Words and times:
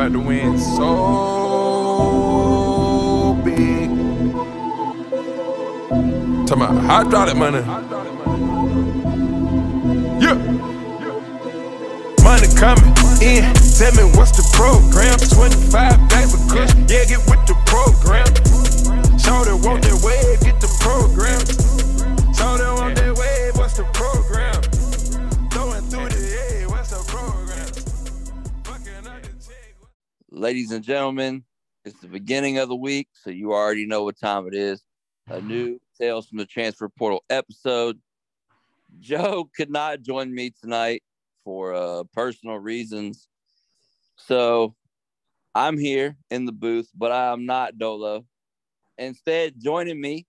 about 0.00 0.12
to 0.12 0.20
win 0.20 0.58
so 0.58 0.80
big. 3.44 3.90
Talking 6.46 6.62
about 6.62 6.82
hydraulic 6.84 7.36
money. 7.36 7.58
Yeah. 10.24 10.36
Money 12.24 12.48
coming 12.56 12.94
in. 13.20 13.44
Tell 13.76 13.92
me 13.92 14.04
what's 14.16 14.32
the 14.32 14.44
program? 14.54 15.18
25 15.18 16.08
bags 16.08 16.32
of 16.32 16.40
kush. 16.48 16.72
Yeah, 16.88 17.04
get 17.04 17.20
with 17.28 17.44
the 17.44 17.54
program. 17.68 18.24
Shorty 19.18 19.52
want 19.52 19.82
that 19.82 20.00
wave, 20.02 20.40
get 20.40 20.60
the 20.62 20.68
program. 20.80 21.44
Shorty 22.32 22.64
want 22.80 22.96
that 22.96 23.12
wave, 23.18 23.56
what's 23.58 23.74
the 23.76 23.84
program? 23.92 24.29
Ladies 30.40 30.70
and 30.70 30.82
gentlemen, 30.82 31.44
it's 31.84 32.00
the 32.00 32.08
beginning 32.08 32.56
of 32.56 32.70
the 32.70 32.74
week, 32.74 33.08
so 33.12 33.28
you 33.28 33.52
already 33.52 33.84
know 33.84 34.04
what 34.04 34.18
time 34.18 34.46
it 34.46 34.54
is. 34.54 34.82
A 35.28 35.38
new 35.42 35.78
Tales 36.00 36.30
from 36.30 36.38
the 36.38 36.46
Transfer 36.46 36.88
Portal 36.88 37.22
episode. 37.28 38.00
Joe 39.00 39.50
could 39.54 39.68
not 39.68 40.00
join 40.00 40.34
me 40.34 40.50
tonight 40.58 41.02
for 41.44 41.74
uh, 41.74 42.04
personal 42.14 42.56
reasons. 42.58 43.28
So 44.16 44.74
I'm 45.54 45.76
here 45.76 46.16
in 46.30 46.46
the 46.46 46.52
booth, 46.52 46.88
but 46.94 47.12
I'm 47.12 47.44
not 47.44 47.76
Dolo. 47.76 48.24
Instead, 48.96 49.60
joining 49.60 50.00
me 50.00 50.26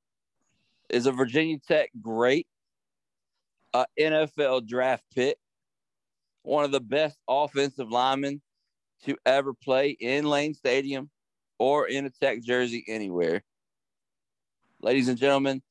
is 0.89 1.05
a 1.05 1.13
Virginia 1.13 1.57
Tech 1.65 1.89
great, 2.01 2.47
uh, 3.73 3.85
NFL 3.97 4.67
draft 4.67 5.05
pick, 5.15 5.37
one 6.43 6.65
of 6.65 6.73
the 6.73 6.81
best 6.81 7.17
offensive 7.29 7.89
linemen 7.89 8.41
to 9.05 9.17
ever 9.25 9.53
play 9.53 9.89
in 9.89 10.25
Lane 10.25 10.53
Stadium 10.53 11.09
or 11.59 11.87
in 11.87 12.05
a 12.05 12.09
Tech 12.09 12.41
jersey 12.41 12.83
anywhere. 12.87 13.43
Ladies 14.81 15.07
and 15.09 15.17
gentlemen, 15.17 15.61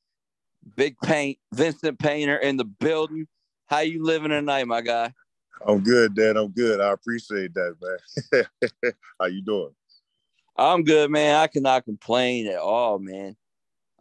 Big 0.77 0.97
Paint, 1.03 1.39
Vinston 1.55 1.99
Painter 1.99 2.37
in 2.37 2.57
the 2.57 2.65
building. 2.65 3.27
How 3.67 3.81
you 3.81 4.05
living 4.05 4.31
tonight, 4.31 4.67
my 4.67 4.81
guy? 4.81 5.13
I'm 5.67 5.81
good, 5.81 6.15
Dad. 6.15 6.37
I'm 6.37 6.51
good. 6.51 6.81
I 6.81 6.93
appreciate 6.93 7.55
that, 7.55 7.77
man. 8.33 8.45
How 9.21 9.27
you 9.27 9.43
doing? 9.43 9.75
I'm 10.57 10.85
good, 10.85 11.11
man. 11.11 11.37
I 11.37 11.47
cannot 11.47 11.85
complain 11.85 12.47
at 12.47 12.59
all, 12.59 12.99
man. 12.99 13.37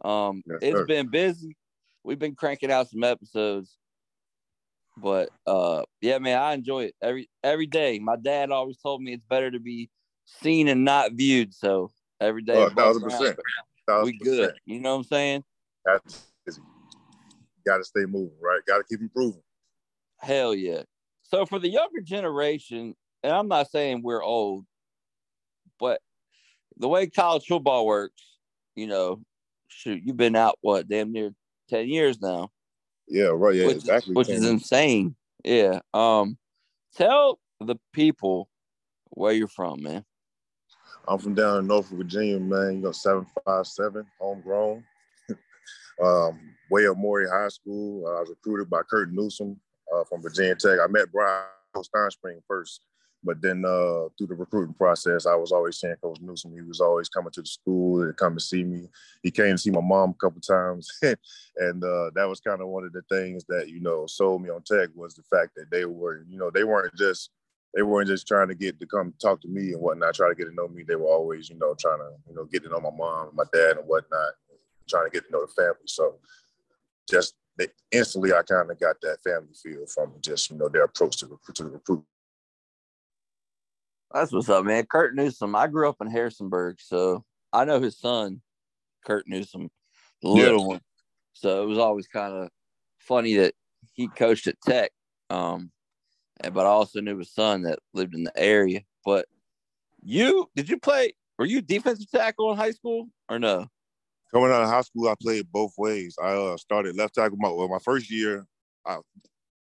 Um, 0.04 0.42
Yes, 0.46 0.58
it's 0.62 0.78
sir. 0.78 0.86
been 0.86 1.08
busy. 1.08 1.56
We've 2.02 2.18
been 2.18 2.34
cranking 2.34 2.72
out 2.72 2.88
some 2.88 3.04
episodes, 3.04 3.76
but 4.96 5.30
uh, 5.46 5.82
yeah, 6.00 6.18
man, 6.18 6.38
I 6.38 6.52
enjoy 6.54 6.84
it 6.84 6.94
every 7.02 7.28
every 7.42 7.66
day. 7.66 7.98
My 7.98 8.16
dad 8.16 8.50
always 8.50 8.78
told 8.78 9.02
me 9.02 9.12
it's 9.12 9.24
better 9.28 9.50
to 9.50 9.60
be 9.60 9.90
seen 10.26 10.68
and 10.68 10.84
not 10.84 11.12
viewed. 11.12 11.54
So 11.54 11.90
every 12.20 12.42
day, 12.42 12.54
Oh, 12.54 12.68
thousand 12.70 13.02
percent. 13.02 13.38
we 14.02 14.12
good. 14.12 14.38
percent. 14.38 14.58
You 14.66 14.80
know 14.80 14.92
what 14.92 14.98
I'm 14.98 15.04
saying? 15.04 15.44
That's. 15.84 16.24
Got 17.66 17.76
to 17.78 17.84
stay 17.84 18.06
moving, 18.06 18.36
right? 18.40 18.60
Got 18.66 18.78
to 18.78 18.84
keep 18.84 19.00
improving. 19.00 19.42
Hell 20.18 20.54
yeah. 20.54 20.82
So 21.22 21.44
for 21.46 21.58
the 21.58 21.68
younger 21.68 22.00
generation, 22.00 22.94
and 23.22 23.32
I'm 23.32 23.48
not 23.48 23.70
saying 23.70 24.00
we're 24.02 24.22
old, 24.22 24.64
but 25.78 26.00
the 26.78 26.88
way 26.88 27.06
college 27.06 27.46
football 27.46 27.86
works, 27.86 28.22
you 28.74 28.86
know, 28.86 29.20
shoot, 29.68 30.02
you've 30.04 30.16
been 30.16 30.36
out 30.36 30.58
what 30.62 30.88
damn 30.88 31.12
near 31.12 31.32
10 31.68 31.88
years 31.88 32.20
now, 32.20 32.50
Yeah, 33.10 33.24
right. 33.34 33.56
Yeah, 33.56 33.66
which, 33.66 33.76
exactly. 33.76 34.12
is, 34.12 34.16
which 34.16 34.28
is 34.28 34.46
insane. 34.46 35.16
Yeah. 35.44 35.80
Um, 35.92 36.38
tell 36.96 37.40
the 37.60 37.76
people 37.92 38.48
where 39.10 39.32
you're 39.32 39.48
from, 39.48 39.82
man. 39.82 40.04
I'm 41.08 41.18
from 41.18 41.34
down 41.34 41.58
in 41.58 41.66
Norfolk, 41.66 41.98
Virginia, 41.98 42.38
man. 42.38 42.74
You 42.74 42.80
know, 42.82 42.92
seven 42.92 43.26
five 43.44 43.66
seven, 43.66 44.06
homegrown. 44.20 44.84
um, 46.02 46.38
way 46.70 46.86
up 46.86 46.96
Maury 46.96 47.28
High 47.28 47.48
School. 47.48 48.06
I 48.06 48.20
was 48.20 48.30
recruited 48.30 48.70
by 48.70 48.82
Curt 48.88 49.12
Newsome 49.12 49.60
uh, 49.92 50.04
from 50.04 50.22
Virginia 50.22 50.54
Tech. 50.54 50.78
I 50.82 50.86
met 50.86 51.10
Bryan 51.10 51.42
Stinespring 51.76 52.40
first, 52.46 52.82
but 53.22 53.42
then 53.42 53.64
uh, 53.64 54.08
through 54.16 54.28
the 54.28 54.34
recruiting 54.34 54.74
process, 54.74 55.26
I 55.26 55.34
was 55.34 55.52
always 55.52 55.78
seeing 55.78 55.96
Coach 55.96 56.20
Newsome. 56.20 56.54
He 56.54 56.62
was 56.62 56.80
always 56.80 57.08
coming 57.08 57.30
to 57.32 57.42
the 57.42 57.46
school 57.46 58.02
and 58.02 58.16
come 58.16 58.34
to 58.34 58.40
see 58.40 58.64
me. 58.64 58.88
He 59.22 59.30
came 59.30 59.52
to 59.52 59.58
see 59.58 59.70
my 59.70 59.80
mom 59.82 60.10
a 60.10 60.14
couple 60.14 60.40
times, 60.40 60.90
and 61.02 61.84
uh, 61.84 62.10
that 62.14 62.28
was 62.28 62.40
kind 62.40 62.60
of 62.60 62.68
one 62.68 62.84
of 62.84 62.92
the 62.92 63.02
things 63.10 63.44
that 63.48 63.68
you 63.68 63.80
know 63.80 64.06
sold 64.06 64.42
me 64.42 64.50
on 64.50 64.62
Tech 64.62 64.88
was 64.94 65.14
the 65.14 65.22
fact 65.22 65.54
that 65.56 65.70
they 65.70 65.84
were, 65.84 66.24
you 66.28 66.38
know, 66.38 66.50
they 66.50 66.64
weren't 66.64 66.94
just 66.96 67.30
they 67.74 67.82
weren't 67.82 68.08
just 68.08 68.26
trying 68.26 68.48
to 68.48 68.54
get 68.54 68.80
to 68.80 68.86
come 68.86 69.14
talk 69.20 69.40
to 69.42 69.48
me 69.48 69.72
and 69.72 69.80
whatnot, 69.80 70.14
try 70.14 70.28
to 70.28 70.34
get 70.34 70.46
to 70.46 70.54
know 70.54 70.68
me. 70.68 70.82
They 70.82 70.96
were 70.96 71.06
always, 71.06 71.48
you 71.48 71.56
know, 71.56 71.74
trying 71.78 71.98
to, 71.98 72.10
you 72.28 72.34
know, 72.34 72.44
get 72.44 72.64
to 72.64 72.68
know 72.68 72.80
my 72.80 72.90
mom, 72.90 73.28
and 73.28 73.36
my 73.36 73.44
dad, 73.52 73.76
and 73.76 73.86
whatnot, 73.86 74.32
trying 74.88 75.06
to 75.06 75.10
get 75.10 75.26
to 75.26 75.32
know 75.32 75.46
the 75.46 75.52
family. 75.52 75.86
So, 75.86 76.16
just 77.08 77.34
instantly, 77.90 78.32
I 78.32 78.42
kind 78.42 78.70
of 78.70 78.78
got 78.80 78.96
that 79.02 79.22
family 79.22 79.52
feel 79.62 79.86
from 79.86 80.14
just, 80.20 80.50
you 80.50 80.56
know, 80.56 80.68
their 80.68 80.84
approach 80.84 81.18
to 81.18 81.38
to 81.54 81.62
the 81.64 81.70
recruit. 81.70 82.04
That's 84.12 84.32
what's 84.32 84.48
up, 84.48 84.64
man. 84.64 84.86
Curt 84.86 85.14
Newsome. 85.14 85.54
I 85.54 85.68
grew 85.68 85.88
up 85.88 86.00
in 86.00 86.10
Harrisonburg, 86.10 86.80
so 86.80 87.24
I 87.52 87.64
know 87.64 87.80
his 87.80 87.98
son, 87.98 88.42
Kurt 89.04 89.28
Newsom, 89.28 89.70
the 90.22 90.28
Yeah. 90.28 90.34
little 90.34 90.66
one. 90.66 90.80
So 91.32 91.62
it 91.62 91.66
was 91.66 91.78
always 91.78 92.08
kind 92.08 92.34
of 92.34 92.50
funny 92.98 93.34
that 93.36 93.54
he 93.92 94.08
coached 94.08 94.46
at 94.48 94.60
Tech. 94.62 94.90
Um, 95.30 95.70
but 96.42 96.66
I 96.66 96.70
also 96.70 97.00
knew 97.00 97.18
his 97.18 97.32
son 97.32 97.62
that 97.62 97.78
lived 97.94 98.14
in 98.14 98.24
the 98.24 98.36
area. 98.36 98.82
But 99.04 99.26
you 100.02 100.50
did 100.56 100.68
you 100.68 100.78
play? 100.78 101.14
Were 101.38 101.46
you 101.46 101.62
defensive 101.62 102.10
tackle 102.10 102.50
in 102.50 102.58
high 102.58 102.72
school 102.72 103.08
or 103.28 103.38
no? 103.38 103.68
Coming 104.32 104.50
out 104.50 104.62
of 104.62 104.68
high 104.68 104.82
school, 104.82 105.08
I 105.08 105.14
played 105.20 105.50
both 105.50 105.72
ways. 105.78 106.16
I 106.20 106.32
uh, 106.32 106.56
started 106.56 106.96
left 106.96 107.14
tackle. 107.14 107.36
My 107.38 107.48
well, 107.50 107.68
my 107.68 107.78
first 107.78 108.10
year, 108.10 108.46
I, 108.84 108.98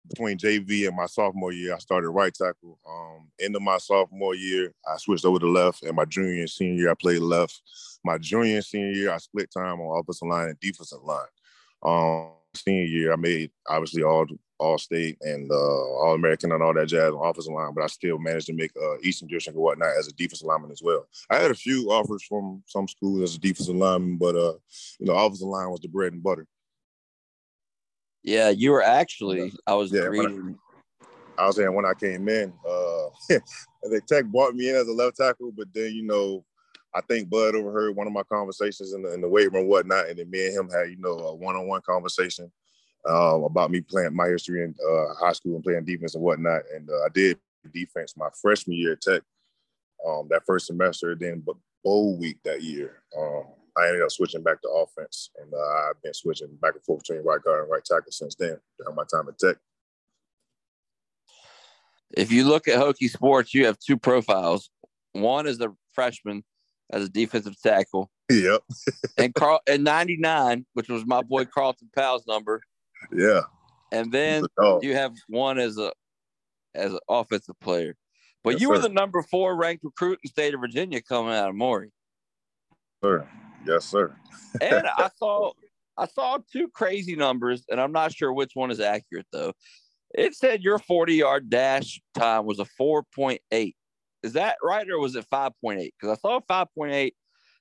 between 0.09 0.39
JV 0.39 0.87
and 0.87 0.97
my 0.97 1.07
sophomore 1.07 1.53
year, 1.53 1.75
I 1.75 1.79
started 1.79 2.11
right 2.11 2.33
tackle. 2.33 2.79
Um, 2.89 3.29
end 3.41 3.57
of 3.57 3.63
my 3.63 3.79
sophomore 3.79 4.35
year, 4.35 4.73
I 4.87 4.97
switched 4.99 5.25
over 5.25 5.39
to 5.39 5.49
left, 5.49 5.83
and 5.83 5.97
my 5.97 6.05
junior 6.05 6.41
and 6.41 6.51
senior 6.51 6.75
year, 6.75 6.91
I 6.91 6.95
played 6.95 7.21
left. 7.21 7.61
My 8.05 8.19
junior 8.19 8.57
and 8.57 8.65
senior 8.65 8.93
year, 8.93 9.13
I 9.13 9.19
split 9.19 9.51
time 9.51 9.81
on 9.81 10.01
offensive 10.01 10.29
line 10.29 10.49
and 10.49 10.61
defensive 10.61 11.03
line. 11.03 11.27
Um, 11.83 12.33
senior 12.55 12.85
year, 12.85 13.13
I 13.13 13.17
made 13.17 13.51
obviously 13.69 14.03
all 14.03 14.27
all 14.59 14.79
state 14.79 15.19
and 15.21 15.51
uh, 15.51 15.55
all 15.55 16.15
American 16.15 16.53
and 16.53 16.63
all 16.63 16.73
that 16.75 16.87
jazz 16.87 17.13
on 17.13 17.27
offensive 17.27 17.53
line, 17.53 17.75
but 17.75 17.85
I 17.85 17.89
still 17.89 18.19
managed 18.19 18.47
to 18.47 18.55
make 18.55 18.73
uh, 18.77 18.99
Eastern 19.03 19.29
District 19.29 19.55
and 19.55 19.63
whatnot 19.63 19.97
as 19.99 20.09
a 20.09 20.13
defensive 20.13 20.47
lineman 20.47 20.71
as 20.71 20.83
well. 20.83 21.07
I 21.31 21.37
had 21.37 21.51
a 21.51 21.55
few 21.55 21.91
offers 21.91 22.23
from 22.23 22.63
some 22.67 22.89
schools 22.89 23.23
as 23.23 23.35
a 23.37 23.39
defensive 23.39 23.77
lineman, 23.77 24.17
but 24.17 24.35
uh, 24.35 24.55
you 24.99 25.07
know, 25.07 25.15
offensive 25.15 25.49
line 25.49 25.71
was 25.71 25.81
the 25.81 25.89
bread 25.89 26.13
and 26.13 26.23
butter. 26.23 26.47
Yeah, 28.27 28.49
you 28.51 28.73
were 28.73 28.83
actually. 28.83 29.55
I 29.67 29.75
was 29.75 29.93
Yeah, 29.93 30.09
when 30.09 30.59
I- 31.39 31.43
I 31.43 31.47
was 31.47 31.57
saying 31.57 31.73
when 31.73 31.87
I 31.87 31.95
came 31.95 32.29
in, 32.29 32.53
uh, 32.69 33.07
I 33.31 33.89
think 33.89 34.07
Tech 34.07 34.25
brought 34.27 34.55
me 34.55 34.69
in 34.71 34.75
as 34.75 34.89
a 34.89 34.93
left 34.93 35.17
tackle, 35.17 35.53
but 35.53 35.69
then 35.73 35.93
you 35.95 36.03
know, 36.03 36.45
I 36.95 37.03
think 37.03 37.31
Bud 37.31 37.55
overheard 37.55 37.95
one 37.95 38.07
of 38.07 38.13
my 38.13 38.25
conversations 38.25 38.95
in 38.95 39.03
the, 39.03 39.15
in 39.15 39.21
the 39.21 39.29
weight 39.29 39.53
room, 39.53 39.63
and 39.63 39.69
whatnot, 39.69 40.09
and 40.09 40.19
then 40.19 40.29
me 40.31 40.47
and 40.47 40.57
him 40.57 40.69
had 40.71 40.91
you 40.91 40.97
know 40.99 41.13
a 41.13 41.35
one-on-one 41.35 41.83
conversation 41.83 42.51
um, 43.07 43.45
about 43.45 43.71
me 43.71 43.81
playing 43.81 44.17
my 44.17 44.27
history 44.29 44.65
in 44.65 44.75
uh, 44.85 45.15
high 45.15 45.33
school 45.33 45.55
and 45.55 45.63
playing 45.63 45.85
defense 45.85 46.15
and 46.17 46.25
whatnot. 46.25 46.63
And 46.75 46.91
uh, 46.91 47.05
I 47.05 47.09
did 47.15 47.39
defense 47.73 48.15
my 48.17 48.29
freshman 48.43 48.77
year 48.77 48.93
at 48.93 49.03
Tech, 49.03 49.23
um, 50.05 50.27
that 50.31 50.43
first 50.47 50.67
semester. 50.67 51.15
Then, 51.15 51.43
but 51.47 51.57
bowl 51.85 52.19
week 52.19 52.39
that 52.45 52.63
year, 52.63 53.03
um, 53.17 53.45
I 53.79 53.89
ended 53.89 54.03
up 54.03 54.11
switching 54.11 54.43
back 54.43 54.63
to 54.63 54.69
offense, 54.69 55.31
and 55.41 55.53
uh, 55.53 55.89
I've 55.91 56.01
been 56.03 56.15
switching 56.15 56.49
back 56.63 56.75
and 56.75 56.83
forth 56.85 57.03
between 57.03 57.25
right 57.25 57.43
guard 57.43 57.63
and 57.63 57.71
right 57.71 57.85
tackle 57.85 58.11
since 58.13 58.35
then 58.35 58.59
during 58.79 58.95
my 58.95 59.05
time 59.13 59.29
at 59.29 59.39
Tech. 59.39 59.57
If 62.17 62.33
you 62.33 62.45
look 62.45 62.69
at 62.69 62.79
Hokie 62.79 63.11
Sports, 63.11 63.53
you 63.53 63.67
have 63.67 63.79
two 63.79 63.97
profiles. 63.97 64.71
One 65.13 65.47
is 65.47 65.61
a 65.61 65.73
freshman 65.93 66.45
as 66.91 67.05
a 67.05 67.09
defensive 67.09 67.61
tackle, 67.61 68.11
Yep. 68.31 68.63
and 69.19 69.35
Carl 69.35 69.61
and 69.67 69.83
99, 69.85 70.67
which 70.75 70.89
was 70.89 71.05
my 71.07 71.23
boy 71.23 71.45
Carlton 71.45 71.91
Powell's 71.97 72.27
number. 72.27 72.63
Yeah. 73.13 73.43
And 73.93 74.11
then 74.13 74.45
you 74.83 74.95
have 74.95 75.13
one 75.29 75.59
as 75.59 75.79
a 75.79 75.93
as 76.75 76.93
an 76.93 76.99
offensive 77.09 77.59
player. 77.61 77.97
But 78.45 78.55
Yes, 78.55 78.61
you 78.61 78.69
were 78.71 78.77
sir. 78.77 78.83
the 78.83 78.89
number 78.91 79.23
four 79.23 79.57
ranked 79.57 79.83
recruit 79.85 80.15
in 80.15 80.19
the 80.25 80.29
state 80.29 80.55
of 80.55 80.61
Virginia 80.61 81.01
coming 81.03 81.33
out 81.35 81.49
of 81.49 81.55
Maury. 81.57 81.91
sir. 83.03 83.27
Yes, 83.67 83.85
sir. 83.87 84.15
And 84.61 84.87
I 84.97 85.11
saw 85.19 85.53
I 85.99 86.07
saw 86.07 86.39
two 86.53 86.69
crazy 86.69 87.17
numbers, 87.17 87.65
and 87.71 87.81
I'm 87.81 87.93
not 87.93 88.13
sure 88.13 88.33
which 88.33 88.53
one 88.55 88.71
is 88.71 88.81
accurate 88.81 89.27
though. 89.33 89.53
It 90.15 90.35
said 90.35 90.63
your 90.63 90.79
40 90.79 91.15
yard 91.15 91.51
dash 91.51 92.01
time 92.15 92.47
was 92.47 92.59
a 92.59 92.67
4.8. 92.81 93.75
Is 94.23 94.33
that 94.33 94.57
right, 94.63 94.89
or 94.89 94.99
was 94.99 95.15
it 95.15 95.27
5.8? 95.33 95.53
Because 95.99 96.17
I 96.17 96.21
saw 96.21 96.41
5.8 96.41 97.13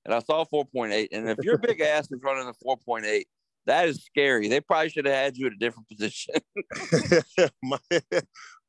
and 0.05 0.13
I 0.13 0.19
saw 0.19 0.45
4.8. 0.45 1.07
And 1.11 1.29
if 1.29 1.37
your 1.43 1.57
big 1.57 1.81
ass 1.81 2.11
is 2.11 2.19
running 2.23 2.47
a 2.47 2.53
4.8, 2.65 3.23
that 3.65 3.87
is 3.87 4.03
scary. 4.03 4.47
They 4.47 4.61
probably 4.61 4.89
should 4.89 5.05
have 5.05 5.15
had 5.15 5.37
you 5.37 5.47
at 5.47 5.53
a 5.53 5.57
different 5.57 5.87
position. 5.89 6.35
my, 7.63 7.77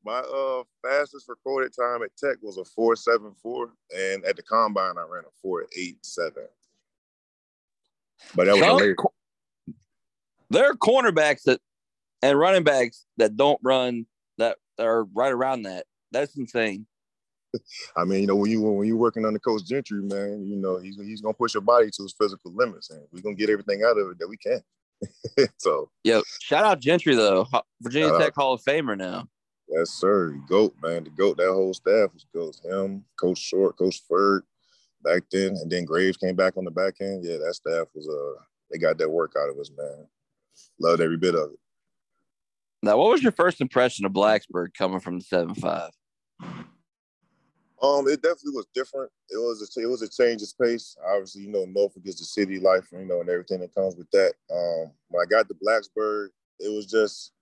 my 0.03 0.19
uh 0.19 0.63
fastest 0.83 1.27
recorded 1.29 1.71
time 1.77 2.01
at 2.03 2.15
Tech 2.17 2.37
was 2.41 2.57
a 2.57 2.65
four 2.65 2.95
seven 2.95 3.33
four, 3.41 3.73
and 3.95 4.23
at 4.25 4.35
the 4.35 4.43
combine 4.43 4.97
I 4.97 5.05
ran 5.09 5.23
a 5.23 5.33
four 5.41 5.67
eight 5.77 6.03
seven. 6.03 6.47
But 8.35 8.45
that 8.45 8.55
was 8.55 8.61
Some-. 8.61 9.75
There 10.49 10.69
are 10.69 10.75
cornerbacks 10.75 11.43
that 11.43 11.59
and 12.21 12.37
running 12.37 12.63
backs 12.63 13.05
that 13.17 13.35
don't 13.35 13.59
run 13.63 14.05
that 14.37 14.57
are 14.79 15.03
right 15.05 15.31
around 15.31 15.63
that. 15.63 15.85
That's 16.11 16.37
insane. 16.37 16.85
I 17.95 18.03
mean, 18.03 18.21
you 18.21 18.27
know, 18.27 18.35
when 18.35 18.51
you 18.51 18.61
when 18.61 18.87
you're 18.87 18.97
working 18.97 19.25
under 19.25 19.39
Coach 19.39 19.65
Gentry, 19.65 20.01
man, 20.01 20.45
you 20.45 20.55
know 20.55 20.77
he's 20.77 20.97
he's 20.97 21.21
gonna 21.21 21.33
push 21.33 21.53
your 21.53 21.61
body 21.61 21.89
to 21.91 22.03
its 22.03 22.13
physical 22.19 22.53
limits, 22.53 22.89
and 22.89 23.01
we're 23.11 23.21
gonna 23.21 23.35
get 23.35 23.49
everything 23.49 23.83
out 23.83 23.97
of 23.97 24.11
it 24.11 24.19
that 24.19 24.27
we 24.27 24.37
can. 24.37 24.61
so 25.57 25.89
yeah, 26.03 26.21
shout 26.41 26.65
out 26.65 26.79
Gentry 26.79 27.15
though. 27.15 27.47
Virginia 27.81 28.09
Shout 28.09 28.21
Tech 28.21 28.35
Hall 28.35 28.53
of 28.53 28.61
Famer 28.63 28.97
now. 28.97 29.27
yes, 29.69 29.91
sir, 29.91 30.37
goat 30.47 30.75
man, 30.83 31.05
the 31.05 31.09
goat. 31.09 31.37
That 31.37 31.51
whole 31.51 31.73
staff 31.73 32.13
was 32.13 32.25
goats. 32.33 32.61
Him, 32.63 33.05
Coach 33.19 33.39
Short, 33.39 33.77
Coach 33.77 34.01
Ferg, 34.11 34.41
back 35.07 35.23
then, 35.31 35.55
and 35.61 35.71
then 35.71 35.85
Graves 35.85 36.17
came 36.17 36.35
back 36.35 36.57
on 36.57 36.65
the 36.65 36.71
back 36.71 36.95
end. 36.99 37.23
Yeah, 37.23 37.37
that 37.37 37.53
staff 37.53 37.87
was 37.95 38.07
uh 38.07 38.41
they 38.69 38.77
got 38.77 38.97
that 38.97 39.09
work 39.09 39.33
out 39.39 39.49
of 39.49 39.57
us, 39.57 39.71
man. 39.77 40.07
Loved 40.79 41.01
every 41.01 41.17
bit 41.17 41.35
of 41.35 41.51
it. 41.51 41.59
Now, 42.83 42.97
what 42.97 43.11
was 43.11 43.23
your 43.23 43.31
first 43.31 43.61
impression 43.61 44.05
of 44.05 44.11
Blacksburg 44.11 44.73
coming 44.77 44.99
from 44.99 45.19
the 45.19 45.25
seven 45.25 45.55
five? 45.55 45.91
Um, 47.79 48.07
it 48.07 48.23
definitely 48.23 48.55
was 48.55 48.67
different. 48.73 49.11
It 49.29 49.37
was 49.37 49.61
a, 49.61 49.81
it 49.81 49.85
was 49.85 50.01
a 50.01 50.09
change 50.09 50.41
of 50.41 50.49
pace. 50.59 50.97
Obviously, 51.07 51.43
you 51.43 51.51
know, 51.51 51.65
Norfolk 51.65 52.01
is 52.05 52.17
the 52.17 52.25
city 52.25 52.59
life, 52.59 52.87
you 52.91 53.05
know, 53.05 53.21
and 53.21 53.29
everything 53.29 53.59
that 53.59 53.75
comes 53.75 53.95
with 53.95 54.09
that. 54.11 54.33
Um, 54.51 54.91
when 55.09 55.21
I 55.21 55.29
got 55.29 55.47
to 55.47 55.53
Blacksburg, 55.53 56.29
it 56.59 56.73
was 56.73 56.87
just, 56.87 57.33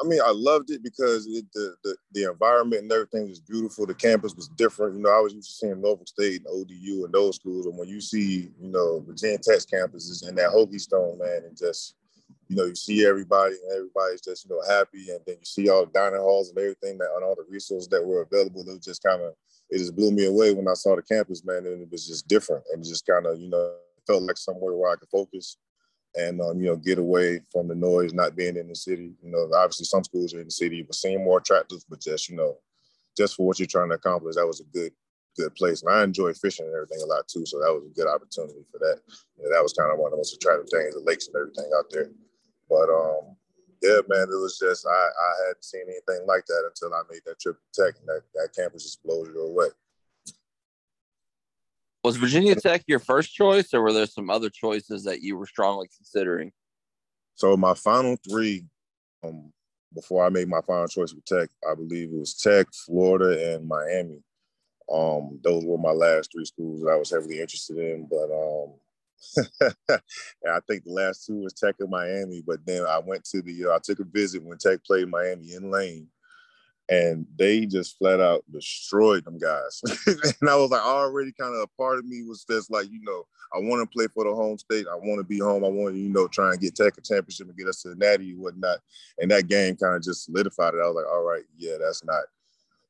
I 0.00 0.04
mean, 0.06 0.20
I 0.24 0.32
loved 0.32 0.70
it 0.70 0.82
because 0.82 1.26
it, 1.26 1.44
the, 1.54 1.76
the 1.84 1.96
the 2.12 2.30
environment 2.30 2.82
and 2.82 2.92
everything 2.92 3.28
was 3.28 3.40
beautiful. 3.40 3.86
The 3.86 3.94
campus 3.94 4.34
was 4.34 4.48
different. 4.48 4.96
You 4.96 5.02
know, 5.02 5.10
I 5.10 5.20
was 5.20 5.32
used 5.32 5.48
to 5.50 5.54
seeing 5.54 5.80
Norfolk 5.80 6.08
State 6.08 6.42
and 6.44 6.48
ODU 6.48 7.04
and 7.04 7.12
those 7.12 7.36
schools, 7.36 7.66
and 7.66 7.78
when 7.78 7.88
you 7.88 8.00
see, 8.00 8.50
you 8.60 8.68
know, 8.68 9.00
Virginia 9.06 9.38
Tech's 9.38 9.66
campuses 9.66 10.26
and 10.26 10.36
that 10.36 10.50
Hokie 10.50 10.80
Stone, 10.80 11.18
man, 11.18 11.42
and 11.46 11.56
just 11.56 11.94
you 12.48 12.56
know, 12.56 12.64
you 12.64 12.74
see 12.74 13.06
everybody 13.06 13.54
and 13.54 13.72
everybody's 13.72 14.20
just, 14.20 14.44
you 14.44 14.54
know, 14.54 14.62
happy. 14.68 15.10
And 15.10 15.20
then 15.26 15.36
you 15.38 15.44
see 15.44 15.68
all 15.68 15.86
the 15.86 15.92
dining 15.92 16.20
halls 16.20 16.50
and 16.50 16.58
everything 16.58 16.98
that 16.98 17.10
and 17.14 17.24
all 17.24 17.34
the 17.34 17.44
resources 17.48 17.88
that 17.88 18.04
were 18.04 18.22
available. 18.22 18.60
It 18.60 18.74
was 18.74 18.84
just 18.84 19.02
kind 19.02 19.22
of, 19.22 19.34
it 19.70 19.78
just 19.78 19.96
blew 19.96 20.10
me 20.10 20.26
away 20.26 20.52
when 20.52 20.68
I 20.68 20.74
saw 20.74 20.94
the 20.94 21.02
campus, 21.02 21.44
man. 21.44 21.66
And 21.66 21.82
it 21.82 21.90
was 21.90 22.06
just 22.06 22.28
different 22.28 22.64
and 22.72 22.84
just 22.84 23.06
kind 23.06 23.26
of, 23.26 23.38
you 23.40 23.48
know, 23.48 23.74
felt 24.06 24.22
like 24.24 24.36
somewhere 24.36 24.74
where 24.74 24.92
I 24.92 24.96
could 24.96 25.08
focus 25.08 25.56
and, 26.16 26.40
um, 26.40 26.60
you 26.60 26.66
know, 26.66 26.76
get 26.76 26.98
away 26.98 27.40
from 27.50 27.68
the 27.68 27.74
noise, 27.74 28.12
not 28.12 28.36
being 28.36 28.56
in 28.56 28.68
the 28.68 28.76
city. 28.76 29.12
You 29.22 29.30
know, 29.30 29.48
obviously 29.54 29.86
some 29.86 30.04
schools 30.04 30.34
are 30.34 30.40
in 30.40 30.46
the 30.46 30.50
city, 30.50 30.82
but 30.82 30.94
seem 30.94 31.24
more 31.24 31.38
attractive, 31.38 31.84
but 31.88 32.00
just, 32.00 32.28
you 32.28 32.36
know, 32.36 32.56
just 33.16 33.36
for 33.36 33.46
what 33.46 33.58
you're 33.58 33.66
trying 33.66 33.88
to 33.90 33.96
accomplish, 33.96 34.36
that 34.36 34.46
was 34.46 34.60
a 34.60 34.64
good, 34.76 34.92
good 35.36 35.54
place. 35.54 35.82
And 35.82 35.92
I 35.92 36.04
enjoy 36.04 36.32
fishing 36.34 36.66
and 36.66 36.74
everything 36.74 37.00
a 37.02 37.06
lot 37.06 37.28
too. 37.28 37.46
So 37.46 37.58
that 37.58 37.72
was 37.72 37.84
a 37.86 37.94
good 37.94 38.08
opportunity 38.08 38.64
for 38.70 38.78
that. 38.78 39.00
You 39.36 39.44
know, 39.44 39.54
that 39.54 39.62
was 39.62 39.72
kind 39.72 39.92
of 39.92 39.98
one 39.98 40.08
of 40.08 40.12
the 40.12 40.16
most 40.18 40.34
attractive 40.34 40.68
things, 40.70 40.94
the 40.94 41.00
lakes 41.00 41.28
and 41.28 41.36
everything 41.36 41.70
out 41.76 41.90
there. 41.90 42.10
But 42.68 42.90
um, 42.90 43.36
yeah, 43.82 44.00
man, 44.08 44.30
it 44.30 44.40
was 44.40 44.58
just 44.58 44.86
I, 44.86 44.90
I 44.90 45.30
hadn't 45.46 45.64
seen 45.64 45.84
anything 45.86 46.26
like 46.26 46.46
that 46.46 46.64
until 46.66 46.94
I 46.94 47.02
made 47.10 47.20
that 47.26 47.38
trip 47.40 47.56
to 47.58 47.84
Tech 47.84 47.94
and 48.00 48.08
that, 48.08 48.22
that 48.34 48.54
campus 48.56 48.98
you 49.04 49.40
away. 49.42 49.68
Was 52.04 52.16
Virginia 52.16 52.54
Tech 52.54 52.82
your 52.86 52.98
first 52.98 53.32
choice, 53.32 53.72
or 53.72 53.80
were 53.80 53.94
there 53.94 54.04
some 54.04 54.28
other 54.28 54.50
choices 54.50 55.04
that 55.04 55.22
you 55.22 55.38
were 55.38 55.46
strongly 55.46 55.88
considering? 55.96 56.52
So 57.34 57.56
my 57.56 57.72
final 57.72 58.18
three, 58.28 58.66
um, 59.24 59.50
before 59.94 60.22
I 60.22 60.28
made 60.28 60.48
my 60.48 60.60
final 60.60 60.86
choice 60.86 61.14
with 61.14 61.24
Tech, 61.24 61.48
I 61.68 61.74
believe 61.74 62.12
it 62.12 62.18
was 62.18 62.34
Tech, 62.34 62.66
Florida, 62.74 63.54
and 63.54 63.66
Miami. 63.66 64.22
Um, 64.92 65.40
those 65.42 65.64
were 65.64 65.78
my 65.78 65.92
last 65.92 66.30
three 66.30 66.44
schools 66.44 66.82
that 66.82 66.90
I 66.90 66.96
was 66.96 67.10
heavily 67.10 67.40
interested 67.40 67.78
in. 67.78 68.06
But 68.06 68.30
um, 68.30 68.74
I 70.46 70.60
think 70.68 70.84
the 70.84 70.92
last 70.92 71.24
two 71.24 71.36
was 71.36 71.54
Tech 71.54 71.76
and 71.80 71.88
Miami. 71.88 72.42
But 72.46 72.66
then 72.66 72.84
I 72.84 72.98
went 72.98 73.24
to 73.30 73.40
the, 73.40 73.70
uh, 73.70 73.76
I 73.76 73.78
took 73.82 74.00
a 74.00 74.04
visit 74.04 74.44
when 74.44 74.58
Tech 74.58 74.84
played 74.84 75.08
Miami 75.08 75.54
in 75.54 75.70
Lane, 75.70 76.08
and 76.88 77.26
they 77.38 77.64
just 77.64 77.96
flat 77.98 78.20
out 78.20 78.44
destroyed 78.52 79.24
them 79.24 79.38
guys. 79.38 79.80
and 80.40 80.50
I 80.50 80.56
was 80.56 80.70
like, 80.70 80.82
already 80.82 81.32
kind 81.32 81.54
of 81.54 81.62
a 81.62 81.82
part 81.82 81.98
of 81.98 82.04
me 82.04 82.22
was 82.22 82.44
just 82.48 82.70
like, 82.70 82.90
you 82.90 83.00
know, 83.02 83.24
I 83.54 83.58
want 83.58 83.80
to 83.80 83.96
play 83.96 84.06
for 84.12 84.24
the 84.24 84.34
home 84.34 84.58
state. 84.58 84.86
I 84.90 84.96
want 84.96 85.18
to 85.18 85.24
be 85.24 85.38
home. 85.38 85.64
I 85.64 85.68
want 85.68 85.94
to, 85.94 86.00
you 86.00 86.10
know, 86.10 86.28
try 86.28 86.50
and 86.50 86.60
get 86.60 86.74
Tech 86.74 86.98
a 86.98 87.00
championship 87.00 87.48
and 87.48 87.56
get 87.56 87.68
us 87.68 87.82
to 87.82 87.90
the 87.90 87.96
Natty 87.96 88.32
and 88.32 88.40
whatnot. 88.40 88.80
And 89.18 89.30
that 89.30 89.48
game 89.48 89.76
kind 89.76 89.94
of 89.94 90.02
just 90.02 90.24
solidified 90.24 90.74
it. 90.74 90.80
I 90.82 90.86
was 90.86 90.96
like, 90.96 91.06
all 91.06 91.22
right, 91.22 91.44
yeah, 91.56 91.76
that's 91.80 92.04
not 92.04 92.24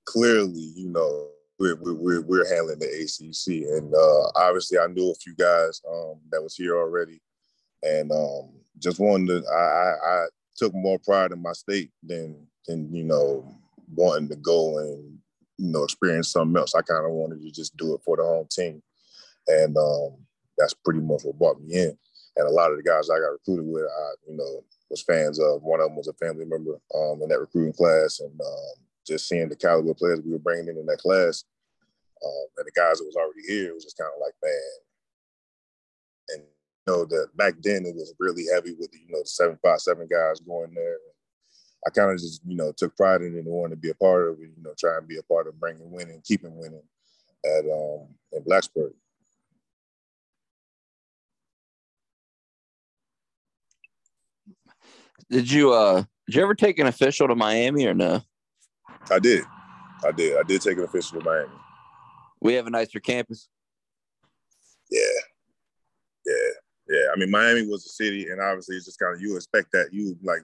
clearly, 0.07 0.73
you 0.75 0.89
know, 0.89 1.29
we're 1.59 1.77
we're 1.77 2.21
we're 2.21 2.53
handling 2.53 2.81
the 2.81 2.87
ACC, 2.87 3.63
and 3.79 3.95
uh, 3.95 4.31
obviously 4.35 4.77
I 4.79 4.89
knew 4.89 5.13
a 5.13 5.15
few 5.15 5.37
guys 5.37 5.81
um, 5.89 6.17
that 6.33 6.43
was 6.43 6.57
here 6.57 6.77
already, 6.77 7.21
and 7.83 8.11
um, 8.11 8.51
just 8.81 8.99
wanted 8.99 9.43
to. 9.43 9.49
I, 9.49 9.55
I, 9.55 10.15
I 10.15 10.27
took 10.57 10.75
more 10.75 10.99
pride 10.99 11.31
in 11.31 11.41
my 11.41 11.53
state 11.53 11.91
than 12.03 12.47
than 12.67 12.93
you 12.93 13.05
know 13.05 13.55
wanting 13.97 14.29
to 14.29 14.37
go 14.37 14.79
and 14.79 15.19
you 15.59 15.71
know 15.71 15.85
experience 15.85 16.29
something 16.29 16.57
else. 16.57 16.75
I 16.75 16.83
kind 16.83 17.05
of 17.05 17.13
wanted 17.13 17.43
to 17.43 17.51
just 17.51 17.77
do 17.77 17.95
it 17.95 18.01
for 18.05 18.17
the 18.17 18.23
home 18.23 18.47
team, 18.51 18.83
and 19.49 19.77
um, 19.77 20.17
that's 20.59 20.75
pretty 20.75 21.01
much 21.01 21.23
what 21.23 21.39
brought 21.39 21.61
me 21.61 21.75
in. 21.75 21.97
And 22.37 22.49
a 22.49 22.51
lot 22.51 22.73
of 22.73 22.77
the 22.77 22.83
guys 22.83 23.11
I 23.11 23.19
got 23.19 23.39
recruited 23.39 23.67
with, 23.67 23.85
I 23.85 24.31
you 24.31 24.37
know 24.37 24.65
was 24.91 25.03
fans 25.03 25.39
of. 25.39 25.63
One 25.63 25.81
of 25.81 25.87
them 25.87 25.97
was 25.97 26.09
a 26.09 26.13
family 26.15 26.45
member 26.45 26.79
um, 26.95 27.23
in 27.23 27.29
that 27.29 27.41
recruiting 27.41 27.73
class, 27.73 28.21
and 28.21 28.41
um, 28.41 28.85
just 29.07 29.29
seeing 29.29 29.49
the 29.49 29.57
caliber 29.57 29.91
of 29.91 29.97
players 29.97 30.21
we 30.25 30.33
were 30.33 30.39
bringing 30.39 30.69
in 30.69 30.79
in 30.79 30.87
that 30.87 30.99
class, 30.99 31.45
um, 32.25 32.47
and 32.59 32.67
the 32.67 32.73
guys 32.75 32.99
that 32.99 33.07
was 33.07 33.17
already 33.17 33.47
here, 33.47 33.71
it 33.71 33.75
was 33.75 33.85
just 33.85 33.99
kind 33.99 34.11
of 34.15 34.21
like, 34.21 34.35
man. 34.43 34.79
And 36.31 36.43
you 36.43 36.93
know 36.93 37.05
that 37.05 37.37
back 37.37 37.55
then 37.63 37.87
it 37.87 37.95
was 37.95 38.15
really 38.19 38.45
heavy 38.53 38.75
with 38.79 38.91
the, 38.93 38.99
you 38.99 39.11
know 39.11 39.21
the 39.21 39.27
seven 39.29 39.59
five 39.63 39.81
seven 39.81 40.09
guys 40.11 40.41
going 40.41 40.75
there. 40.75 40.97
I 41.87 41.91
kind 41.91 42.11
of 42.11 42.19
just 42.19 42.41
you 42.47 42.57
know 42.57 42.73
took 42.73 42.97
pride 42.97 43.23
in 43.23 43.35
it 43.35 43.45
and 43.45 43.47
wanted 43.47 43.77
to 43.77 43.81
be 43.81 43.91
a 43.91 43.95
part 43.95 44.29
of 44.29 44.39
it. 44.41 44.51
You 44.57 44.63
know, 44.63 44.75
try 44.79 44.97
and 44.97 45.09
be 45.09 45.19
a 45.19 45.23
part 45.23 45.47
of 45.47 45.59
bringing 45.61 45.91
winning, 45.91 46.23
keeping 46.25 46.57
winning 46.57 46.83
at 47.45 47.65
um 47.65 48.09
in 48.33 48.43
Blacksburg. 48.43 48.93
Did 55.31 55.51
you 55.51 55.73
uh 55.73 56.05
did 56.27 56.37
you 56.37 56.43
ever 56.43 56.55
take 56.55 56.79
an 56.79 56.87
official 56.87 57.29
to 57.29 57.35
Miami 57.35 57.87
or 57.87 57.95
no? 57.95 58.23
I 59.11 59.19
did, 59.19 59.45
I 60.05 60.13
did, 60.13 60.39
I 60.39 60.43
did 60.43 60.63
take 60.63 60.79
an 60.79 60.85
official 60.85 61.21
to 61.21 61.25
Miami. 61.25 61.53
We 62.41 62.55
have 62.55 62.67
a 62.67 62.71
nicer 62.71 63.01
campus. 63.01 63.49
Yeah, 64.91 65.01
yeah, 66.27 66.35
yeah. 66.89 67.07
I 67.13 67.19
mean, 67.19 67.31
Miami 67.31 67.67
was 67.67 67.85
a 67.85 67.91
city, 67.91 68.29
and 68.29 68.41
obviously, 68.41 68.77
it's 68.77 68.87
just 68.87 68.99
kind 68.99 69.15
of 69.15 69.21
you 69.21 69.37
expect 69.37 69.73
that 69.73 69.89
you 69.93 70.17
like 70.23 70.43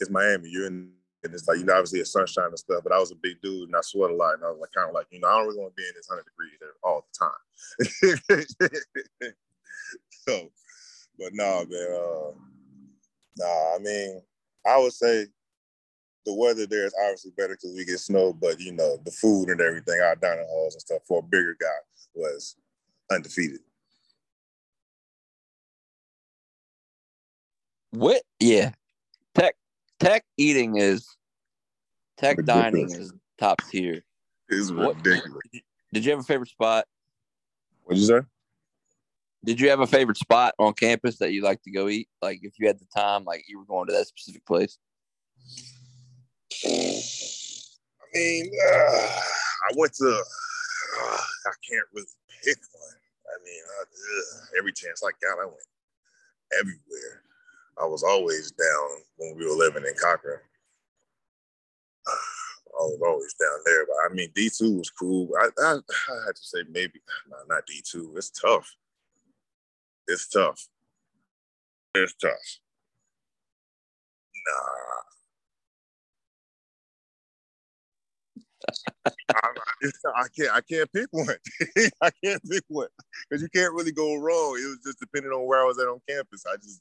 it's 0.00 0.10
Miami. 0.10 0.48
You're 0.48 0.66
in, 0.66 0.90
and 1.22 1.34
it's 1.34 1.46
like 1.46 1.58
you 1.58 1.64
know, 1.64 1.74
obviously, 1.74 2.00
it's 2.00 2.12
sunshine 2.12 2.46
and 2.46 2.58
stuff. 2.58 2.82
But 2.82 2.92
I 2.92 2.98
was 2.98 3.12
a 3.12 3.16
big 3.16 3.40
dude, 3.42 3.68
and 3.68 3.76
I 3.76 3.80
sweat 3.82 4.10
a 4.10 4.14
lot, 4.14 4.34
and 4.34 4.44
I 4.44 4.50
was 4.50 4.58
like, 4.60 4.72
kind 4.74 4.88
of 4.88 4.94
like, 4.94 5.06
you 5.10 5.20
know, 5.20 5.28
I 5.28 5.38
don't 5.38 5.46
really 5.46 5.60
want 5.60 5.76
to 5.76 5.76
be 5.76 5.86
in 5.86 5.94
this 5.94 6.08
hundred 6.08 6.24
degrees 6.24 6.58
all 6.82 7.06
the 7.06 7.18
time. 7.18 8.54
so, 10.10 10.50
but 11.18 11.34
nah, 11.34 11.64
man. 11.64 11.88
Uh, 11.92 12.32
nah, 13.38 13.76
I 13.76 13.78
mean, 13.80 14.22
I 14.66 14.78
would 14.78 14.92
say 14.92 15.26
the 16.26 16.34
weather 16.34 16.66
there 16.66 16.86
is 16.86 16.94
obviously 17.02 17.32
better 17.36 17.54
because 17.54 17.74
we 17.76 17.84
get 17.84 17.98
snow, 17.98 18.32
but 18.32 18.60
you 18.60 18.72
know, 18.72 18.98
the 19.04 19.10
food 19.10 19.48
and 19.48 19.60
everything, 19.60 20.00
our 20.00 20.16
dining 20.16 20.46
halls 20.48 20.74
and 20.74 20.80
stuff 20.80 21.02
for 21.06 21.20
a 21.20 21.22
bigger 21.22 21.56
guy 21.60 21.66
was 22.14 22.56
undefeated. 23.10 23.60
What? 27.90 28.22
Yeah. 28.38 28.72
Tech 30.00 30.24
eating 30.38 30.76
is 30.76 31.06
tech 32.16 32.38
Ridiculous. 32.38 32.62
dining 32.72 32.90
is 32.90 33.12
top 33.38 33.60
tier. 33.70 34.02
It's 34.48 34.70
What- 34.70 34.96
ridiculous. 34.96 35.42
Did 35.92 36.04
you 36.04 36.10
have 36.12 36.20
a 36.20 36.24
favorite 36.24 36.48
spot? 36.48 36.86
What'd 37.84 38.00
you 38.00 38.06
say? 38.06 38.20
Did 39.44 39.60
you 39.60 39.70
have 39.70 39.80
a 39.80 39.86
favorite 39.86 40.16
spot 40.18 40.54
on 40.58 40.72
campus 40.74 41.18
that 41.18 41.32
you 41.32 41.42
like 41.42 41.62
to 41.62 41.70
go 41.70 41.88
eat? 41.88 42.08
Like 42.22 42.40
if 42.42 42.58
you 42.58 42.66
had 42.66 42.78
the 42.78 42.86
time, 42.96 43.24
like 43.24 43.44
you 43.48 43.58
were 43.58 43.64
going 43.64 43.86
to 43.88 43.92
that 43.92 44.06
specific 44.06 44.44
place. 44.46 44.78
I 46.64 46.68
mean, 48.14 48.50
uh, 48.68 49.20
I 49.68 49.72
went 49.76 49.94
to. 49.94 50.06
Uh, 50.08 51.18
I 51.46 51.52
can't 51.68 51.86
really 51.94 52.06
pick 52.44 52.58
one. 52.72 52.94
I 53.26 53.44
mean, 53.44 53.62
uh, 53.80 53.82
ugh, 53.84 54.48
every 54.58 54.72
chance 54.72 55.02
I 55.04 55.10
got, 55.24 55.40
I 55.40 55.46
went 55.46 55.66
everywhere. 56.58 57.22
I 57.78 57.86
was 57.86 58.02
always 58.02 58.50
down 58.52 58.88
when 59.16 59.36
we 59.36 59.46
were 59.46 59.56
living 59.56 59.84
in 59.84 59.94
Cochrane. 60.00 60.38
I 62.08 62.82
was 62.82 63.00
always 63.04 63.34
down 63.34 63.58
there, 63.64 63.86
but 63.86 63.96
I 64.10 64.14
mean, 64.14 64.30
D 64.34 64.50
two 64.56 64.78
was 64.78 64.90
cool. 64.90 65.28
I, 65.38 65.48
I, 65.62 65.72
I 65.74 66.26
had 66.26 66.36
to 66.36 66.42
say 66.42 66.58
maybe 66.70 67.00
no, 67.28 67.36
not 67.48 67.66
D 67.66 67.82
two. 67.84 68.14
It's 68.16 68.30
tough. 68.30 68.74
It's 70.08 70.28
tough. 70.28 70.66
It's 71.94 72.14
tough. 72.14 72.32
Nah, 74.46 75.00
I, 79.34 79.48
I, 80.16 80.26
can't. 80.36 80.50
I 80.52 80.60
can't 80.60 80.92
pick 80.92 81.06
one. 81.10 81.26
I 82.02 82.10
can't 82.24 82.42
pick 82.48 82.64
one 82.68 82.88
because 83.28 83.42
you 83.42 83.48
can't 83.54 83.74
really 83.74 83.92
go 83.92 84.16
wrong. 84.16 84.58
It 84.58 84.66
was 84.68 84.78
just 84.84 85.00
depending 85.00 85.32
on 85.32 85.46
where 85.46 85.60
I 85.60 85.64
was 85.64 85.78
at 85.78 85.88
on 85.88 86.00
campus. 86.08 86.44
I 86.46 86.56
just 86.56 86.80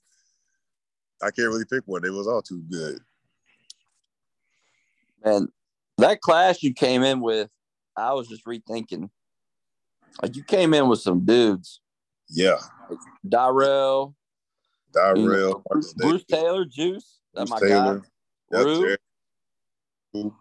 I 1.22 1.32
can't 1.32 1.50
really 1.50 1.66
pick 1.66 1.84
one. 1.86 2.06
It 2.06 2.14
was 2.14 2.28
all 2.28 2.42
too 2.42 2.64
good. 2.70 3.00
Man, 5.24 5.50
that 5.98 6.22
class 6.22 6.64
you 6.64 6.74
came 6.74 7.04
in 7.04 7.20
with, 7.20 7.50
I 7.98 8.14
was 8.14 8.28
just 8.28 8.46
rethinking. 8.46 9.10
Like 10.22 10.36
you 10.36 10.44
came 10.44 10.74
in 10.74 10.88
with 10.88 11.00
some 11.00 11.26
dudes. 11.26 11.82
Yeah. 12.30 12.60
Like 12.90 13.00
Darrell. 13.28 14.16
Darrell. 14.94 15.20
You 15.20 15.30
know, 15.30 15.64
Bruce, 15.70 15.94
Bruce, 15.94 16.24
Taylor, 16.24 16.66
Juice. 16.66 17.20
That's 17.34 17.50
my 17.50 17.60
Taylor. 17.60 18.00
guy. 18.00 18.58
Yep, 18.58 18.98
Rue. 20.14 20.36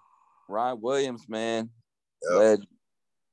Ryan 0.48 0.80
Williams, 0.80 1.28
man. 1.28 1.70
Yep. 2.30 2.60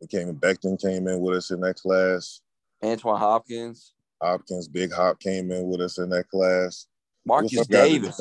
He 0.01 0.07
came 0.07 0.29
in. 0.29 0.35
Beckton 0.39 0.81
came 0.81 1.07
in 1.07 1.21
with 1.21 1.37
us 1.37 1.51
in 1.51 1.61
that 1.61 1.77
class. 1.77 2.41
Antoine 2.83 3.19
Hopkins. 3.19 3.93
Hopkins, 4.21 4.67
Big 4.67 4.91
Hop 4.91 5.19
came 5.19 5.51
in 5.51 5.67
with 5.67 5.81
us 5.81 5.97
in 5.97 6.09
that 6.09 6.27
class. 6.29 6.87
Marcus 7.25 7.67
Davis. 7.67 8.19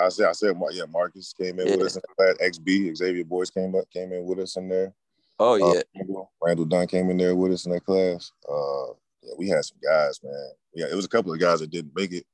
I 0.00 0.08
said, 0.08 0.28
I 0.28 0.32
said, 0.32 0.56
yeah, 0.72 0.84
Marcus 0.90 1.34
came 1.38 1.60
in 1.60 1.66
yeah. 1.66 1.76
with 1.76 1.86
us 1.86 1.96
in 1.96 2.02
that 2.16 2.36
class. 2.38 2.50
XB, 2.58 2.96
Xavier 2.96 3.24
Boyce 3.24 3.50
came 3.50 3.74
up, 3.74 3.84
came 3.90 4.12
in 4.12 4.24
with 4.24 4.38
us 4.38 4.56
in 4.56 4.68
there. 4.68 4.94
Oh 5.38 5.56
yeah. 5.56 5.82
Uh, 6.00 6.22
Randall 6.42 6.64
Dunn 6.64 6.86
came 6.86 7.10
in 7.10 7.18
there 7.18 7.36
with 7.36 7.52
us 7.52 7.66
in 7.66 7.72
that 7.72 7.84
class. 7.84 8.32
Uh, 8.48 8.94
yeah, 9.22 9.34
we 9.36 9.48
had 9.48 9.64
some 9.64 9.78
guys, 9.84 10.20
man. 10.22 10.50
Yeah, 10.74 10.86
it 10.90 10.94
was 10.94 11.04
a 11.04 11.10
couple 11.10 11.32
of 11.32 11.40
guys 11.40 11.60
that 11.60 11.70
didn't 11.70 11.94
make 11.94 12.12
it, 12.12 12.24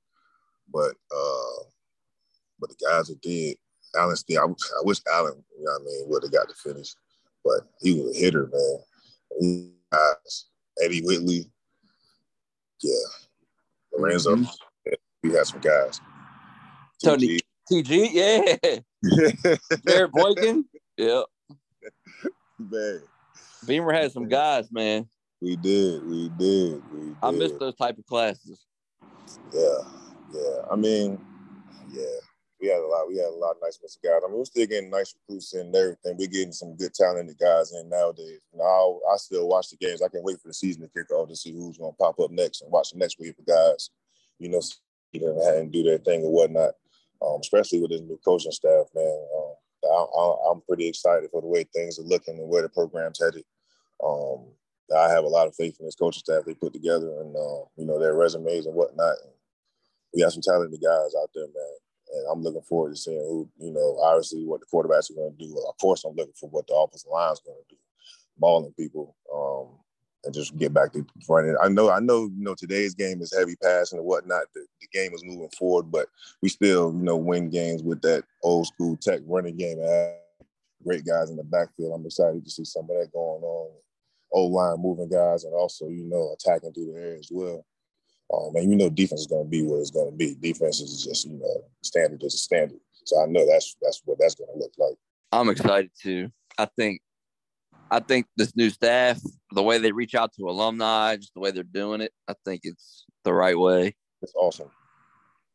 but 0.73 0.93
uh, 1.14 1.64
but 2.61 2.71
the 2.71 2.76
guys 2.88 3.09
that 3.09 3.21
did, 3.21 3.57
Allen 3.97 4.17
still. 4.17 4.41
I, 4.41 4.45
I 4.45 4.83
wish 4.85 5.00
Allen, 5.12 5.43
you 5.59 5.64
know 5.64 5.73
what 5.73 5.83
I 5.83 5.85
mean, 5.85 6.05
would 6.09 6.23
have 6.23 6.33
got 6.33 6.49
to 6.49 6.55
finish, 6.55 6.95
but 7.45 7.62
he 7.81 8.00
was 8.00 8.17
a 8.17 8.21
hitter, 8.21 8.49
man. 8.52 8.79
He, 9.41 9.73
guys, 9.91 10.47
Eddie 10.81 11.02
Whitley, 11.02 11.50
yeah, 12.83 12.95
Lorenzo. 13.97 14.37
Mm-hmm. 14.37 14.93
We 15.25 15.33
had 15.33 15.47
some 15.47 15.61
guys. 15.61 16.00
Tony 17.02 17.38
TG, 17.71 18.09
yeah. 18.12 18.56
Jarrett 19.87 20.12
Boykin, 20.12 20.64
yeah. 20.97 21.23
Man. 22.59 23.00
Beamer 23.66 23.92
had 23.92 24.12
some 24.12 24.28
guys, 24.28 24.71
man. 24.73 25.09
We 25.40 25.56
did, 25.56 26.04
we 26.06 26.28
did, 26.30 26.82
we 26.92 27.06
did. 27.06 27.16
I 27.23 27.30
miss 27.30 27.52
those 27.52 27.75
type 27.76 27.99
of 27.99 28.06
classes. 28.06 28.64
Yeah, 29.52 29.78
yeah. 30.32 30.56
I 30.71 30.76
mean, 30.76 31.18
yeah. 31.90 32.04
We 32.61 32.68
had 32.68 32.78
a 32.78 32.87
lot. 32.87 33.09
We 33.09 33.16
had 33.16 33.26
a 33.26 33.30
lot 33.30 33.56
of 33.56 33.62
nice 33.62 33.76
of 33.76 34.02
guys. 34.04 34.21
I 34.25 34.28
mean, 34.28 34.38
we're 34.38 34.44
still 34.44 34.66
getting 34.66 34.88
nice 34.88 35.12
recruits 35.18 35.52
in 35.54 35.62
and 35.62 35.75
everything. 35.75 36.16
We're 36.16 36.28
getting 36.28 36.52
some 36.52 36.76
good 36.76 36.94
talented 36.94 37.37
guys 37.37 37.73
in 37.73 37.88
nowadays. 37.88 38.40
You 38.52 38.59
know, 38.59 39.00
i 39.12 39.16
still 39.16 39.49
watch 39.49 39.71
the 39.71 39.76
games. 39.76 40.00
I 40.00 40.06
can't 40.06 40.23
wait 40.23 40.40
for 40.40 40.47
the 40.47 40.54
season 40.54 40.82
to 40.82 40.88
kick 40.88 41.11
off 41.11 41.28
to 41.28 41.35
see 41.35 41.52
who's 41.52 41.78
going 41.78 41.92
to 41.92 41.97
pop 41.97 42.21
up 42.21 42.30
next 42.30 42.62
and 42.62 42.71
watch 42.71 42.92
the 42.92 42.99
next 42.99 43.18
wave 43.18 43.35
of 43.37 43.47
guys. 43.47 43.90
You 44.38 44.49
know, 44.50 44.61
and 45.12 45.73
do 45.73 45.82
their 45.82 45.99
thing 45.99 46.23
or 46.23 46.32
whatnot 46.32 46.75
um, 47.25 47.41
especially 47.41 47.81
with 47.81 47.91
this 47.91 48.00
new 48.00 48.19
coaching 48.25 48.52
staff, 48.52 48.87
man. 48.95 49.26
Um, 49.37 49.55
I, 49.85 50.50
am 50.50 50.62
pretty 50.67 50.88
excited 50.88 51.31
for 51.31 51.41
the 51.41 51.49
way 51.49 51.64
things 51.64 51.99
are 51.99 52.02
looking 52.02 52.38
and 52.38 52.49
where 52.49 52.62
the 52.62 52.69
program's 52.69 53.21
headed. 53.21 53.45
Um, 54.02 54.47
I 54.97 55.09
have 55.09 55.25
a 55.25 55.29
lot 55.29 55.47
of 55.47 55.55
faith 55.55 55.76
in 55.81 55.87
this 55.87 55.95
coaching 55.95 56.21
staff 56.21 56.45
they 56.45 56.55
put 56.55 56.73
together 56.73 57.09
and, 57.21 57.35
uh, 57.35 57.64
you 57.76 57.87
know, 57.87 57.99
their 57.99 58.14
resumes 58.14 58.67
and 58.67 58.75
whatnot. 58.75 59.17
And 59.23 59.33
we 60.12 60.23
got 60.23 60.33
some 60.33 60.43
talented 60.43 60.81
guys 60.81 61.14
out 61.21 61.31
there, 61.35 61.47
man. 61.47 61.76
And 62.14 62.26
I'm 62.31 62.43
looking 62.43 62.62
forward 62.62 62.91
to 62.91 62.97
seeing 62.97 63.19
who, 63.19 63.49
you 63.59 63.73
know, 63.73 63.99
obviously 64.02 64.45
what 64.45 64.61
the 64.61 64.67
quarterbacks 64.67 65.11
are 65.11 65.14
going 65.14 65.35
to 65.37 65.45
do. 65.45 65.57
Of 65.67 65.79
course, 65.81 66.05
I'm 66.05 66.14
looking 66.14 66.35
for 66.38 66.50
what 66.50 66.67
the 66.67 66.75
offensive 66.75 67.11
line 67.11 67.33
is 67.33 67.41
going 67.45 67.57
to 67.57 67.75
do, 67.75 67.81
balling 68.37 68.75
people. 68.79 69.17
Um, 69.33 69.79
and 70.25 70.35
just 70.35 70.57
get 70.57 70.73
back 70.73 70.93
to 70.93 71.05
running. 71.29 71.57
I 71.62 71.69
know, 71.69 71.91
I 71.91 72.00
know, 72.00 72.25
you 72.25 72.45
know, 72.45 72.55
today's 72.55 72.95
game 72.95 73.21
is 73.21 73.35
heavy 73.37 73.57
passing 73.57 73.99
and 73.99 74.07
whatnot. 74.07 74.45
The, 74.55 74.64
the 74.81 74.87
game 74.93 75.12
is 75.14 75.25
moving 75.25 75.50
forward, 75.59 75.91
but 75.91 76.09
we 76.41 76.49
still, 76.49 76.93
you 76.93 77.02
know, 77.02 77.17
win 77.17 77.50
games 77.50 77.83
with 77.83 78.00
that 78.02 78.25
old 78.43 78.67
school 78.67 78.97
tech 78.97 79.21
running 79.26 79.57
game 79.57 79.79
great 80.85 81.05
guys 81.05 81.31
in 81.31 81.37
the 81.37 81.45
backfield. 81.45 81.93
I'm 81.95 82.07
excited 82.07 82.45
to 82.45 82.50
see 82.50 82.64
some 82.64 82.85
of 82.85 82.88
that 82.88 83.12
going 83.12 83.43
on. 83.43 83.71
Old 84.33 84.52
line 84.52 84.81
moving 84.81 85.09
guys 85.09 85.45
and 85.45 85.55
also, 85.55 85.88
you 85.88 86.05
know, 86.05 86.35
attacking 86.35 86.73
through 86.73 86.93
the 86.93 86.99
air 86.99 87.17
as 87.17 87.29
well. 87.31 87.64
Um, 88.33 88.57
and 88.57 88.71
you 88.71 88.76
know, 88.76 88.88
defense 88.88 89.23
is 89.23 89.26
going 89.26 89.45
to 89.45 89.50
be 89.50 89.62
what 89.62 89.81
it's 89.81 89.91
going 89.91 90.11
to 90.11 90.17
be. 90.17 90.35
Defense 90.35 90.81
is 90.81 91.05
just, 91.05 91.26
you 91.26 91.38
know, 91.38 91.64
standard 91.83 92.23
is 92.23 92.35
a 92.35 92.38
standard. 92.38 92.81
So 93.05 93.23
I 93.23 93.26
know 93.26 93.47
that's 93.47 93.76
that's 93.83 94.00
what 94.05 94.19
that's 94.19 94.35
going 94.35 94.50
to 94.55 94.59
look 94.59 94.73
like. 94.79 94.97
I'm 95.33 95.50
excited 95.50 95.91
too. 96.00 96.33
I 96.57 96.67
think 96.76 97.00
I 97.92 98.00
think 98.00 98.26
this 98.38 98.56
new 98.56 98.70
staff, 98.70 99.20
the 99.50 99.62
way 99.62 99.76
they 99.76 99.92
reach 99.92 100.14
out 100.14 100.32
to 100.38 100.49
alumni, 100.49 101.16
just 101.16 101.34
the 101.34 101.40
way 101.40 101.50
they're 101.50 101.62
doing 101.62 102.00
it, 102.00 102.11
I 102.26 102.34
think 102.42 102.62
it's 102.64 103.04
the 103.22 103.34
right 103.34 103.58
way. 103.58 103.94
It's 104.22 104.32
awesome. 104.34 104.70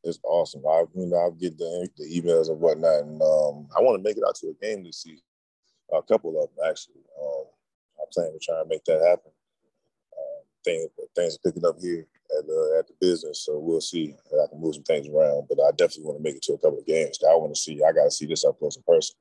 It's 0.04 0.20
awesome. 0.24 0.62
I 0.70 0.84
you 0.94 1.08
know 1.08 1.18
I 1.18 1.30
get 1.36 1.58
the, 1.58 1.90
the 1.98 2.04
emails 2.06 2.50
and 2.50 2.60
whatnot, 2.60 3.06
and 3.06 3.20
um, 3.24 3.68
I 3.76 3.82
want 3.82 3.98
to 3.98 4.08
make 4.08 4.18
it 4.18 4.24
out 4.28 4.36
to 4.36 4.50
a 4.50 4.66
game 4.66 4.84
this 4.84 5.02
season. 5.02 5.24
A 5.92 6.04
couple 6.04 6.30
of 6.40 6.50
them 6.56 6.70
actually. 6.70 7.02
Um, 7.20 7.46
I'm 8.00 8.06
planning 8.14 8.38
to 8.40 8.46
try 8.46 8.60
and 8.60 8.70
make 8.70 8.86
that 8.86 9.02
happen. 9.02 9.32
Um, 10.14 10.44
things 10.64 10.90
things 11.16 11.36
are 11.36 11.50
picking 11.50 11.66
up 11.66 11.80
here 11.82 12.06
at 12.38 12.46
the 12.46 12.76
at 12.78 12.88
the 12.88 12.94
business, 13.02 13.46
so 13.46 13.58
we'll 13.58 13.82
see. 13.82 14.14
I 14.32 14.46
can 14.48 14.62
move 14.62 14.76
some 14.76 14.84
things 14.84 15.08
around, 15.08 15.48
but 15.50 15.58
I 15.60 15.72
definitely 15.72 16.06
want 16.06 16.20
to 16.20 16.24
make 16.24 16.36
it 16.36 16.44
to 16.44 16.54
a 16.54 16.60
couple 16.60 16.78
of 16.78 16.86
games. 16.86 17.18
I 17.28 17.34
want 17.34 17.56
to 17.56 17.60
see. 17.60 17.82
I 17.84 17.92
got 17.94 18.04
to 18.04 18.12
see 18.12 18.28
this 18.28 18.46
up 18.46 18.60
close 18.60 18.78
in 18.78 18.84
person. 18.84 19.16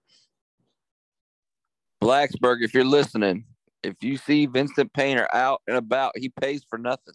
Blacksburg, 2.06 2.62
if 2.62 2.72
you're 2.72 2.84
listening, 2.84 3.44
if 3.82 3.96
you 4.00 4.16
see 4.16 4.46
Vinston 4.46 4.92
Painter 4.92 5.26
out 5.34 5.60
and 5.66 5.76
about, 5.76 6.12
he 6.14 6.28
pays 6.28 6.64
for 6.70 6.78
nothing. 6.78 7.14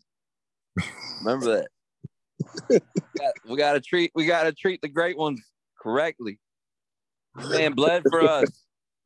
Remember 1.23 1.63
that. 2.69 2.81
we, 3.47 3.55
got, 3.55 3.73
to 3.73 3.79
treat 3.79 4.11
we 4.15 4.25
got 4.25 4.43
to 4.43 4.51
treat 4.51 4.81
the 4.81 4.89
great 4.89 5.17
ones 5.17 5.41
correctly. 5.81 6.39
Man 7.37 7.71
bled 7.71 8.03
for 8.09 8.21
us. 8.23 8.49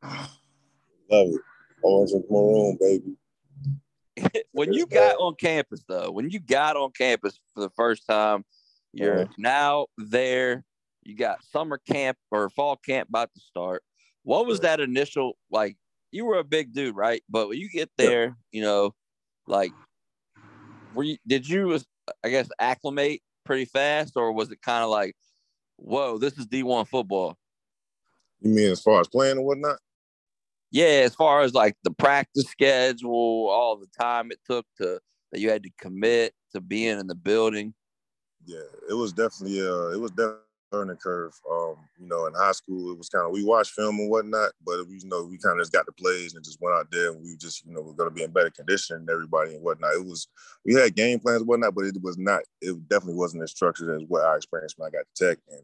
Love 0.03 1.27
it. 1.27 1.41
Orange 1.83 2.11
and 2.13 2.23
maroon, 2.31 2.77
baby. 2.81 4.41
when 4.53 4.73
you 4.73 4.87
got 4.87 5.17
on 5.17 5.35
campus, 5.35 5.83
though, 5.87 6.09
when 6.09 6.31
you 6.31 6.39
got 6.39 6.75
on 6.75 6.93
campus 6.97 7.39
for 7.53 7.61
the 7.61 7.71
first 7.75 8.07
time, 8.07 8.43
you're 8.91 9.21
uh-huh. 9.21 9.33
now 9.37 9.85
there. 9.99 10.63
You 11.03 11.15
got 11.15 11.43
summer 11.43 11.77
camp 11.77 12.17
or 12.31 12.49
fall 12.49 12.75
camp 12.75 13.09
about 13.09 13.29
to 13.35 13.39
start. 13.39 13.83
What 14.25 14.47
was 14.47 14.61
that 14.61 14.79
initial 14.79 15.37
like? 15.51 15.77
You 16.11 16.25
were 16.25 16.39
a 16.39 16.43
big 16.43 16.73
dude, 16.73 16.95
right? 16.95 17.23
But 17.29 17.47
when 17.47 17.59
you 17.59 17.69
get 17.69 17.91
there, 17.95 18.35
you 18.51 18.63
know, 18.63 18.95
like, 19.47 19.73
were 20.91 21.03
you? 21.03 21.17
Did 21.27 21.47
you, 21.47 21.79
I 22.23 22.29
guess, 22.29 22.49
acclimate 22.59 23.21
pretty 23.45 23.65
fast, 23.65 24.13
or 24.15 24.31
was 24.31 24.51
it 24.51 24.61
kind 24.63 24.83
of 24.83 24.89
like, 24.89 25.15
whoa, 25.77 26.17
this 26.17 26.37
is 26.39 26.47
D 26.47 26.63
one 26.63 26.85
football? 26.85 27.37
You 28.41 28.51
mean 28.51 28.71
as 28.71 28.81
far 28.81 28.99
as 28.99 29.07
playing 29.07 29.37
and 29.37 29.45
whatnot? 29.45 29.77
Yeah, 30.71 31.03
as 31.05 31.13
far 31.13 31.41
as 31.41 31.53
like 31.53 31.75
the 31.83 31.91
practice 31.91 32.45
schedule, 32.45 33.47
all 33.49 33.77
the 33.77 33.87
time 33.99 34.31
it 34.31 34.39
took 34.49 34.65
to 34.77 34.99
that 35.31 35.39
you 35.39 35.51
had 35.51 35.63
to 35.63 35.69
commit 35.79 36.33
to 36.53 36.61
being 36.61 36.99
in 36.99 37.05
the 37.05 37.15
building. 37.15 37.75
Yeah, 38.43 38.59
it 38.89 38.93
was 38.93 39.13
definitely 39.13 39.61
uh 39.61 39.89
it 39.89 39.99
was 39.99 40.11
definitely 40.11 40.44
learning 40.75 40.97
curve. 40.97 41.33
Um, 41.49 41.75
you 41.99 42.07
know, 42.07 42.25
in 42.25 42.33
high 42.33 42.51
school, 42.51 42.91
it 42.91 42.97
was 42.97 43.09
kind 43.09 43.25
of 43.25 43.31
we 43.31 43.43
watched 43.43 43.71
film 43.71 43.99
and 43.99 44.09
whatnot, 44.09 44.51
but 44.65 44.85
you 44.89 44.99
know, 45.05 45.23
we 45.23 45.37
kind 45.37 45.57
of 45.59 45.61
just 45.61 45.71
got 45.71 45.85
the 45.85 45.91
plays 45.91 46.33
and 46.33 46.43
just 46.43 46.61
went 46.61 46.75
out 46.75 46.87
there 46.91 47.11
and 47.11 47.23
we 47.23 47.35
just, 47.37 47.65
you 47.65 47.73
know, 47.73 47.81
we're 47.81 48.05
to 48.05 48.11
be 48.11 48.23
in 48.23 48.31
better 48.31 48.49
condition 48.49 49.05
than 49.05 49.13
everybody 49.13 49.55
and 49.55 49.63
whatnot. 49.63 49.93
It 49.93 50.05
was 50.05 50.27
we 50.65 50.73
had 50.73 50.95
game 50.95 51.19
plans 51.19 51.41
and 51.41 51.47
whatnot, 51.47 51.75
but 51.75 51.85
it 51.85 51.95
was 52.01 52.17
not. 52.17 52.41
It 52.61 52.87
definitely 52.89 53.15
wasn't 53.15 53.43
as 53.43 53.51
structured 53.51 54.01
as 54.01 54.07
what 54.07 54.25
I 54.25 54.35
experienced 54.35 54.77
when 54.77 54.87
I 54.87 54.91
got 54.91 55.05
to 55.15 55.27
Tech. 55.27 55.37
And 55.49 55.61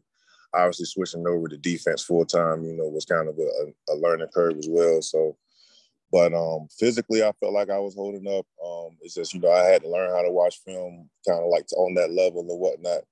obviously, 0.54 0.86
switching 0.86 1.26
over 1.26 1.48
to 1.48 1.56
defense 1.56 2.02
full 2.02 2.24
time, 2.24 2.64
you 2.64 2.74
know, 2.74 2.88
was 2.88 3.04
kind 3.04 3.28
of 3.28 3.38
a, 3.38 3.92
a 3.92 3.94
learning 3.96 4.28
curve 4.34 4.56
as 4.58 4.68
well. 4.68 5.02
So. 5.02 5.36
But 6.14 6.34
um, 6.34 6.68
physically, 6.78 7.22
I 7.22 7.32
felt 7.40 7.54
like 7.54 7.70
I 7.70 7.78
was 7.78 7.94
holding 7.94 8.28
up. 8.28 8.44
Um, 8.62 8.98
it's 9.00 9.14
just, 9.14 9.32
you 9.32 9.40
know, 9.40 9.50
I 9.50 9.64
had 9.64 9.80
to 9.80 9.88
learn 9.88 10.10
how 10.10 10.20
to 10.20 10.30
watch 10.30 10.60
film 10.62 11.08
kind 11.26 11.42
of 11.42 11.48
like 11.48 11.64
on 11.74 11.94
that 11.94 12.12
level 12.12 12.40
and 12.40 12.60
whatnot. 12.60 13.04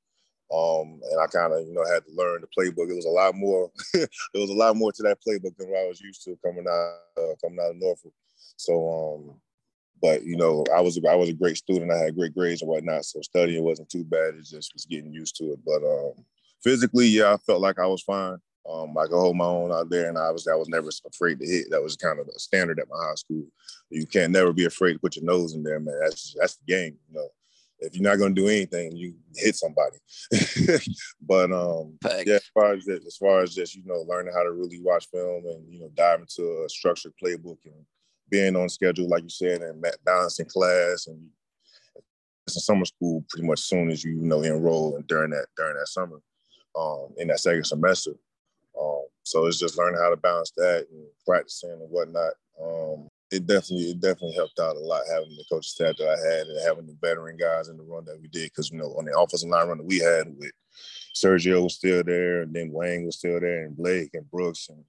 Um, 0.53 1.01
and 1.11 1.21
I 1.21 1.27
kind 1.27 1.53
of, 1.53 1.67
you 1.67 1.73
know, 1.73 1.85
had 1.85 2.05
to 2.05 2.13
learn 2.13 2.41
the 2.41 2.49
playbook. 2.49 2.91
It 2.91 2.97
was 2.97 3.05
a 3.05 3.11
lot 3.11 3.37
more. 3.37 3.71
there 3.95 4.09
was 4.35 4.51
a 4.51 4.55
lot 4.55 4.75
more 4.77 4.91
to 4.93 5.03
that 5.05 5.19
playbook 5.27 5.57
than 5.57 5.69
what 5.71 5.85
I 5.85 5.87
was 5.87 6.01
used 6.01 6.25
to 6.25 6.37
coming 6.45 6.67
out, 6.69 7.23
uh, 7.23 7.35
coming 7.43 7.61
out 7.63 7.71
of 7.71 7.77
Norfolk. 7.77 8.13
So, 8.57 9.29
um, 9.31 9.41
but 10.03 10.25
you 10.25 10.37
know, 10.37 10.65
I 10.75 10.81
was 10.81 10.99
I 11.09 11.15
was 11.15 11.29
a 11.29 11.35
great 11.35 11.57
student. 11.57 11.93
I 11.93 11.99
had 11.99 12.17
great 12.17 12.35
grades 12.35 12.63
and 12.63 12.69
whatnot, 12.69 13.05
so 13.05 13.21
studying 13.21 13.63
wasn't 13.63 13.91
too 13.91 14.05
bad. 14.05 14.35
It 14.35 14.45
just 14.45 14.75
was 14.75 14.87
getting 14.87 15.13
used 15.13 15.37
to 15.37 15.53
it. 15.53 15.61
But 15.65 15.85
um, 15.85 16.25
physically, 16.65 17.07
yeah, 17.07 17.33
I 17.33 17.37
felt 17.37 17.61
like 17.61 17.79
I 17.79 17.87
was 17.87 18.03
fine. 18.03 18.39
Um, 18.69 18.97
I 18.99 19.05
could 19.05 19.19
hold 19.19 19.37
my 19.37 19.45
own 19.45 19.73
out 19.73 19.89
there, 19.89 20.09
and 20.09 20.17
was 20.17 20.49
I 20.49 20.57
was 20.57 20.69
never 20.69 20.89
afraid 21.07 21.39
to 21.39 21.47
hit. 21.47 21.71
That 21.71 21.83
was 21.83 21.97
kind 21.97 22.19
of 22.19 22.27
a 22.27 22.39
standard 22.41 22.81
at 22.81 22.89
my 22.89 22.97
high 22.97 23.15
school. 23.15 23.45
You 23.91 24.07
can't 24.07 24.33
never 24.33 24.53
be 24.53 24.65
afraid 24.65 24.95
to 24.95 24.99
put 24.99 25.15
your 25.15 25.25
nose 25.25 25.55
in 25.55 25.63
there, 25.63 25.79
man. 25.79 25.99
That's 26.01 26.35
that's 26.39 26.57
the 26.57 26.65
game, 26.73 26.99
you 27.09 27.15
know 27.15 27.29
if 27.81 27.95
you're 27.95 28.03
not 28.03 28.19
gonna 28.19 28.35
do 28.35 28.49
anything, 28.49 28.97
you 28.97 29.15
hit 29.35 29.57
somebody. 29.57 29.97
but 31.21 31.53
um, 31.53 31.97
Thanks. 32.03 32.27
yeah, 32.27 32.37
as 32.37 32.51
far 32.53 32.75
as 32.75 32.85
that, 32.85 33.05
as 33.07 33.17
far 33.17 33.43
as 33.43 33.55
just 33.55 33.75
you 33.75 33.83
know 33.85 34.05
learning 34.09 34.33
how 34.35 34.43
to 34.43 34.53
really 34.53 34.81
watch 34.81 35.07
film 35.13 35.45
and 35.47 35.73
you 35.73 35.81
know 35.81 35.91
dive 35.95 36.21
into 36.21 36.65
a 36.65 36.69
structured 36.69 37.13
playbook 37.23 37.59
and 37.65 37.85
being 38.31 38.57
on 38.57 38.69
schedule, 38.69 39.09
like 39.09 39.25
you 39.25 39.31
said, 39.31 39.63
and 39.63 39.85
balancing 40.05 40.47
class 40.47 41.07
and 41.09 41.29
summer 42.49 42.85
school 42.85 43.25
pretty 43.29 43.47
much 43.47 43.61
soon 43.61 43.91
as 43.91 44.03
you, 44.05 44.13
you 44.13 44.23
know 44.23 44.43
enroll 44.43 44.97
and 44.97 45.07
during 45.07 45.31
that 45.31 45.47
during 45.57 45.77
that 45.77 45.89
summer, 45.89 46.21
um, 46.79 47.09
in 47.17 47.29
that 47.29 47.41
second 47.41 47.65
semester. 47.65 48.13
Um, 48.81 49.05
so 49.23 49.47
it's 49.47 49.59
just 49.59 49.79
learning 49.79 50.01
how 50.01 50.11
to 50.11 50.17
balance 50.17 50.53
that 50.57 50.87
and 50.91 51.07
practicing 51.27 51.71
and 51.71 51.91
whatnot. 51.91 52.33
Um, 52.61 53.09
it 53.31 53.47
definitely 53.47 53.91
it 53.91 54.01
definitely 54.01 54.35
helped 54.35 54.59
out 54.59 54.77
a 54.77 54.81
lot 54.81 55.03
having 55.13 55.37
the 55.37 55.45
coaching 55.49 55.63
staff 55.63 55.97
that 55.97 56.09
I 56.09 56.35
had 56.35 56.47
and 56.47 56.67
having 56.67 56.87
the 56.87 56.97
veteran 57.01 57.37
guys 57.37 57.69
in 57.69 57.77
the 57.77 57.85
run 57.85 58.05
that 58.07 58.21
we 58.21 58.29
did 58.29 58.51
because 58.51 58.71
you 58.71 58.79
know 58.79 58.95
on 58.99 59.05
the 59.05 59.19
offensive 59.19 59.49
line 59.49 59.69
run 59.69 59.79
that 59.79 59.87
we 59.87 59.99
had 59.99 60.35
with 60.37 60.53
Sergio 61.15 61.63
was 61.63 61.75
still 61.75 62.03
there 62.03 62.43
and 62.43 62.55
then 62.55 62.73
Wayne 62.73 63.07
was 63.07 63.17
still 63.17 63.41
there 63.41 63.65
and 63.65 63.77
Blake 63.77 64.11
and 64.15 64.31
Brooks 64.31 64.69
and 64.69 64.85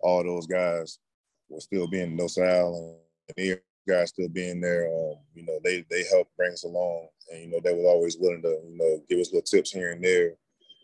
all 0.00 0.22
those 0.24 0.46
guys 0.46 0.98
were 1.48 1.60
still 1.60 1.86
being 1.86 2.16
no 2.16 2.26
Sal 2.26 2.98
and 3.28 3.36
the 3.36 3.60
guys 3.88 4.08
still 4.08 4.28
being 4.28 4.60
there. 4.60 4.86
Um, 4.86 5.18
you 5.34 5.44
know 5.44 5.58
they 5.62 5.84
they 5.90 6.04
helped 6.10 6.36
bring 6.36 6.52
us 6.52 6.64
along 6.64 7.08
and 7.30 7.42
you 7.42 7.50
know 7.50 7.60
they 7.62 7.74
were 7.74 7.88
always 7.88 8.16
willing 8.18 8.42
to 8.42 8.58
you 8.68 8.76
know 8.76 9.02
give 9.08 9.20
us 9.20 9.32
little 9.32 9.42
tips 9.42 9.70
here 9.70 9.92
and 9.92 10.04
there 10.04 10.32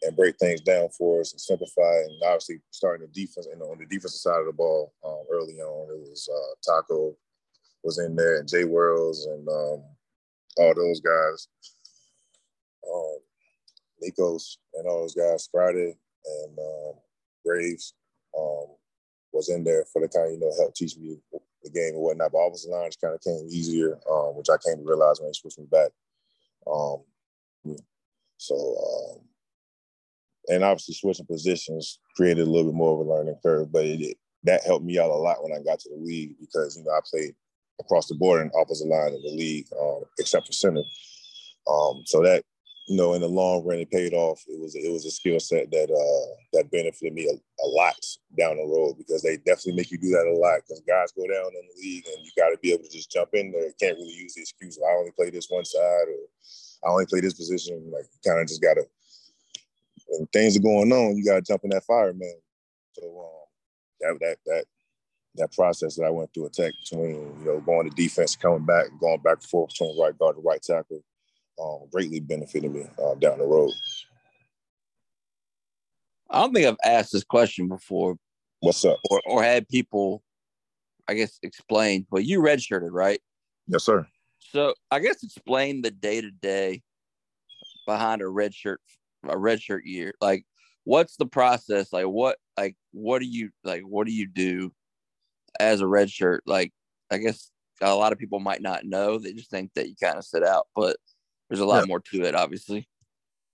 and 0.03 0.17
break 0.17 0.37
things 0.39 0.61
down 0.61 0.89
for 0.91 1.21
us 1.21 1.33
and 1.33 1.41
simplify. 1.41 2.01
And 2.07 2.23
obviously, 2.25 2.61
starting 2.71 3.07
the 3.07 3.13
defense 3.13 3.47
and 3.51 3.63
on 3.63 3.79
the 3.79 3.87
defensive 3.87 4.21
side 4.21 4.41
of 4.41 4.47
the 4.47 4.53
ball 4.53 4.93
um, 5.05 5.25
early 5.31 5.61
on, 5.61 5.95
it 5.95 6.01
was 6.01 6.29
uh, 6.33 6.73
Taco 6.73 7.17
was 7.83 7.99
in 7.99 8.15
there 8.15 8.39
and 8.39 8.49
Jay 8.49 8.63
Worilds 8.65 9.27
and 9.27 9.49
um, 9.49 9.83
all 10.59 10.75
those 10.75 11.01
guys, 11.01 11.49
um, 12.89 13.19
Nekos 14.03 14.59
and 14.75 14.87
all 14.87 15.01
those 15.01 15.15
guys, 15.15 15.49
Friday 15.51 15.97
and 16.25 16.59
um, 16.59 16.95
Graves 17.45 17.95
um, 18.39 18.67
was 19.33 19.49
in 19.49 19.65
there 19.65 19.85
for 19.93 20.01
the 20.01 20.09
kind 20.09 20.27
of, 20.27 20.33
you 20.33 20.41
know, 20.41 20.53
help 20.59 20.75
teach 20.75 20.97
me 20.97 21.17
the 21.63 21.71
game 21.71 21.95
and 21.95 22.03
whatnot. 22.03 22.33
But 22.33 22.39
offensive 22.39 22.71
line 22.71 22.89
just 22.89 23.01
kind 23.01 23.15
of 23.15 23.21
came 23.21 23.47
easier, 23.49 23.99
um, 24.11 24.37
which 24.37 24.49
I 24.51 24.57
came 24.65 24.79
to 24.79 24.89
realize 24.89 25.21
when 25.21 25.29
they 25.29 25.33
switched 25.33 25.59
me 25.59 25.67
back. 25.71 25.91
Um, 26.67 27.03
so, 28.37 29.23
and 30.49 30.65
obviously 30.65 30.95
switching 30.95 31.27
positions 31.27 31.99
created 32.17 32.47
a 32.47 32.51
little 32.51 32.71
bit 32.71 32.77
more 32.77 33.01
of 33.01 33.07
a 33.07 33.11
learning 33.11 33.37
curve, 33.43 33.73
but 33.73 33.85
it, 33.85 34.17
that 34.45 34.65
helped 34.65 34.85
me 34.85 34.99
out 34.99 35.11
a 35.11 35.15
lot 35.15 35.43
when 35.43 35.53
I 35.53 35.63
got 35.63 35.79
to 35.81 35.91
the 35.91 36.03
league 36.03 36.35
because 36.41 36.77
you 36.77 36.85
know 36.85 36.91
I 36.91 37.01
played 37.09 37.35
across 37.81 38.09
the 38.09 38.15
board 38.15 38.43
in 38.43 38.51
opposite 38.59 38.89
line 38.89 39.15
in 39.15 39.23
the 39.23 39.35
league, 39.37 39.67
um, 39.81 40.03
except 40.19 40.47
for 40.47 40.53
center. 40.53 40.83
Um, 41.69 42.03
so 42.07 42.23
that 42.23 42.45
you 42.89 42.97
know, 42.97 43.15
in 43.15 43.21
the 43.21 43.29
long 43.29 43.65
run, 43.65 43.79
it 43.79 43.91
paid 43.91 44.13
off. 44.13 44.43
It 44.49 44.61
was 44.61 44.75
it 44.75 44.91
was 44.93 45.07
a 45.07 45.11
skill 45.11 45.39
set 45.39 45.71
that 45.71 45.91
uh, 45.91 46.35
that 46.53 46.71
benefited 46.71 47.15
me 47.15 47.25
a, 47.31 47.35
a, 47.35 47.69
lot 47.69 47.95
down 48.37 48.57
the 48.57 48.67
road 48.67 48.99
because 48.99 49.23
they 49.23 49.37
definitely 49.37 49.77
make 49.77 49.91
you 49.91 49.99
do 49.99 50.11
that 50.11 50.27
a 50.27 50.35
lot. 50.35 50.61
Because 50.61 50.83
guys 50.87 51.13
go 51.13 51.27
down 51.27 51.47
in 51.47 51.63
the 51.63 51.81
league, 51.81 52.05
and 52.07 52.25
you 52.25 52.31
got 52.37 52.51
to 52.51 52.59
be 52.61 52.73
able 52.73 52.85
to 52.85 52.91
just 52.91 53.11
jump 53.11 53.31
in 53.35 53.53
there. 53.53 53.67
You 53.67 53.75
can't 53.81 53.99
really 53.99 54.13
use 54.13 54.35
the 54.35 54.43
excuse 54.43 54.79
I 54.83 54.97
only 54.97 55.13
play 55.13 55.31
this 55.31 55.47
one 55.49 55.65
side 55.65 56.09
or 56.11 56.27
I 56.85 56.91
only 56.91 57.07
play 57.07 57.21
this 57.21 57.35
position. 57.35 57.91
Like, 57.93 58.07
kind 58.27 58.41
of 58.41 58.49
just 58.49 58.63
got 58.63 58.75
to 58.75 58.85
when 60.19 60.27
things 60.29 60.57
are 60.57 60.61
going 60.61 60.93
on, 60.93 61.17
you 61.17 61.25
got 61.25 61.37
to 61.37 61.43
jump 61.43 61.65
in 61.65 61.71
that 61.71 61.85
fire, 61.85 62.13
man. 62.13 62.35
So 62.93 63.05
um, 63.05 63.47
that 64.01 64.19
that 64.21 64.39
that 64.47 64.65
that 65.37 65.53
process 65.53 65.97
that 65.97 66.05
I 66.05 66.11
went 66.11 66.33
through 66.35 66.47
attack 66.47 66.73
between 66.83 67.15
you 67.41 67.45
know 67.45 67.61
going 67.61 67.89
to 67.89 67.97
defense, 67.97 68.37
coming 68.37 68.65
back, 68.65 68.87
going 69.01 69.21
back 69.21 69.39
and 69.39 69.45
forth 69.45 69.71
between 69.71 69.99
right 69.99 70.17
guard 70.19 70.37
to 70.37 70.43
right 70.43 70.63
tackle, 70.63 71.03
um, 71.63 71.89
greatly 71.91 72.21
benefited 72.21 72.73
me 72.73 72.85
uh, 73.03 73.15
down 73.15 73.39
the 73.39 73.45
road. 73.45 73.73
I 76.31 76.41
don't 76.41 76.55
think 76.55 76.67
I've 76.67 76.77
asked 76.85 77.13
this 77.13 77.25
question 77.25 77.69
before. 77.69 78.17
What's 78.61 78.85
up? 78.85 78.99
Or, 79.11 79.21
or 79.27 79.43
had 79.43 79.69
people, 79.69 80.23
I 81.09 81.15
guess, 81.15 81.39
explain. 81.43 82.07
Well, 82.11 82.23
you 82.23 82.41
redshirted, 82.41 82.91
right? 82.91 83.21
Yes, 83.67 83.85
sir. 83.85 84.07
So 84.39 84.75
I 84.91 85.01
guess 85.01 85.23
explain 85.23 85.83
the 85.83 85.91
day 85.91 86.21
to 86.21 86.31
day 86.31 86.83
behind 87.87 88.23
a 88.23 88.27
redshirt 88.27 88.77
a 89.25 89.37
redshirt 89.37 89.83
year? 89.85 90.15
Like, 90.21 90.45
what's 90.85 91.17
the 91.17 91.27
process? 91.27 91.93
Like, 91.93 92.07
what 92.07 92.37
like 92.57 92.77
what 92.93 93.21
do 93.21 93.27
you 93.27 93.51
like? 93.65 93.83
What 93.83 94.07
do 94.07 94.13
you 94.13 94.27
do 94.27 94.73
as 95.61 95.81
a 95.81 95.85
redshirt? 95.85 96.41
Like, 96.47 96.73
I 97.11 97.19
guess 97.19 97.51
a 97.81 97.95
lot 97.95 98.13
of 98.13 98.19
people 98.19 98.41
might 98.41 98.63
not 98.63 98.85
know. 98.85 99.19
They 99.19 99.33
just 99.33 99.51
think 99.51 99.73
that 99.75 99.89
you 99.89 99.95
kind 100.03 100.17
of 100.17 100.25
sit 100.25 100.43
out, 100.43 100.67
but 100.75 100.97
there's 101.49 101.61
a 101.61 101.67
lot 101.67 101.81
yeah. 101.81 101.87
more 101.87 102.01
to 102.01 102.23
it, 102.23 102.35
obviously. 102.35 102.89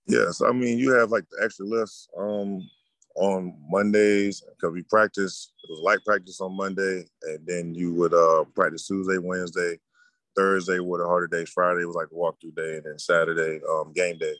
Yes, 0.07 0.41
I 0.41 0.51
mean 0.51 0.79
you 0.79 0.91
have 0.93 1.11
like 1.11 1.25
the 1.29 1.43
extra 1.43 1.65
lifts 1.65 2.07
um, 2.17 2.67
on 3.15 3.55
Mondays 3.69 4.41
because 4.41 4.73
we 4.73 4.83
practice. 4.83 5.51
It 5.63 5.69
was 5.69 5.81
light 5.81 5.99
practice 6.05 6.41
on 6.41 6.57
Monday, 6.57 7.05
and 7.23 7.45
then 7.45 7.75
you 7.75 7.93
would 7.93 8.13
uh, 8.13 8.45
practice 8.55 8.87
Tuesday, 8.87 9.19
Wednesday, 9.19 9.77
Thursday 10.35 10.79
were 10.79 10.97
the 10.97 11.05
harder 11.05 11.27
days. 11.27 11.49
Friday 11.49 11.85
was 11.85 11.95
like 11.95 12.07
a 12.11 12.15
walkthrough 12.15 12.55
day, 12.55 12.77
and 12.77 12.85
then 12.85 12.97
Saturday 12.97 13.61
um, 13.69 13.91
game 13.93 14.17
day. 14.17 14.33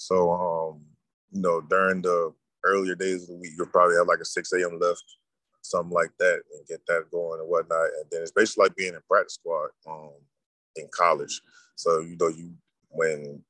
So, 0.00 0.32
um, 0.32 0.80
you 1.30 1.42
know, 1.42 1.60
during 1.60 2.00
the 2.00 2.32
earlier 2.64 2.94
days 2.94 3.22
of 3.22 3.28
the 3.28 3.34
week, 3.36 3.52
you'll 3.56 3.66
probably 3.66 3.96
have 3.96 4.06
like 4.06 4.20
a 4.20 4.24
6 4.24 4.52
a.m. 4.54 4.80
lift, 4.80 5.04
something 5.60 5.92
like 5.92 6.10
that, 6.18 6.40
and 6.54 6.66
get 6.66 6.80
that 6.86 7.10
going 7.12 7.38
and 7.38 7.48
whatnot. 7.48 7.84
And 7.84 8.06
then 8.10 8.22
it's 8.22 8.32
basically 8.32 8.64
like 8.64 8.76
being 8.76 8.94
in 8.94 9.00
practice 9.06 9.34
squad 9.34 9.68
um, 9.86 10.12
in 10.76 10.88
college. 10.90 11.42
So, 11.76 12.00
you 12.00 12.16
know, 12.18 12.28
you 12.28 12.54
when 12.88 13.42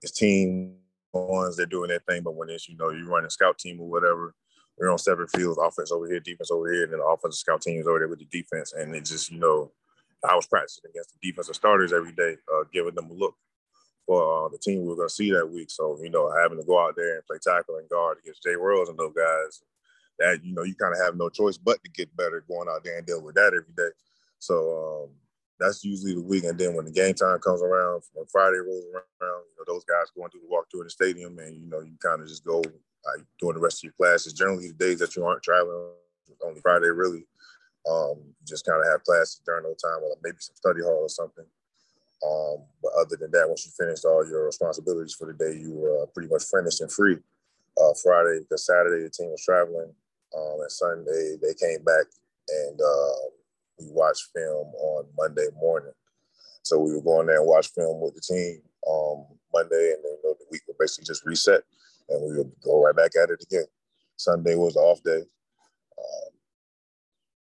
it's 0.00 0.12
team 0.12 0.76
ones, 1.12 1.56
they're 1.58 1.66
doing 1.66 1.88
their 1.88 2.00
thing, 2.08 2.22
but 2.22 2.34
when 2.34 2.48
it's, 2.48 2.70
you 2.70 2.76
know, 2.78 2.88
you 2.88 3.06
run 3.06 3.26
a 3.26 3.30
scout 3.30 3.58
team 3.58 3.78
or 3.78 3.88
whatever, 3.88 4.34
we're 4.78 4.90
on 4.90 4.98
separate 4.98 5.30
fields, 5.30 5.58
offense 5.60 5.92
over 5.92 6.08
here, 6.08 6.20
defense 6.20 6.50
over 6.50 6.72
here, 6.72 6.84
and 6.84 6.92
then 6.92 7.00
the 7.00 7.04
offensive 7.04 7.38
scout 7.38 7.60
team 7.60 7.80
is 7.80 7.86
over 7.86 7.98
there 7.98 8.08
with 8.08 8.20
the 8.20 8.24
defense. 8.32 8.72
And 8.72 8.94
it 8.94 9.04
just, 9.04 9.30
you 9.30 9.38
know, 9.38 9.72
I 10.26 10.34
was 10.34 10.46
practicing 10.46 10.88
against 10.90 11.12
the 11.12 11.30
defensive 11.30 11.54
starters 11.54 11.92
every 11.92 12.12
day, 12.12 12.36
uh, 12.54 12.64
giving 12.72 12.94
them 12.94 13.10
a 13.10 13.14
look 13.14 13.34
for 14.08 14.46
uh, 14.46 14.48
the 14.48 14.56
team 14.56 14.80
we 14.80 14.88
were 14.88 14.96
going 14.96 15.08
to 15.08 15.14
see 15.14 15.30
that 15.32 15.46
week. 15.46 15.70
So, 15.70 15.98
you 16.02 16.08
know, 16.08 16.32
having 16.40 16.58
to 16.58 16.64
go 16.64 16.80
out 16.80 16.96
there 16.96 17.16
and 17.16 17.26
play 17.26 17.36
tackle 17.36 17.76
and 17.76 17.88
guard 17.90 18.16
against 18.18 18.42
Jay 18.42 18.56
Worilds 18.56 18.88
and 18.88 18.98
those 18.98 19.12
guys, 19.12 19.62
that, 20.18 20.42
you 20.42 20.54
know, 20.54 20.64
you 20.64 20.74
kind 20.74 20.94
of 20.94 21.00
have 21.04 21.14
no 21.14 21.28
choice 21.28 21.58
but 21.58 21.84
to 21.84 21.90
get 21.90 22.16
better 22.16 22.42
going 22.48 22.68
out 22.70 22.82
there 22.82 22.96
and 22.96 23.06
deal 23.06 23.22
with 23.22 23.34
that 23.34 23.52
every 23.52 23.74
day. 23.76 23.92
So 24.38 25.04
um, 25.04 25.10
that's 25.60 25.84
usually 25.84 26.14
the 26.14 26.22
week. 26.22 26.44
And 26.44 26.58
then 26.58 26.74
when 26.74 26.86
the 26.86 26.90
game 26.90 27.14
time 27.14 27.38
comes 27.40 27.60
around, 27.60 28.02
when 28.14 28.24
Friday 28.32 28.56
rolls 28.56 28.84
around, 28.94 29.04
you 29.20 29.58
know, 29.58 29.64
those 29.66 29.84
guys 29.84 30.10
going 30.16 30.30
through 30.30 30.40
the 30.40 30.48
walkthrough 30.48 30.80
in 30.80 30.86
the 30.86 30.90
stadium 30.90 31.38
and, 31.38 31.54
you 31.54 31.68
know, 31.68 31.80
you 31.80 31.92
kind 32.02 32.22
of 32.22 32.28
just 32.28 32.46
go 32.46 32.62
like, 32.62 33.24
doing 33.38 33.54
the 33.54 33.60
rest 33.60 33.80
of 33.80 33.84
your 33.84 33.92
classes. 33.92 34.32
Generally, 34.32 34.68
the 34.68 34.84
days 34.84 35.00
that 35.00 35.14
you 35.14 35.24
aren't 35.24 35.42
traveling, 35.42 35.92
only 36.42 36.60
Friday 36.60 36.88
really, 36.88 37.26
um, 37.88 38.16
just 38.46 38.64
kind 38.64 38.80
of 38.80 38.90
have 38.90 39.04
classes 39.04 39.42
during 39.44 39.64
those 39.64 39.82
time, 39.82 40.00
or 40.02 40.16
maybe 40.22 40.36
some 40.40 40.56
study 40.56 40.80
hall 40.80 41.02
or 41.02 41.08
something. 41.08 41.44
Um, 42.24 42.64
but 42.82 42.92
other 42.98 43.16
than 43.16 43.30
that, 43.30 43.48
once 43.48 43.64
you 43.64 43.72
finished 43.78 44.04
all 44.04 44.26
your 44.26 44.46
responsibilities 44.46 45.14
for 45.14 45.26
the 45.26 45.34
day, 45.34 45.58
you 45.58 45.72
were 45.72 46.02
uh, 46.02 46.06
pretty 46.06 46.28
much 46.28 46.44
finished 46.44 46.80
and 46.80 46.90
free. 46.90 47.16
Uh, 47.80 47.94
Friday, 48.02 48.40
because 48.40 48.66
Saturday 48.66 49.04
the 49.04 49.10
team 49.10 49.30
was 49.30 49.44
traveling, 49.44 49.92
um, 50.36 50.56
and 50.60 50.72
Sunday 50.72 51.36
they 51.40 51.54
came 51.54 51.82
back 51.84 52.06
and 52.48 52.80
uh, 52.80 53.28
we 53.78 53.86
watched 53.90 54.30
film 54.34 54.66
on 54.74 55.04
Monday 55.16 55.46
morning. 55.56 55.92
So 56.62 56.80
we 56.80 56.92
were 56.92 57.02
going 57.02 57.28
there 57.28 57.38
and 57.38 57.46
watch 57.46 57.68
film 57.68 58.00
with 58.00 58.14
the 58.14 58.20
team 58.20 58.62
um, 58.90 59.26
Monday, 59.54 59.94
and 59.94 60.04
then 60.04 60.12
you 60.12 60.20
know, 60.24 60.34
the 60.38 60.46
week 60.50 60.62
would 60.66 60.78
basically 60.78 61.04
just 61.04 61.24
reset, 61.24 61.62
and 62.08 62.20
we 62.22 62.36
would 62.36 62.50
go 62.64 62.84
right 62.84 62.96
back 62.96 63.12
at 63.22 63.30
it 63.30 63.42
again. 63.42 63.66
Sunday 64.16 64.56
was 64.56 64.74
the 64.74 64.80
off 64.80 65.02
day. 65.02 65.22
Um, 65.22 66.32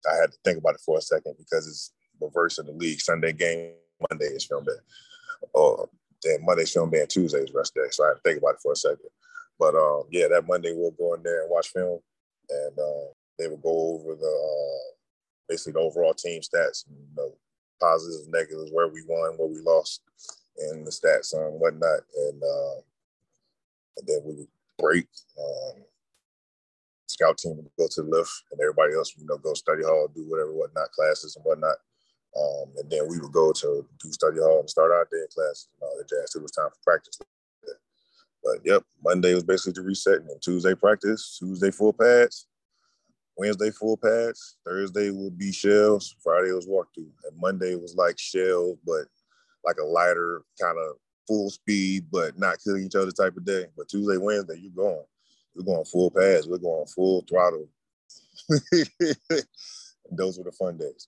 I 0.09 0.15
had 0.21 0.31
to 0.31 0.37
think 0.45 0.57
about 0.57 0.75
it 0.75 0.81
for 0.85 0.97
a 0.97 1.01
second 1.01 1.35
because 1.37 1.67
it's 1.67 1.91
the 2.19 2.27
reverse 2.27 2.57
of 2.57 2.67
the 2.67 2.71
league. 2.71 3.01
Sunday 3.01 3.33
game 3.33 3.73
Monday 4.09 4.25
is 4.25 4.45
film 4.45 4.63
day. 4.65 4.71
Uh, 5.55 5.85
then 6.23 6.45
Monday's 6.45 6.71
film 6.71 6.89
day 6.89 7.01
and 7.01 7.09
Tuesday's 7.09 7.53
rest 7.53 7.73
day. 7.75 7.81
So 7.91 8.03
I 8.03 8.09
had 8.09 8.13
to 8.15 8.21
think 8.21 8.39
about 8.39 8.55
it 8.55 8.61
for 8.61 8.73
a 8.73 8.75
second. 8.75 9.09
But 9.59 9.75
um, 9.75 10.03
yeah, 10.11 10.27
that 10.29 10.47
Monday 10.47 10.73
we'll 10.73 10.91
go 10.91 11.13
in 11.13 11.23
there 11.23 11.43
and 11.43 11.51
watch 11.51 11.69
film, 11.69 11.99
and 12.49 12.79
uh, 12.79 13.13
they 13.37 13.47
will 13.47 13.57
go 13.57 13.95
over 13.95 14.15
the 14.15 14.25
uh, 14.25 14.93
basically 15.47 15.73
the 15.73 15.79
overall 15.79 16.13
team 16.13 16.41
stats, 16.41 16.87
and, 16.87 16.97
you 16.97 17.15
know, 17.15 17.33
positives, 17.79 18.27
negatives, 18.29 18.71
where 18.71 18.87
we 18.87 19.03
won, 19.07 19.33
where 19.37 19.47
we 19.47 19.59
lost, 19.59 20.01
and 20.57 20.85
the 20.85 20.91
stats 20.91 21.33
and 21.33 21.59
whatnot. 21.59 22.01
And 22.15 22.41
uh, 22.43 22.81
and 23.97 24.07
then 24.07 24.21
we 24.25 24.33
would 24.33 24.47
break. 24.79 25.07
Um, 25.37 25.83
scout 27.07 27.37
team 27.37 27.57
would 27.57 27.69
go 27.77 27.87
to 27.87 28.01
the 28.01 28.09
lift, 28.09 28.43
and 28.51 28.59
everybody 28.59 28.95
else, 28.95 29.13
you 29.17 29.25
know, 29.25 29.37
go 29.37 29.53
study 29.53 29.83
hall, 29.83 30.07
do 30.13 30.25
whatever, 30.27 30.51
whatnot, 30.51 30.91
classes 30.91 31.35
and 31.35 31.45
whatnot. 31.45 31.77
Um, 32.39 32.69
and 32.77 32.89
then 32.89 33.07
we 33.07 33.19
would 33.19 33.31
go 33.31 33.51
to 33.51 33.85
do 34.01 34.11
study 34.11 34.39
hall 34.39 34.59
and 34.59 34.69
start 34.69 34.91
our 34.91 35.07
day 35.11 35.19
in 35.19 35.27
classes 35.33 35.67
and 35.73 35.87
all 35.87 35.97
that 35.97 36.09
jazz. 36.09 36.35
It 36.35 36.41
was 36.41 36.51
time 36.51 36.69
for 36.69 36.83
practice. 36.83 37.19
But 38.43 38.57
yep, 38.65 38.83
Monday 39.03 39.33
was 39.33 39.43
basically 39.43 39.73
the 39.73 39.87
reset, 39.87 40.19
and 40.19 40.41
Tuesday 40.41 40.75
practice, 40.75 41.37
Tuesday 41.39 41.71
full 41.71 41.93
pads, 41.93 42.47
Wednesday 43.37 43.71
full 43.71 43.97
pads, 43.97 44.57
Thursday 44.65 45.11
would 45.11 45.37
be 45.37 45.51
shells, 45.51 46.15
Friday 46.21 46.51
was 46.51 46.67
walkthrough, 46.67 47.09
and 47.23 47.39
Monday 47.39 47.75
was 47.75 47.95
like 47.95 48.19
shells, 48.19 48.77
but 48.85 49.05
like 49.65 49.77
a 49.81 49.85
lighter 49.85 50.41
kind 50.61 50.77
of 50.77 50.97
full 51.27 51.49
speed, 51.49 52.05
but 52.11 52.37
not 52.37 52.57
killing 52.63 52.83
each 52.83 52.95
other 52.95 53.11
type 53.11 53.37
of 53.37 53.45
day. 53.45 53.65
But 53.77 53.87
Tuesday, 53.87 54.17
Wednesday, 54.17 54.59
you're 54.59 54.71
going. 54.71 55.05
We're 55.55 55.63
going 55.63 55.85
full 55.85 56.11
pads, 56.11 56.47
We're 56.47 56.57
going 56.57 56.87
full 56.87 57.23
throttle. 57.29 57.69
those 60.11 60.37
were 60.37 60.43
the 60.43 60.51
fun 60.51 60.77
days. 60.77 61.07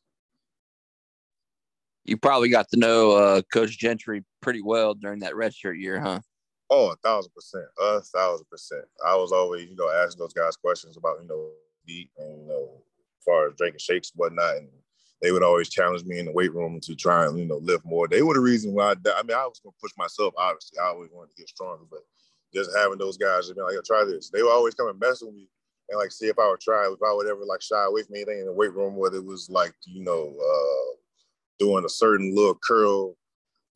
You 2.05 2.17
probably 2.17 2.49
got 2.49 2.69
to 2.69 2.77
know 2.77 3.11
uh, 3.11 3.41
Coach 3.51 3.77
Gentry 3.77 4.23
pretty 4.41 4.61
well 4.61 4.93
during 4.93 5.19
that 5.19 5.33
redshirt 5.33 5.79
year, 5.79 5.99
huh? 5.99 6.19
Oh, 6.69 6.91
a 6.91 6.95
thousand 6.97 7.31
percent, 7.33 7.65
a 7.79 8.01
thousand 8.01 8.45
percent. 8.49 8.85
I 9.05 9.15
was 9.15 9.31
always, 9.31 9.69
you 9.69 9.75
know, 9.75 9.89
asking 9.89 10.19
those 10.19 10.33
guys 10.33 10.55
questions 10.55 10.97
about, 10.97 11.21
you 11.21 11.27
know, 11.27 11.49
eat 11.87 12.09
and 12.17 12.41
you 12.43 12.47
know, 12.47 12.69
as 13.19 13.23
far 13.23 13.47
as 13.47 13.53
drinking 13.55 13.79
shakes 13.79 14.11
and 14.11 14.19
whatnot, 14.19 14.57
and 14.57 14.69
they 15.21 15.31
would 15.31 15.43
always 15.43 15.69
challenge 15.69 16.03
me 16.05 16.19
in 16.19 16.25
the 16.25 16.31
weight 16.31 16.53
room 16.53 16.79
to 16.81 16.95
try 16.95 17.25
and 17.25 17.37
you 17.39 17.45
know 17.45 17.57
lift 17.57 17.85
more. 17.85 18.07
They 18.07 18.21
were 18.21 18.33
the 18.33 18.39
reason 18.39 18.73
why. 18.73 18.91
I, 18.91 18.95
I 19.15 19.23
mean, 19.23 19.37
I 19.37 19.45
was 19.45 19.59
gonna 19.63 19.75
push 19.81 19.91
myself. 19.97 20.33
Obviously, 20.37 20.79
I 20.79 20.87
always 20.87 21.09
wanted 21.11 21.31
to 21.31 21.41
get 21.41 21.49
stronger, 21.49 21.85
but 21.89 22.01
just 22.53 22.75
having 22.75 22.97
those 22.97 23.17
guys 23.17 23.51
be 23.51 23.61
like, 23.61 23.75
"Try 23.85 24.05
this," 24.05 24.29
they 24.29 24.43
would 24.43 24.51
always 24.51 24.75
come 24.75 24.87
and 24.87 24.99
mess 24.99 25.21
with 25.21 25.33
me 25.33 25.47
and 25.89 25.99
like 25.99 26.11
see 26.11 26.27
if 26.27 26.39
I 26.39 26.49
would 26.49 26.59
try, 26.59 26.87
if 26.91 27.01
I 27.03 27.13
would 27.13 27.27
ever 27.27 27.45
like 27.45 27.61
shy 27.61 27.83
away 27.85 28.03
from 28.03 28.15
anything 28.15 28.39
in 28.39 28.45
the 28.45 28.53
weight 28.53 28.73
room, 28.73 28.95
whether 28.95 29.17
it 29.17 29.25
was 29.25 29.49
like 29.49 29.73
you 29.85 30.03
know 30.03 30.33
uh, 30.35 30.95
doing 31.59 31.85
a 31.85 31.89
certain 31.89 32.35
little 32.35 32.57
curl, 32.63 33.15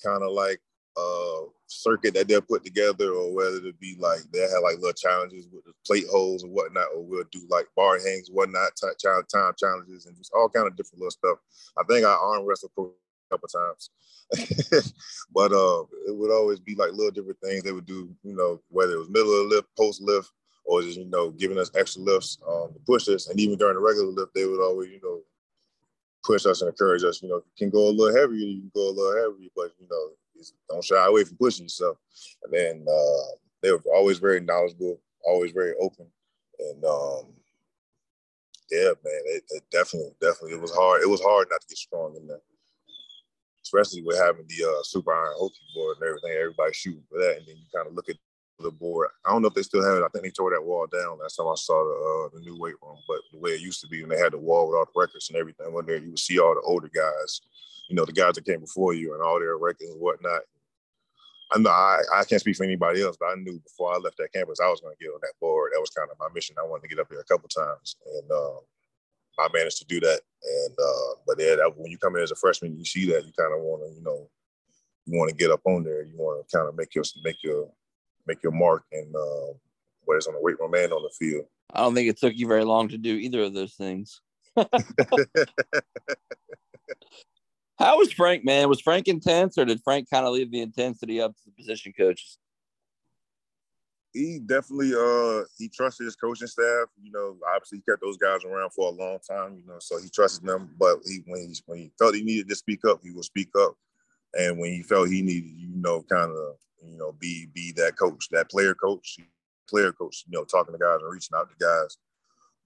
kind 0.03 0.23
of 0.23 0.31
like 0.31 0.59
uh, 0.97 1.41
circuit 1.67 2.13
that 2.13 2.27
they'll 2.27 2.41
put 2.41 2.63
together, 2.63 3.11
or 3.11 3.33
whether 3.33 3.57
it 3.57 3.79
be 3.79 3.95
like 3.99 4.19
they 4.33 4.39
have 4.39 4.63
like 4.63 4.77
little 4.77 4.93
challenges 4.93 5.47
with 5.51 5.63
the 5.65 5.73
plate 5.85 6.05
holes 6.11 6.43
and 6.43 6.51
whatnot, 6.51 6.87
or 6.95 7.03
we'll 7.03 7.23
do 7.31 7.41
like 7.49 7.67
bar 7.75 7.99
hangs, 7.99 8.29
whatnot, 8.29 8.71
time, 8.81 9.23
time 9.33 9.53
challenges, 9.57 10.05
and 10.05 10.17
just 10.17 10.31
all 10.33 10.49
kind 10.49 10.67
of 10.67 10.75
different 10.75 10.99
little 10.99 11.11
stuff. 11.11 11.37
I 11.77 11.83
think 11.83 12.05
I 12.05 12.11
arm 12.11 12.45
wrestled 12.45 12.71
a 12.77 12.89
couple 13.31 13.47
of 13.47 13.51
times, 13.51 14.93
but 15.33 15.51
uh, 15.51 15.83
it 16.07 16.15
would 16.15 16.31
always 16.31 16.59
be 16.59 16.75
like 16.75 16.91
little 16.91 17.11
different 17.11 17.39
things 17.41 17.63
they 17.63 17.71
would 17.71 17.85
do. 17.85 18.09
You 18.23 18.35
know, 18.35 18.61
whether 18.69 18.93
it 18.93 18.99
was 18.99 19.09
middle 19.09 19.31
of 19.31 19.49
the 19.49 19.55
lift, 19.55 19.67
post 19.77 20.01
lift, 20.01 20.31
or 20.65 20.81
just 20.81 20.99
you 20.99 21.05
know 21.05 21.31
giving 21.31 21.57
us 21.57 21.71
extra 21.75 22.01
lifts 22.01 22.37
um, 22.47 22.73
to 22.73 22.79
push 22.85 23.07
us, 23.07 23.29
and 23.29 23.39
even 23.39 23.57
during 23.57 23.75
the 23.75 23.81
regular 23.81 24.09
lift, 24.09 24.33
they 24.33 24.45
would 24.45 24.61
always 24.61 24.89
you 24.89 24.99
know 25.03 25.21
push 26.23 26.45
us 26.45 26.61
and 26.61 26.69
encourage 26.69 27.03
us. 27.03 27.21
You 27.21 27.29
know, 27.29 27.37
you 27.37 27.51
can 27.57 27.69
go 27.69 27.89
a 27.89 27.91
little 27.91 28.15
heavier, 28.15 28.37
you 28.37 28.61
can 28.61 28.71
go 28.75 28.89
a 28.89 28.95
little 28.95 29.31
heavier, 29.31 29.49
but 29.55 29.71
you 29.79 29.87
know 29.89 30.11
don't 30.69 30.83
shy 30.83 31.05
away 31.05 31.23
from 31.23 31.37
pushing 31.37 31.65
yourself. 31.65 31.97
And 32.43 32.53
then 32.53 32.85
uh, 32.87 33.35
they 33.61 33.71
were 33.71 33.81
always 33.93 34.19
very 34.19 34.39
knowledgeable, 34.39 34.99
always 35.25 35.51
very 35.51 35.73
open, 35.79 36.07
and 36.59 36.83
um, 36.85 37.25
yeah, 38.71 38.93
man, 39.03 39.21
it, 39.25 39.43
it, 39.49 39.63
definitely, 39.71 40.13
definitely, 40.21 40.53
it 40.53 40.61
was 40.61 40.73
hard. 40.73 41.01
It 41.01 41.09
was 41.09 41.21
hard 41.21 41.47
not 41.49 41.61
to 41.61 41.67
get 41.67 41.77
strong 41.77 42.15
in 42.15 42.27
there, 42.27 42.41
especially 43.63 44.03
with 44.03 44.17
having 44.17 44.45
the 44.47 44.65
uh, 44.65 44.83
super 44.83 45.13
iron 45.13 45.33
Hokie 45.39 45.75
board 45.75 45.97
and 45.99 46.07
everything. 46.07 46.31
Everybody 46.37 46.73
shooting 46.73 47.03
for 47.09 47.19
that, 47.19 47.37
and 47.37 47.47
then 47.47 47.57
you 47.57 47.65
kind 47.73 47.87
of 47.87 47.93
look 47.93 48.09
at 48.09 48.15
the 48.63 48.71
board. 48.71 49.09
I 49.25 49.31
don't 49.31 49.41
know 49.41 49.47
if 49.47 49.53
they 49.53 49.63
still 49.63 49.83
have 49.83 49.97
it. 49.97 50.03
I 50.05 50.09
think 50.09 50.23
they 50.23 50.31
tore 50.31 50.51
that 50.51 50.63
wall 50.63 50.87
down 50.87 51.19
last 51.19 51.35
time 51.35 51.47
I 51.47 51.55
saw 51.55 51.83
the 51.83 52.37
uh, 52.37 52.39
the 52.39 52.45
new 52.45 52.59
weight 52.59 52.75
room. 52.81 52.97
But 53.07 53.19
the 53.31 53.39
way 53.39 53.51
it 53.51 53.61
used 53.61 53.81
to 53.81 53.87
be, 53.87 54.01
when 54.01 54.09
they 54.09 54.17
had 54.17 54.33
the 54.33 54.37
wall 54.37 54.67
with 54.67 54.77
all 54.77 54.85
the 54.85 54.99
records 54.99 55.29
and 55.29 55.37
everything, 55.37 55.67
on 55.67 55.85
there 55.85 55.97
you 55.97 56.09
would 56.09 56.19
see 56.19 56.39
all 56.39 56.55
the 56.55 56.61
older 56.61 56.89
guys 56.93 57.41
you 57.89 57.95
know, 57.95 58.05
the 58.05 58.13
guys 58.13 58.35
that 58.35 58.45
came 58.45 58.61
before 58.61 58.93
you 58.93 59.13
and 59.13 59.23
all 59.23 59.39
their 59.39 59.57
records 59.57 59.89
and 59.89 59.99
whatnot. 59.99 60.41
I 61.51 61.57
know 61.57 61.71
I, 61.71 62.01
I 62.15 62.23
can't 62.23 62.39
speak 62.39 62.55
for 62.55 62.63
anybody 62.63 63.01
else, 63.01 63.17
but 63.19 63.25
I 63.25 63.35
knew 63.35 63.59
before 63.59 63.91
I 63.91 63.97
left 63.97 64.17
that 64.17 64.31
campus 64.31 64.59
I 64.61 64.69
was 64.69 64.81
going 64.81 64.95
to 64.95 65.03
get 65.03 65.11
on 65.11 65.19
that 65.21 65.33
board. 65.41 65.71
That 65.73 65.81
was 65.81 65.89
kind 65.89 66.07
of 66.11 66.17
my 66.19 66.27
mission. 66.33 66.55
I 66.59 66.67
wanted 66.67 66.83
to 66.83 66.95
get 66.95 66.99
up 66.99 67.09
there 67.09 67.19
a 67.19 67.23
couple 67.23 67.49
times, 67.49 67.95
and 68.05 68.31
uh, 68.31 68.59
I 69.41 69.49
managed 69.51 69.79
to 69.79 69.85
do 69.85 69.99
that. 69.99 70.21
And 70.43 70.75
uh, 70.77 71.15
but 71.25 71.37
yeah, 71.39 71.55
that, 71.55 71.73
when 71.75 71.89
you 71.89 71.97
come 71.97 72.15
in 72.15 72.21
as 72.21 72.29
a 72.29 72.35
freshman, 72.35 72.77
you 72.77 72.85
see 72.85 73.07
that 73.07 73.25
you 73.25 73.33
kind 73.33 73.51
of 73.51 73.61
want 73.61 73.81
to, 73.81 73.97
you 73.97 74.03
know, 74.03 74.29
you 75.07 75.17
want 75.17 75.31
to 75.31 75.35
get 75.35 75.49
up 75.49 75.61
on 75.65 75.83
there. 75.83 76.03
You 76.03 76.13
want 76.15 76.47
to 76.47 76.55
kind 76.55 76.69
of 76.69 76.77
make 76.77 76.93
your 76.93 77.03
make 77.23 77.41
your 77.41 77.71
make 78.29 78.43
your 78.43 78.51
mark 78.51 78.83
and 78.91 79.13
uh, 79.15 79.53
whether 80.05 80.17
it's 80.17 80.27
on 80.27 80.35
the 80.35 80.41
weight 80.41 80.59
room 80.59 80.73
and 80.75 80.93
on 80.93 81.03
the 81.03 81.09
field. 81.09 81.45
I 81.73 81.81
don't 81.81 81.95
think 81.95 82.09
it 82.09 82.17
took 82.17 82.35
you 82.35 82.47
very 82.47 82.63
long 82.63 82.87
to 82.89 82.97
do 82.97 83.15
either 83.15 83.43
of 83.43 83.53
those 83.53 83.73
things. 83.73 84.21
How 87.77 87.97
was 87.97 88.11
Frank, 88.11 88.43
man? 88.43 88.67
Was 88.67 88.81
Frank 88.81 89.07
intense, 89.07 89.57
or 89.57 89.65
did 89.65 89.81
Frank 89.83 90.09
kind 90.11 90.25
of 90.25 90.33
leave 90.33 90.51
the 90.51 90.61
intensity 90.61 91.21
up 91.21 91.35
to 91.35 91.41
the 91.45 91.51
position 91.51 91.93
coaches? 91.97 92.37
He 94.13 94.39
definitely 94.39 94.93
uh 94.95 95.43
he 95.57 95.69
trusted 95.69 96.05
his 96.05 96.15
coaching 96.15 96.47
staff. 96.47 96.87
You 97.01 97.11
know, 97.11 97.37
obviously 97.53 97.77
he 97.77 97.83
kept 97.89 98.01
those 98.01 98.17
guys 98.17 98.43
around 98.43 98.71
for 98.71 98.91
a 98.91 98.95
long 98.95 99.19
time. 99.19 99.55
You 99.55 99.65
know, 99.67 99.77
so 99.79 99.99
he 99.99 100.09
trusted 100.09 100.45
them. 100.45 100.71
But 100.79 100.99
he 101.05 101.19
when 101.27 101.41
he 101.41 101.55
when 101.67 101.77
he 101.77 101.91
felt 101.99 102.15
he 102.15 102.23
needed 102.23 102.49
to 102.49 102.55
speak 102.55 102.83
up, 102.85 103.01
he 103.03 103.11
would 103.11 103.23
speak 103.23 103.49
up. 103.57 103.75
And 104.33 104.57
when 104.57 104.73
he 104.73 104.81
felt 104.81 105.09
he 105.09 105.21
needed, 105.21 105.51
you 105.55 105.69
know, 105.75 106.03
kind 106.09 106.31
of 106.31 106.55
you 106.83 106.97
know 106.97 107.13
be 107.13 107.47
be 107.53 107.71
that 107.77 107.97
coach, 107.97 108.27
that 108.31 108.49
player 108.49 108.73
coach, 108.73 109.17
player 109.69 109.91
coach. 109.91 110.23
You 110.27 110.37
know, 110.37 110.45
talking 110.45 110.73
to 110.73 110.79
guys 110.79 110.99
and 111.01 111.11
reaching 111.11 111.35
out 111.35 111.49
to 111.49 111.55
guys. 111.63 111.97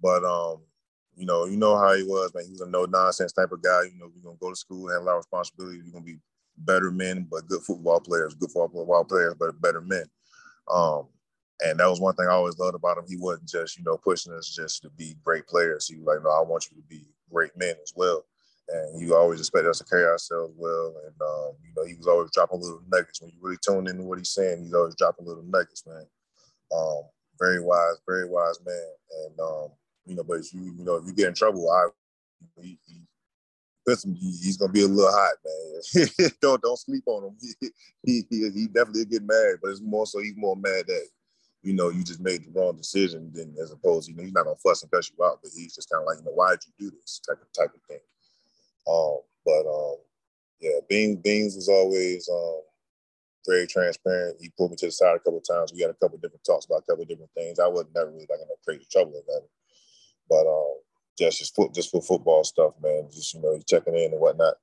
But 0.02 0.23
um, 0.23 0.62
you 1.15 1.26
know, 1.26 1.45
you 1.45 1.58
know 1.58 1.78
how 1.78 1.93
he 1.93 2.04
was, 2.04 2.34
man. 2.34 2.45
He 2.45 2.52
was 2.52 2.62
a 2.62 2.69
no 2.69 2.86
nonsense 2.86 3.34
type 3.34 3.52
of 3.52 3.62
guy. 3.62 3.84
You 3.84 3.99
know, 3.99 4.10
we're 4.13 4.23
gonna 4.23 4.38
go 4.39 4.49
to 4.49 4.56
school, 4.56 4.89
have 4.89 5.02
a 5.02 5.06
lot 5.06 5.13
of 5.13 5.17
responsibility. 5.17 5.82
We're 5.84 5.93
gonna 5.93 6.06
be 6.06 6.19
better 6.58 6.91
men, 6.91 7.28
but 7.30 7.47
good 7.47 7.62
football 7.62 7.99
players, 7.99 8.36
good 8.36 8.52
football 8.52 9.06
players, 9.06 9.36
but 9.39 9.60
better 9.62 9.82
men. 9.82 10.06
Um, 10.71 11.08
and 11.62 11.80
that 11.80 11.89
was 11.89 11.99
one 11.99 12.15
thing 12.15 12.28
I 12.28 12.34
always 12.34 12.58
loved 12.58 12.76
about 12.76 12.97
him. 12.97 13.06
He 13.08 13.17
wasn't 13.17 13.47
just, 13.47 13.78
you 13.78 13.84
know, 13.84 13.97
pushing 13.97 14.34
us 14.34 14.49
just 14.49 14.82
to 14.84 14.89
be 14.91 15.15
great 15.23 15.47
players. 15.47 15.88
He 15.88 15.95
was 15.95 16.06
like, 16.06 16.23
no, 16.23 16.30
I 16.30 16.41
want 16.41 16.67
you 16.69 16.78
to 16.78 16.88
be 16.88 17.06
great 17.32 17.56
men 17.58 17.76
as 17.82 17.93
well. 17.95 18.26
And 18.69 19.02
you 19.02 19.15
always 19.15 19.39
expect 19.39 19.65
us 19.65 19.80
to 19.80 19.86
carry 19.86 20.06
ourselves 20.06 20.54
well. 20.58 20.95
And 21.06 21.15
um, 21.21 21.52
you 21.63 21.73
know, 21.76 21.86
he 21.86 21.95
was 21.95 22.08
always 22.08 22.32
dropping 22.32 22.62
little 22.62 22.82
nuggets. 22.91 23.21
When 23.21 23.30
you 23.32 23.38
really 23.41 23.58
tune 23.65 23.88
into 23.88 24.04
what 24.04 24.19
he's 24.19 24.30
saying, 24.30 24.63
he's 24.63 24.73
always 24.73 24.95
dropping 24.95 25.26
little 25.26 25.43
nuggets, 25.43 25.86
man. 25.86 26.06
Um, 26.76 27.02
very 27.39 27.62
wise, 27.62 27.97
very 28.08 28.28
wise 28.28 28.60
man. 28.65 28.88
And 29.26 29.39
um, 29.39 29.69
you 30.06 30.15
know, 30.15 30.23
but 30.23 30.39
if 30.39 30.54
you, 30.54 30.62
you 30.78 30.84
know, 30.84 30.95
if 30.95 31.06
you 31.06 31.13
get 31.13 31.28
in 31.28 31.34
trouble, 31.34 31.69
I, 31.69 31.88
he, 32.62 32.78
he, 32.86 33.02
he, 33.86 34.32
he's 34.43 34.58
gonna 34.58 34.71
be 34.71 34.84
a 34.84 34.88
little 34.88 35.12
hot, 35.12 35.36
man. 35.43 36.30
don't 36.41 36.62
don't 36.62 36.80
sleep 36.80 37.04
on 37.06 37.30
him. 37.30 37.38
He, 38.06 38.23
he, 38.30 38.49
he 38.49 38.67
definitely 38.67 39.06
get 39.06 39.23
mad, 39.23 39.60
but 39.62 39.71
it's 39.71 39.80
more 39.80 40.06
so 40.06 40.19
he's 40.19 40.36
more 40.36 40.58
mad 40.58 40.84
that 40.88 41.08
you 41.62 41.73
know 41.73 41.88
you 41.88 42.04
just 42.04 42.19
made 42.19 42.43
the 42.43 42.52
wrong 42.52 42.76
decision 42.76 43.32
than 43.34 43.56
as 43.62 43.71
opposed, 43.71 44.10
you 44.10 44.15
know, 44.15 44.23
he's 44.23 44.34
not 44.34 44.43
gonna 44.43 44.58
fuss 44.58 44.84
and 44.84 44.91
cuss 44.91 45.10
you 45.10 45.23
out, 45.23 45.39
but 45.41 45.52
he's 45.56 45.76
just 45.76 45.89
kind 45.89 46.02
of 46.02 46.08
like, 46.08 46.17
you 46.17 46.26
know, 46.26 46.34
why 46.34 46.52
did 46.52 46.65
you 46.65 46.89
do 46.89 46.97
this 46.97 47.21
type 47.26 47.41
of 47.41 47.52
type 47.54 47.73
of 47.73 47.82
thing. 47.88 47.99
Um, 48.88 49.17
but 49.46 49.65
um, 49.67 49.98
yeah, 50.60 50.80
Beans 50.89 51.19
Beans 51.22 51.56
was 51.56 51.69
always 51.69 52.30
um 52.30 52.62
very 53.46 53.67
transparent. 53.67 54.38
He 54.39 54.52
pulled 54.58 54.72
me 54.72 54.78
to 54.78 54.86
the 54.86 54.91
side 54.91 55.15
a 55.15 55.19
couple 55.19 55.38
of 55.38 55.48
times. 55.48 55.74
We 55.74 55.82
had 55.82 55.91
a 55.91 55.96
couple 55.96 56.17
different 56.17 56.46
talks 56.46 56.65
about 56.65 56.84
a 56.84 56.91
couple 56.91 57.04
of 57.04 57.10
different 57.10 57.32
things. 57.36 57.60
I 57.60 57.67
wasn't 57.67 57.96
never 57.96 58.12
really 58.12 58.28
like 58.30 58.39
in 58.39 58.48
no 58.48 58.56
crazy 58.65 58.88
trouble 58.89 59.13
or 59.15 59.24
nothing. 59.28 59.50
But 60.30 60.48
um, 60.48 60.78
just 61.17 61.39
just 61.39 61.56
foot 61.56 61.74
just 61.74 61.91
for 61.91 62.02
football 62.02 62.43
stuff, 62.43 62.74
man. 62.82 63.10
Just 63.12 63.34
you 63.34 63.41
know, 63.41 63.60
checking 63.67 63.96
in 63.96 64.12
and 64.12 64.22
whatnot. 64.22 64.56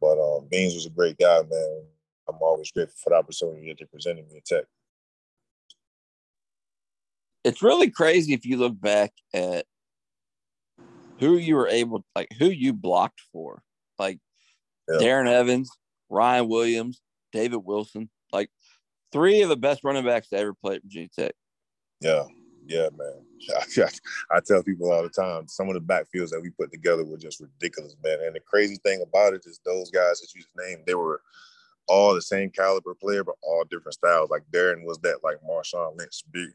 But 0.00 0.18
um, 0.18 0.48
Beans 0.50 0.74
was 0.74 0.86
a 0.86 0.90
great 0.90 1.18
guy, 1.18 1.42
man. 1.42 1.82
I'm 2.28 2.36
always 2.40 2.70
grateful 2.70 2.96
for 3.02 3.10
the 3.10 3.16
opportunity 3.16 3.68
that 3.68 3.78
they 3.78 3.86
presented 3.86 4.28
me 4.28 4.38
at 4.38 4.44
Tech. 4.44 4.64
It's 7.44 7.62
really 7.62 7.90
crazy 7.90 8.34
if 8.34 8.44
you 8.44 8.56
look 8.56 8.78
back 8.80 9.12
at 9.32 9.66
who 11.18 11.36
you 11.36 11.54
were 11.56 11.68
able, 11.68 12.04
like 12.14 12.28
who 12.38 12.46
you 12.46 12.72
blocked 12.72 13.22
for, 13.32 13.62
like 13.98 14.18
yeah. 14.88 14.98
Darren 14.98 15.28
Evans, 15.28 15.70
Ryan 16.08 16.48
Williams, 16.48 17.00
David 17.32 17.58
Wilson, 17.58 18.08
like 18.32 18.50
three 19.12 19.42
of 19.42 19.48
the 19.48 19.56
best 19.56 19.84
running 19.84 20.04
backs 20.04 20.28
to 20.28 20.38
ever 20.38 20.54
play 20.54 20.76
at 20.76 20.82
Virginia 20.82 21.08
Tech. 21.16 21.32
Yeah, 22.00 22.24
yeah, 22.66 22.88
man. 22.96 23.24
I, 24.30 24.40
tell 24.40 24.62
people 24.62 24.90
all 24.90 25.02
the 25.02 25.08
time, 25.08 25.48
some 25.48 25.68
of 25.68 25.74
the 25.74 25.80
backfields 25.80 26.30
that 26.30 26.40
we 26.40 26.50
put 26.50 26.72
together 26.72 27.04
were 27.04 27.16
just 27.16 27.40
ridiculous, 27.40 27.96
man. 28.02 28.18
And 28.24 28.34
the 28.34 28.40
crazy 28.40 28.76
thing 28.76 29.02
about 29.02 29.34
it 29.34 29.44
is 29.46 29.60
those 29.64 29.90
guys 29.90 30.20
that 30.20 30.34
you 30.34 30.40
just 30.40 30.52
named, 30.56 30.82
they 30.86 30.94
were 30.94 31.20
all 31.88 32.14
the 32.14 32.22
same 32.22 32.50
caliber 32.50 32.94
player, 32.94 33.24
but 33.24 33.36
all 33.42 33.64
different 33.70 33.94
styles. 33.94 34.30
Like 34.30 34.42
Darren 34.52 34.84
was 34.84 34.98
that 34.98 35.20
like 35.22 35.36
Marshawn 35.48 35.96
Lynch, 35.96 36.22
big, 36.32 36.48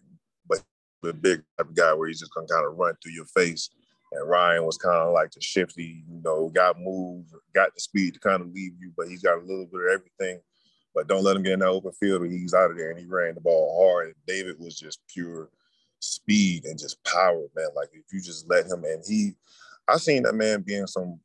but 0.47 0.61
the 1.01 1.13
big 1.13 1.43
type 1.57 1.69
of 1.69 1.75
guy 1.75 1.93
where 1.93 2.07
he's 2.07 2.19
just 2.19 2.33
gonna 2.33 2.47
kind 2.47 2.65
of 2.65 2.77
run 2.77 2.95
through 3.01 3.13
your 3.13 3.25
face. 3.25 3.69
And 4.11 4.29
Ryan 4.29 4.65
was 4.65 4.77
kind 4.77 4.97
of 4.97 5.13
like 5.13 5.31
the 5.31 5.41
shifty, 5.41 6.03
you 6.07 6.21
know, 6.23 6.49
got 6.49 6.79
moved, 6.79 7.31
got 7.53 7.73
the 7.73 7.79
speed 7.79 8.13
to 8.15 8.19
kind 8.19 8.41
of 8.41 8.53
leave 8.53 8.73
you, 8.79 8.91
but 8.97 9.07
he's 9.07 9.21
got 9.21 9.37
a 9.37 9.41
little 9.41 9.65
bit 9.65 9.81
of 9.81 9.93
everything. 9.93 10.41
But 10.93 11.07
don't 11.07 11.23
let 11.23 11.37
him 11.37 11.43
get 11.43 11.53
in 11.53 11.59
that 11.59 11.69
open 11.69 11.93
field. 11.93 12.25
He's 12.25 12.53
out 12.53 12.71
of 12.71 12.77
there, 12.77 12.89
and 12.89 12.99
he 12.99 13.05
ran 13.05 13.35
the 13.35 13.41
ball 13.41 13.81
hard. 13.81 14.07
And 14.07 14.15
David 14.27 14.59
was 14.59 14.77
just 14.77 14.99
pure 15.07 15.49
speed 15.99 16.65
and 16.65 16.77
just 16.77 17.01
power, 17.05 17.45
man. 17.55 17.69
Like 17.75 17.89
if 17.93 18.11
you 18.11 18.21
just 18.21 18.49
let 18.49 18.65
him, 18.65 18.83
and 18.83 19.01
he, 19.07 19.33
I 19.87 19.97
seen 19.97 20.23
that 20.23 20.35
man 20.35 20.61
be 20.61 20.75
in 20.75 20.87
some 20.87 21.19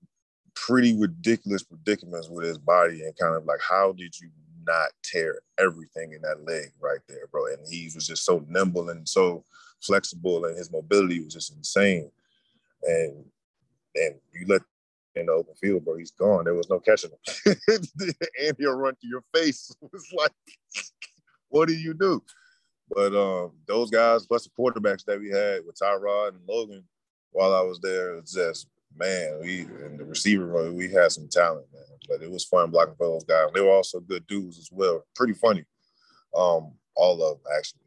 pretty 0.54 0.96
ridiculous 0.96 1.64
predicaments 1.64 2.28
with 2.28 2.46
his 2.46 2.58
body, 2.58 3.02
and 3.02 3.16
kind 3.16 3.34
of 3.34 3.44
like, 3.44 3.60
how 3.60 3.92
did 3.92 4.18
you 4.20 4.30
not 4.64 4.90
tear 5.02 5.40
everything 5.58 6.12
in 6.12 6.22
that 6.22 6.44
leg 6.44 6.72
right 6.80 7.00
there, 7.08 7.26
bro? 7.32 7.46
And 7.46 7.58
he 7.68 7.90
was 7.92 8.06
just 8.06 8.24
so 8.24 8.44
nimble 8.48 8.90
and 8.90 9.08
so 9.08 9.44
flexible, 9.80 10.44
and 10.44 10.56
his 10.56 10.70
mobility 10.70 11.20
was 11.20 11.34
just 11.34 11.56
insane. 11.56 12.10
And 12.82 13.24
and 13.94 14.14
you 14.32 14.46
let 14.46 14.62
in 15.14 15.26
the 15.26 15.32
open 15.32 15.54
field, 15.54 15.84
bro. 15.84 15.96
He's 15.96 16.10
gone. 16.10 16.44
There 16.44 16.54
was 16.54 16.68
no 16.68 16.78
catching 16.78 17.10
him. 17.10 17.56
and 17.68 18.56
he'll 18.58 18.76
run 18.76 18.94
to 19.00 19.06
your 19.06 19.22
face. 19.34 19.74
It's 19.92 20.12
like, 20.12 20.32
what 21.48 21.68
do 21.68 21.74
you 21.74 21.94
do? 21.94 22.22
But 22.90 23.14
um, 23.16 23.52
those 23.66 23.90
guys, 23.90 24.26
plus 24.26 24.44
the 24.44 24.50
quarterbacks 24.50 25.04
that 25.06 25.18
we 25.18 25.30
had 25.30 25.62
with 25.66 25.78
Tyrod 25.82 26.28
and 26.28 26.40
Logan 26.48 26.84
while 27.32 27.54
I 27.54 27.62
was 27.62 27.80
there, 27.80 28.16
it's 28.16 28.32
just 28.32 28.68
man, 28.96 29.40
we 29.42 29.60
and 29.84 29.98
the 29.98 30.04
receiver 30.04 30.72
we 30.72 30.90
had 30.92 31.12
some 31.12 31.28
talent, 31.28 31.66
man. 31.72 31.82
But 32.08 32.22
it 32.22 32.30
was 32.30 32.44
fun 32.44 32.70
blocking 32.70 32.94
for 32.96 33.06
those 33.06 33.24
guys. 33.24 33.48
They 33.54 33.60
were 33.60 33.74
also 33.74 34.00
good 34.00 34.26
dudes 34.26 34.58
as 34.58 34.68
well. 34.70 35.04
Pretty 35.14 35.34
funny. 35.34 35.64
Um, 36.36 36.72
all 36.94 37.14
of 37.22 37.38
them 37.38 37.52
actually. 37.56 37.80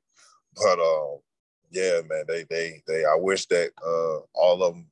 But 0.56 0.80
um, 0.80 1.20
yeah, 1.72 2.02
man, 2.10 2.24
they 2.28 2.44
they 2.50 2.82
they 2.88 3.06
I 3.06 3.16
wish 3.16 3.46
that 3.48 3.72
uh 3.86 4.20
all 4.34 4.64
of 4.64 4.74
them 4.74 4.88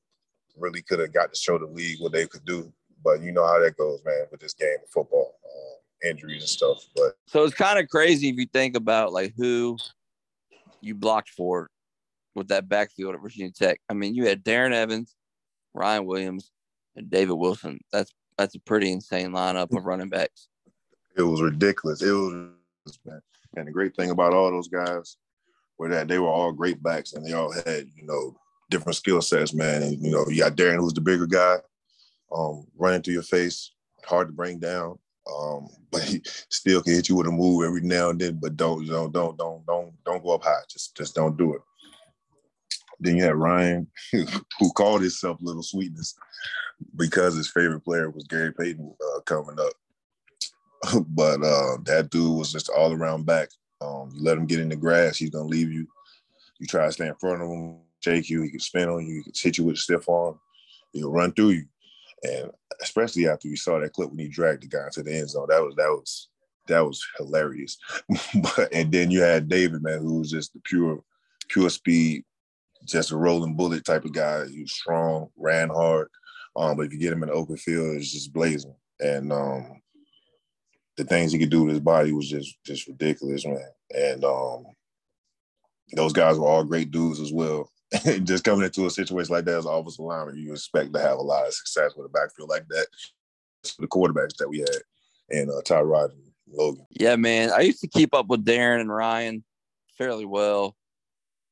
really 0.57 0.81
could 0.81 0.99
have 0.99 1.13
got 1.13 1.33
to 1.33 1.39
show 1.39 1.57
the 1.57 1.65
league 1.65 1.99
what 1.99 2.11
they 2.11 2.27
could 2.27 2.45
do. 2.45 2.71
But 3.03 3.21
you 3.21 3.31
know 3.31 3.45
how 3.45 3.59
that 3.59 3.77
goes, 3.77 4.01
man, 4.05 4.25
with 4.31 4.39
this 4.39 4.53
game 4.53 4.77
of 4.83 4.89
football, 4.89 5.35
uh, 5.45 6.09
injuries 6.09 6.41
and 6.41 6.49
stuff. 6.49 6.85
But 6.95 7.13
so 7.27 7.43
it's 7.43 7.55
kind 7.55 7.79
of 7.79 7.89
crazy 7.89 8.29
if 8.29 8.37
you 8.37 8.47
think 8.51 8.75
about 8.75 9.13
like 9.13 9.33
who 9.37 9.77
you 10.81 10.95
blocked 10.95 11.29
for 11.29 11.69
with 12.35 12.49
that 12.49 12.69
backfield 12.69 13.15
at 13.15 13.21
Virginia 13.21 13.51
Tech. 13.51 13.79
I 13.89 13.93
mean, 13.93 14.15
you 14.15 14.27
had 14.27 14.43
Darren 14.43 14.73
Evans, 14.73 15.15
Ryan 15.73 16.05
Williams, 16.05 16.51
and 16.95 17.09
David 17.09 17.33
Wilson. 17.33 17.79
That's 17.91 18.11
that's 18.37 18.55
a 18.55 18.59
pretty 18.59 18.91
insane 18.91 19.31
lineup 19.31 19.75
of 19.75 19.85
running 19.85 20.09
backs. 20.09 20.47
It 21.15 21.23
was 21.23 21.41
ridiculous. 21.41 22.01
It 22.01 22.11
was 22.11 22.33
man. 23.05 23.21
And 23.55 23.67
the 23.67 23.71
great 23.71 23.95
thing 23.95 24.11
about 24.11 24.33
all 24.33 24.51
those 24.51 24.67
guys 24.67 25.17
were 25.77 25.89
that 25.89 26.07
they 26.07 26.19
were 26.19 26.27
all 26.27 26.51
great 26.51 26.81
backs 26.81 27.13
and 27.13 27.25
they 27.25 27.33
all 27.33 27.51
had, 27.51 27.87
you 27.95 28.05
know, 28.05 28.35
different 28.69 28.95
skill 28.95 29.21
sets, 29.21 29.53
man. 29.53 29.83
And 29.83 30.03
you 30.03 30.11
know, 30.11 30.25
you 30.27 30.39
got 30.39 30.55
Darren, 30.55 30.77
who's 30.77 30.93
the 30.93 31.01
bigger 31.01 31.27
guy, 31.27 31.57
um, 32.35 32.65
running 32.77 33.01
through 33.01 33.13
your 33.13 33.23
face, 33.23 33.71
hard 34.05 34.27
to 34.27 34.33
bring 34.33 34.59
down. 34.59 34.97
Um, 35.31 35.67
but 35.91 36.03
he 36.03 36.21
still 36.49 36.81
can 36.81 36.93
hit 36.93 37.09
you 37.09 37.15
with 37.15 37.27
a 37.27 37.31
move 37.31 37.65
every 37.65 37.81
now 37.81 38.09
and 38.09 38.19
then, 38.19 38.39
but 38.41 38.57
don't, 38.57 38.85
don't, 38.87 39.11
don't, 39.11 39.37
don't, 39.37 39.65
don't, 39.65 39.93
don't 40.05 40.23
go 40.23 40.31
up 40.31 40.43
high. 40.43 40.61
Just, 40.69 40.95
just 40.97 41.15
don't 41.15 41.37
do 41.37 41.53
it. 41.53 41.61
Then 42.99 43.17
you 43.17 43.23
had 43.23 43.35
Ryan, 43.35 43.87
who 44.11 44.71
called 44.75 45.01
himself 45.01 45.37
Little 45.39 45.63
Sweetness 45.63 46.15
because 46.95 47.35
his 47.35 47.49
favorite 47.49 47.81
player 47.81 48.09
was 48.09 48.25
Gary 48.25 48.53
Payton 48.53 48.93
uh, 49.01 49.21
coming 49.21 49.57
up. 49.59 49.73
but 51.07 51.41
uh, 51.41 51.77
that 51.85 52.09
dude 52.11 52.37
was 52.37 52.51
just 52.51 52.69
all 52.69 52.93
around 52.93 53.25
back. 53.25 53.49
Um, 53.81 54.11
you 54.13 54.23
let 54.23 54.37
him 54.37 54.45
get 54.45 54.59
in 54.59 54.69
the 54.69 54.75
grass, 54.75 55.17
he's 55.17 55.29
gonna 55.29 55.47
leave 55.47 55.71
you. 55.71 55.87
You 56.59 56.67
try 56.67 56.85
to 56.85 56.91
stay 56.91 57.07
in 57.07 57.15
front 57.15 57.41
of 57.41 57.49
him, 57.49 57.77
shake 57.99 58.29
you, 58.29 58.41
he 58.41 58.49
can 58.49 58.59
spin 58.59 58.89
on 58.89 59.05
you, 59.05 59.17
he 59.17 59.23
can 59.23 59.33
hit 59.35 59.57
you 59.57 59.65
with 59.65 59.75
a 59.75 59.79
stiff 59.79 60.09
arm, 60.09 60.39
he'll 60.93 61.11
run 61.11 61.31
through 61.33 61.49
you. 61.49 61.65
And 62.23 62.51
especially 62.81 63.27
after 63.27 63.47
we 63.47 63.55
saw 63.55 63.79
that 63.79 63.93
clip 63.93 64.09
when 64.09 64.19
he 64.19 64.27
dragged 64.27 64.63
the 64.63 64.67
guy 64.67 64.85
into 64.85 65.03
the 65.03 65.15
end 65.15 65.29
zone, 65.29 65.47
that 65.49 65.61
was 65.61 65.75
that 65.75 65.89
was 65.89 66.29
that 66.67 66.85
was 66.85 67.05
hilarious. 67.17 67.77
but 68.09 68.73
and 68.73 68.91
then 68.91 69.11
you 69.11 69.21
had 69.21 69.49
David, 69.49 69.83
man, 69.83 69.99
who 69.99 70.19
was 70.19 70.31
just 70.31 70.53
the 70.53 70.59
pure, 70.63 71.03
pure 71.49 71.69
speed, 71.69 72.23
just 72.85 73.11
a 73.11 73.17
rolling 73.17 73.55
bullet 73.55 73.85
type 73.85 74.05
of 74.05 74.13
guy. 74.13 74.47
He 74.47 74.61
was 74.61 74.73
strong, 74.73 75.29
ran 75.37 75.69
hard. 75.69 76.09
Um, 76.55 76.75
but 76.77 76.87
if 76.87 76.93
you 76.93 76.99
get 76.99 77.13
him 77.13 77.23
in 77.23 77.29
the 77.29 77.35
open 77.35 77.57
field, 77.57 77.95
it's 77.95 78.11
just 78.11 78.33
blazing. 78.33 78.73
And 78.99 79.31
um, 79.31 79.81
the 80.97 81.03
things 81.03 81.31
he 81.31 81.39
could 81.39 81.49
do 81.49 81.63
with 81.63 81.71
his 81.71 81.79
body 81.79 82.11
was 82.11 82.29
just 82.29 82.57
just 82.65 82.87
ridiculous, 82.87 83.45
man. 83.45 83.69
And 83.95 84.25
um, 84.25 84.65
those 85.93 86.13
guys 86.13 86.37
were 86.37 86.47
all 86.47 86.63
great 86.63 86.91
dudes 86.91 87.19
as 87.19 87.31
well. 87.31 87.71
just 88.23 88.43
coming 88.43 88.65
into 88.65 88.85
a 88.85 88.89
situation 88.89 89.33
like 89.33 89.45
that 89.45 89.59
as 89.59 89.65
an 89.65 89.71
offensive 89.71 90.03
lineman, 90.03 90.37
you 90.37 90.51
expect 90.51 90.93
to 90.93 90.99
have 90.99 91.17
a 91.17 91.21
lot 91.21 91.47
of 91.47 91.53
success 91.53 91.93
with 91.95 92.07
a 92.07 92.09
backfield 92.09 92.49
like 92.49 92.67
that. 92.67 92.87
The 93.79 93.87
quarterbacks 93.87 94.35
that 94.37 94.49
we 94.49 94.59
had 94.59 94.69
and 95.29 95.49
uh, 95.49 95.61
Tyrod 95.61 96.11
and 96.11 96.21
Logan. 96.51 96.85
Yeah, 96.89 97.15
man. 97.15 97.51
I 97.51 97.61
used 97.61 97.81
to 97.81 97.87
keep 97.87 98.13
up 98.13 98.27
with 98.27 98.45
Darren 98.45 98.81
and 98.81 98.93
Ryan 98.93 99.43
fairly 99.97 100.25
well 100.25 100.75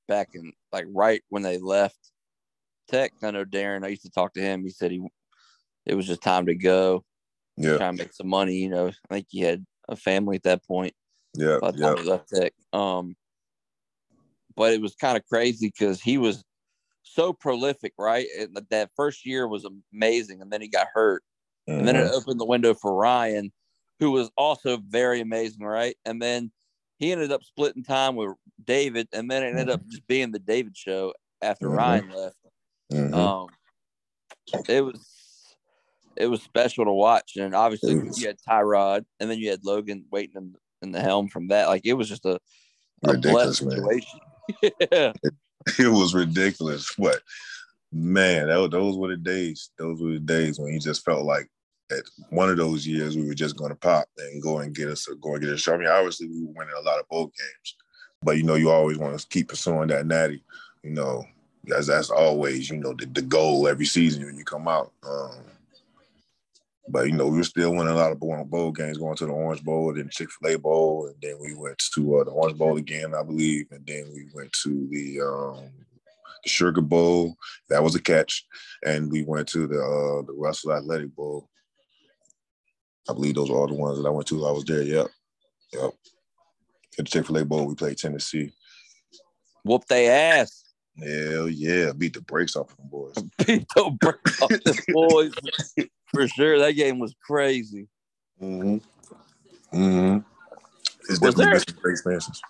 back 0.08 0.29
in 0.34 0.51
like 0.71 0.86
right 0.89 1.21
when 1.29 1.43
they 1.43 1.58
left 1.58 1.97
Tech. 2.89 3.13
I 3.23 3.31
know 3.31 3.45
Darren. 3.45 3.86
I 3.86 3.89
used 3.89 4.03
to 4.03 4.12
talk 4.12 4.34
to 4.34 4.41
him. 4.41 4.63
He 4.63 4.69
said 4.69 4.91
he 4.91 5.05
it 5.86 5.95
was 5.95 6.08
just 6.08 6.21
time 6.21 6.47
to 6.47 6.55
go. 6.55 7.03
Yeah, 7.58 7.78
trying 7.78 7.98
to 7.98 8.04
make 8.04 8.13
some 8.13 8.28
money. 8.28 8.56
You 8.56 8.70
know, 8.70 8.88
I 8.88 9.13
think 9.13 9.28
he 9.30 9.41
had 9.41 9.65
a 9.88 9.96
family 9.96 10.36
at 10.36 10.44
that 10.44 10.65
point. 10.65 10.94
Yeah, 11.34 11.60
by 11.60 11.72
yeah. 11.76 11.96
he 11.98 12.04
left 12.04 12.30
Tech. 12.30 12.54
Um, 12.74 13.15
but 14.56 14.74
it 14.74 14.82
was 14.82 14.96
kind 14.96 15.18
of 15.18 15.26
crazy 15.26 15.68
because 15.68 16.02
he 16.02 16.18
was 16.18 16.44
so 17.04 17.34
prolific, 17.34 17.94
right? 17.98 18.28
And 18.39 18.58
that 18.70 18.91
first 18.96 19.26
year 19.26 19.48
was 19.48 19.65
amazing, 19.94 20.41
and 20.41 20.52
then 20.52 20.62
he 20.62 20.68
got 20.68 20.88
hurt, 20.94 21.24
Mm-hmm. 21.68 21.80
and 21.80 21.88
then 21.88 21.96
it 21.96 22.12
opened 22.13 22.39
the 22.39 22.46
window 22.46 22.76
for 22.76 22.94
Ryan, 22.94 23.52
who 24.00 24.12
was 24.12 24.30
also 24.38 24.78
very 24.78 25.20
amazing, 25.20 25.65
right? 25.65 25.96
And 26.06 26.22
then 26.22 26.52
he 27.00 27.12
ended 27.12 27.32
up 27.32 27.44
splitting 27.44 27.84
time 27.84 28.15
with 28.15 28.36
David, 28.63 29.08
and 29.13 29.32
then 29.32 29.41
it 29.41 29.48
ended 29.48 29.70
up 29.72 29.82
just 29.88 30.06
being 30.06 30.32
the 30.32 30.38
David 30.39 30.78
show 30.78 31.13
after 31.41 31.68
Mhm. 31.68 31.76
Ryan 31.76 32.10
left. 32.10 32.36
Mhm. 32.91 33.13
Um, 33.15 33.48
it 34.70 34.82
was 34.86 35.14
it 36.17 36.28
was 36.28 36.41
special 36.41 36.86
to 36.86 36.91
watch, 36.91 37.36
and 37.36 37.56
obviously 37.56 37.97
was. 37.97 38.19
you 38.19 38.28
had 38.28 38.38
Tyrod, 38.47 39.06
and 39.19 39.30
then 39.30 39.38
you 39.39 39.49
had 39.49 39.63
Logan 39.63 40.06
waiting 40.12 40.36
in, 40.38 40.56
in 40.82 40.91
the 40.91 41.01
helm 41.01 41.28
from 41.28 41.47
that. 41.49 41.67
Like 41.67 41.86
it 41.86 41.93
was 41.93 42.10
just 42.10 42.25
a, 42.25 42.39
a 43.06 43.13
Ridiculous, 43.13 43.58
situation. 43.58 44.19
yeah, 44.62 45.13
it 45.80 45.91
was 45.91 46.13
ridiculous. 46.13 46.97
What 46.97 47.19
man, 47.91 48.47
that, 48.47 48.71
those 48.71 48.97
were 48.97 49.10
the 49.10 49.17
days. 49.17 49.71
Those 49.78 50.01
were 50.01 50.13
the 50.13 50.19
days 50.19 50.60
when 50.60 50.73
you 50.73 50.80
just 50.80 51.06
felt 51.06 51.25
like 51.25 51.49
at 51.91 52.04
one 52.30 52.49
of 52.49 52.58
those 52.58 52.86
years 52.86 53.15
we 53.15 53.25
were 53.25 53.36
just 53.36 53.58
going 53.58 53.69
to 53.69 53.75
pop 53.75 54.08
and 54.17 54.41
go 54.41 54.60
and 54.60 54.75
get 54.75 54.89
us, 54.89 55.08
go 55.21 55.34
and 55.34 55.41
get 55.41 55.54
a 55.54 55.58
shot. 55.58 55.75
I 55.75 55.78
mean, 55.78 55.88
obviously 55.88 56.28
we 56.28 56.41
were 56.41 56.54
winning 56.56 56.73
a 56.78 56.82
lot 56.82 56.99
of 56.99 57.08
bowl 57.08 57.25
games, 57.25 57.75
but 58.23 58.38
you 58.38 58.43
know, 58.43 58.56
you 58.56 58.69
always 58.69 58.97
want 58.97 59.17
to 59.17 59.28
keep 59.28 59.49
pursuing 59.49 59.88
that 59.89 60.08
natty. 60.08 60.43
You 60.84 60.91
know, 60.91 61.25
as 61.75 61.88
that's 61.88 62.10
always 62.10 62.69
you 62.69 62.78
know 62.78 62.93
the, 62.93 63.06
the 63.06 63.21
goal 63.21 63.67
every 63.67 63.86
season 63.86 64.25
when 64.25 64.38
you 64.38 64.43
come 64.43 64.67
out. 64.67 64.91
Um, 65.08 65.36
but 66.88 67.08
you 67.08 67.13
know, 67.13 67.28
we 67.28 67.38
were 67.38 67.43
still 67.43 67.71
winning 67.71 67.93
a 67.93 67.95
lot 67.95 68.12
of 68.12 68.19
bowl, 68.19 68.43
bowl 68.45 68.71
games, 68.71 68.98
going 68.98 69.15
to 69.17 69.26
the 69.26 69.32
Orange 69.32 69.63
Bowl, 69.63 69.93
then 69.93 70.10
Chick 70.12 70.30
Fil 70.32 70.56
A 70.56 70.60
Bowl, 70.60 71.08
and 71.08 71.15
then 71.21 71.38
we 71.39 71.56
went 71.56 71.78
to 71.93 72.17
uh, 72.17 72.24
the 72.24 72.32
Orange 72.32 72.58
Bowl 72.58 72.78
again, 72.78 73.15
I 73.15 73.24
believe, 73.24 73.67
and 73.71 73.86
then 73.86 74.06
we 74.13 74.28
went 74.34 74.52
to 74.63 74.88
the 74.91 75.21
um, 75.21 75.69
the 76.43 76.50
Sugar 76.50 76.82
Bowl. 76.82 77.36
That 77.69 77.84
was 77.84 77.95
a 77.95 78.02
catch, 78.02 78.45
and 78.86 79.12
we 79.12 79.24
went 79.24 79.48
to 79.50 79.67
the 79.67 79.80
uh, 79.80 80.21
the 80.28 80.34
Russell 80.38 80.74
Athletic 80.74 81.15
Bowl. 81.15 81.50
I 83.10 83.13
believe 83.13 83.36
those 83.36 83.50
are 83.50 83.56
all 83.56 83.67
the 83.67 83.74
ones 83.74 83.98
that 83.98 84.08
I 84.08 84.12
went 84.12 84.28
to. 84.28 84.45
I 84.45 84.52
was 84.52 84.65
there. 84.65 84.84
Yep, 84.84 85.08
yep. 85.74 85.91
At 87.00 87.06
the 87.06 87.12
Chick 87.12 87.26
Fil 87.26 87.38
A 87.38 87.45
Bowl, 87.45 87.65
we 87.65 87.76
played 87.76 87.98
Tennessee. 87.98 88.52
whoop 89.63 89.86
they 89.88 90.08
ass. 90.08 90.65
Hell 91.00 91.50
yeah, 91.50 91.91
beat 91.98 92.13
the 92.13 92.21
brakes 92.21 92.56
off 92.56 92.76
them 92.78 92.88
boys. 92.89 93.15
Beat 93.45 93.67
the 93.76 93.98
break 94.00 94.41
off 94.41 94.50
the 94.50 94.82
boys 94.93 95.34
for 96.15 96.28
sure. 96.28 96.60
That 96.60 96.73
game 96.73 96.99
was 96.99 97.13
crazy. 97.25 97.88
Mm-hmm. 98.41 98.78
Mm-hmm. 99.78 100.17
It's 101.10 101.19
Was 101.21 101.36
definitely 101.36 101.45
there- 101.45 101.65
been 101.65 101.75
great 101.82 101.91
experiences. 101.93 102.41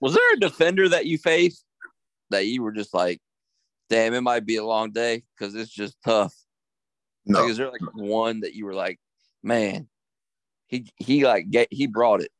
Was 0.00 0.14
there 0.14 0.34
a 0.34 0.40
defender 0.40 0.88
that 0.88 1.06
you 1.06 1.16
faced 1.18 1.64
that 2.30 2.46
you 2.46 2.62
were 2.62 2.72
just 2.72 2.92
like, 2.92 3.20
damn, 3.88 4.14
it 4.14 4.20
might 4.20 4.44
be 4.44 4.56
a 4.56 4.64
long 4.64 4.90
day 4.90 5.22
because 5.36 5.54
it's 5.54 5.70
just 5.70 5.96
tough? 6.04 6.34
No, 7.24 7.42
Like, 7.42 7.50
is 7.50 7.56
there 7.56 7.70
like 7.70 7.80
one 7.94 8.40
that 8.40 8.54
you 8.54 8.66
were 8.66 8.74
like, 8.74 8.98
man, 9.44 9.88
he 10.66 10.86
he 10.96 11.24
like 11.24 11.50
get 11.50 11.68
he 11.70 11.86
brought 11.86 12.20
it. 12.20 12.30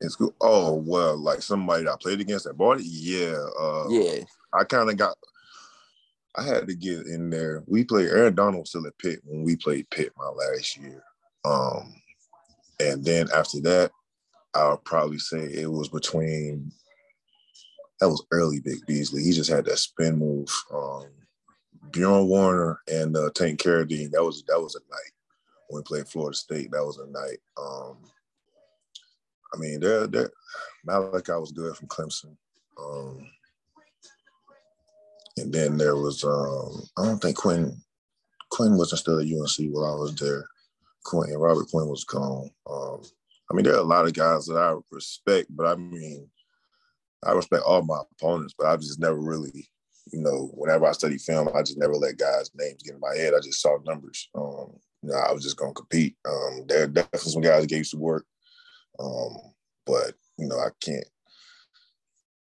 It's 0.00 0.16
good. 0.16 0.34
Oh 0.40 0.74
well, 0.74 1.16
like 1.16 1.42
somebody 1.42 1.86
I 1.86 1.94
played 2.00 2.20
against 2.20 2.44
that 2.46 2.56
bought 2.56 2.80
it. 2.80 2.86
Yeah. 2.86 3.36
Uh, 3.58 3.86
Yeah, 3.90 4.24
I 4.52 4.64
kind 4.64 4.90
of 4.90 4.96
got. 4.96 5.16
I 6.36 6.42
had 6.42 6.66
to 6.66 6.74
get 6.74 7.06
in 7.06 7.30
there. 7.30 7.62
We 7.66 7.84
played. 7.84 8.08
Aaron 8.08 8.34
Donald 8.34 8.62
was 8.62 8.70
still 8.70 8.86
at 8.86 8.98
Pitt 8.98 9.20
when 9.24 9.44
we 9.44 9.56
played 9.56 9.88
Pitt 9.90 10.12
my 10.16 10.28
last 10.28 10.76
year. 10.76 11.02
Um, 11.44 11.94
and 12.80 13.04
then 13.04 13.28
after 13.34 13.60
that, 13.62 13.92
I'll 14.54 14.78
probably 14.78 15.18
say 15.18 15.44
it 15.44 15.70
was 15.70 15.88
between. 15.88 16.72
That 18.00 18.08
was 18.08 18.26
early 18.32 18.58
Vic 18.58 18.84
Beasley. 18.86 19.22
He 19.22 19.32
just 19.32 19.50
had 19.50 19.64
that 19.66 19.78
spin 19.78 20.18
move. 20.18 20.48
Um, 20.72 21.06
Bjoern 21.90 22.28
Werner 22.28 22.80
and 22.88 23.16
uh, 23.16 23.30
Tank 23.34 23.60
Carradine. 23.60 24.10
That 24.10 24.24
was 24.24 24.42
that 24.48 24.60
was 24.60 24.74
a 24.74 24.80
night 24.90 25.12
when 25.68 25.80
we 25.80 25.84
played 25.84 26.08
Florida 26.08 26.36
State. 26.36 26.70
That 26.72 26.84
was 26.84 26.98
a 26.98 27.06
night. 27.06 27.38
Um, 27.56 27.98
I 29.54 29.58
mean, 29.58 29.78
they're, 29.78 30.08
Malachi 30.84 31.32
was 31.32 31.52
good 31.52 31.76
from 31.76 31.86
Clemson. 31.86 32.36
Um, 32.76 33.24
and 35.36 35.52
then 35.52 35.76
there 35.76 35.96
was, 35.96 36.24
um, 36.24 36.82
I 36.96 37.06
don't 37.06 37.20
think 37.20 37.36
Quinn, 37.36 37.76
Quinn 38.50 38.76
wasn't 38.76 39.00
still 39.00 39.18
at 39.18 39.26
UNC 39.26 39.72
while 39.72 39.92
I 39.92 40.00
was 40.00 40.14
there. 40.14 40.46
Quinn, 41.04 41.36
Robert 41.36 41.66
Quinn 41.70 41.88
was 41.88 42.04
gone. 42.04 42.50
Um, 42.70 43.02
I 43.50 43.54
mean, 43.54 43.64
there 43.64 43.74
are 43.74 43.80
a 43.80 43.82
lot 43.82 44.06
of 44.06 44.14
guys 44.14 44.46
that 44.46 44.56
I 44.56 44.74
respect, 44.90 45.48
but 45.50 45.66
I 45.66 45.74
mean, 45.74 46.28
I 47.24 47.32
respect 47.32 47.62
all 47.64 47.82
my 47.82 48.00
opponents, 48.12 48.54
but 48.56 48.66
I've 48.66 48.80
just 48.80 49.00
never 49.00 49.18
really, 49.18 49.68
you 50.12 50.20
know, 50.20 50.50
whenever 50.54 50.86
I 50.86 50.92
study 50.92 51.18
film, 51.18 51.48
I 51.54 51.62
just 51.62 51.78
never 51.78 51.94
let 51.94 52.18
guys' 52.18 52.50
names 52.54 52.82
get 52.82 52.94
in 52.94 53.00
my 53.00 53.14
head. 53.16 53.34
I 53.34 53.40
just 53.40 53.60
saw 53.60 53.78
numbers. 53.84 54.28
Um, 54.34 54.76
you 55.02 55.10
know, 55.10 55.16
I 55.16 55.32
was 55.32 55.42
just 55.42 55.56
gonna 55.56 55.72
compete. 55.72 56.16
Um, 56.26 56.64
there 56.66 56.84
are 56.84 56.86
definitely 56.86 57.30
some 57.30 57.42
guys 57.42 57.62
that 57.62 57.68
gave 57.68 57.86
some 57.86 58.00
work. 58.00 58.24
Um, 58.98 59.36
but 59.86 60.14
you 60.38 60.46
know, 60.46 60.58
I 60.58 60.68
can't 60.80 61.06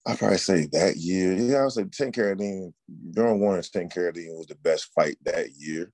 I 0.07 0.15
probably 0.15 0.37
say 0.37 0.65
that 0.67 0.95
year. 0.95 1.33
Yeah, 1.33 1.57
I 1.57 1.63
would 1.63 1.73
say 1.73 1.83
Tank 1.83 2.15
Carradine, 2.15 2.73
Bjoern 3.11 3.39
Werner's 3.39 3.69
Tank 3.69 3.93
Carradine 3.93 4.37
was 4.37 4.47
the 4.47 4.55
best 4.55 4.93
fight 4.93 5.17
that 5.25 5.49
year. 5.57 5.91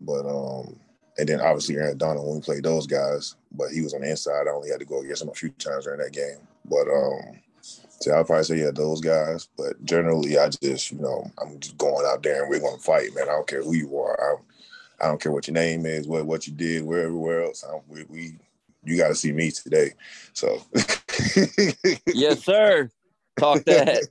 But 0.00 0.24
um, 0.24 0.78
and 1.18 1.28
then 1.28 1.40
obviously 1.40 1.76
Aaron 1.76 1.98
Donald 1.98 2.26
when 2.26 2.36
we 2.36 2.42
played 2.42 2.62
those 2.62 2.86
guys, 2.86 3.34
but 3.50 3.70
he 3.70 3.82
was 3.82 3.92
on 3.92 4.02
the 4.02 4.10
inside. 4.10 4.46
I 4.46 4.52
only 4.52 4.70
had 4.70 4.78
to 4.78 4.86
go 4.86 5.00
against 5.00 5.22
him 5.22 5.30
a 5.30 5.34
few 5.34 5.48
times 5.50 5.84
during 5.84 6.00
that 6.00 6.12
game. 6.12 6.38
But 6.64 6.88
um, 6.88 7.40
so 7.60 8.12
I'll 8.12 8.24
probably 8.24 8.44
say 8.44 8.58
yeah, 8.58 8.70
those 8.72 9.00
guys. 9.00 9.48
But 9.56 9.84
generally, 9.84 10.38
I 10.38 10.48
just 10.48 10.92
you 10.92 10.98
know 10.98 11.28
I'm 11.42 11.58
just 11.58 11.76
going 11.76 12.06
out 12.06 12.22
there 12.22 12.42
and 12.42 12.50
we're 12.50 12.60
gonna 12.60 12.78
fight, 12.78 13.14
man. 13.16 13.28
I 13.28 13.32
don't 13.32 13.48
care 13.48 13.62
who 13.62 13.74
you 13.74 13.98
are. 13.98 14.18
I, 15.00 15.04
I 15.04 15.08
don't 15.08 15.20
care 15.20 15.32
what 15.32 15.48
your 15.48 15.54
name 15.54 15.86
is, 15.86 16.06
what 16.06 16.24
what 16.24 16.46
you 16.46 16.52
did, 16.52 16.84
where 16.84 17.04
everywhere 17.04 17.42
else. 17.42 17.64
I, 17.68 17.80
we, 17.88 18.04
we 18.04 18.36
you 18.84 18.96
got 18.96 19.08
to 19.08 19.14
see 19.14 19.32
me 19.32 19.50
today. 19.50 19.90
So 20.32 20.62
yes, 22.06 22.44
sir. 22.44 22.90
Talk 23.40 23.64
that. 23.64 24.06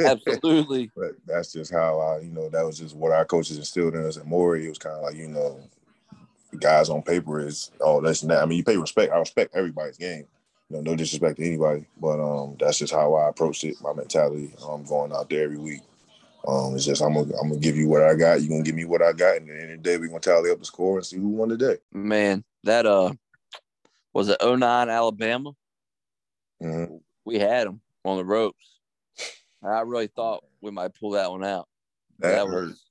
Absolutely. 0.00 0.90
But 0.96 1.12
that's 1.26 1.52
just 1.52 1.72
how 1.72 1.98
I, 2.00 2.20
you 2.20 2.30
know, 2.30 2.48
that 2.50 2.64
was 2.64 2.78
just 2.78 2.96
what 2.96 3.12
our 3.12 3.24
coaches 3.24 3.58
instilled 3.58 3.94
in 3.94 4.04
us 4.04 4.16
at 4.16 4.26
Maury. 4.26 4.66
It 4.66 4.70
was 4.70 4.78
kind 4.78 4.96
of 4.96 5.02
like, 5.02 5.16
you 5.16 5.28
know, 5.28 5.60
guys 6.60 6.88
on 6.88 7.02
paper 7.02 7.40
is 7.40 7.70
all 7.80 8.00
this 8.00 8.22
and 8.22 8.30
that. 8.30 8.42
I 8.42 8.46
mean, 8.46 8.58
you 8.58 8.64
pay 8.64 8.76
respect. 8.76 9.12
I 9.12 9.18
respect 9.18 9.54
everybody's 9.54 9.98
game. 9.98 10.26
You 10.70 10.76
know, 10.76 10.82
no 10.82 10.96
disrespect 10.96 11.38
to 11.38 11.46
anybody, 11.46 11.86
but 11.98 12.20
um, 12.20 12.56
that's 12.60 12.78
just 12.78 12.92
how 12.92 13.14
I 13.14 13.30
approached 13.30 13.64
it. 13.64 13.76
My 13.80 13.94
mentality. 13.94 14.52
Um, 14.68 14.84
going 14.84 15.12
out 15.12 15.30
there 15.30 15.44
every 15.44 15.58
week. 15.58 15.80
Um, 16.46 16.74
it's 16.74 16.84
just 16.84 17.02
I'm 17.02 17.14
gonna 17.14 17.34
I'm 17.40 17.48
gonna 17.48 17.60
give 17.60 17.76
you 17.76 17.88
what 17.88 18.02
I 18.02 18.14
got. 18.14 18.42
You 18.42 18.48
gonna 18.48 18.62
give 18.62 18.74
me 18.74 18.84
what 18.84 19.02
I 19.02 19.12
got, 19.12 19.38
and 19.38 19.50
at 19.50 19.56
the 19.56 19.62
end 19.62 19.72
of 19.72 19.82
the 19.82 19.90
day, 19.90 19.96
we're 19.96 20.08
gonna 20.08 20.20
tally 20.20 20.50
up 20.50 20.58
the 20.58 20.64
score 20.64 20.98
and 20.98 21.06
see 21.06 21.16
who 21.16 21.28
won 21.28 21.48
the 21.48 21.56
day. 21.56 21.78
Man, 21.92 22.44
that 22.64 22.86
uh, 22.86 23.12
was 24.12 24.28
it 24.28 24.38
09 24.42 24.88
Alabama? 24.88 25.52
Mm-hmm. 26.62 26.96
We 27.24 27.38
had 27.38 27.66
them 27.66 27.80
on 28.08 28.16
the 28.18 28.24
ropes. 28.24 28.80
I 29.62 29.80
really 29.80 30.06
thought 30.08 30.44
we 30.60 30.70
might 30.70 30.94
pull 30.94 31.10
that 31.10 31.30
one 31.30 31.44
out. 31.44 31.68
That, 32.20 32.30
That 32.30 32.46
hurt. 32.46 32.68
was, 32.68 32.84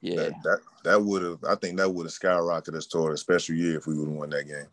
yeah. 0.00 0.16
That 0.16 0.32
that, 0.44 0.58
that 0.84 1.02
would 1.02 1.22
have. 1.22 1.38
I 1.48 1.54
think 1.56 1.76
that 1.78 1.92
would 1.92 2.06
have 2.06 2.12
skyrocketed 2.12 2.76
us 2.76 2.86
toward 2.86 3.14
a 3.14 3.16
special 3.16 3.54
year 3.56 3.78
if 3.78 3.86
we 3.86 3.98
would 3.98 4.08
have 4.08 4.16
won 4.16 4.30
that 4.30 4.46
game. 4.46 4.66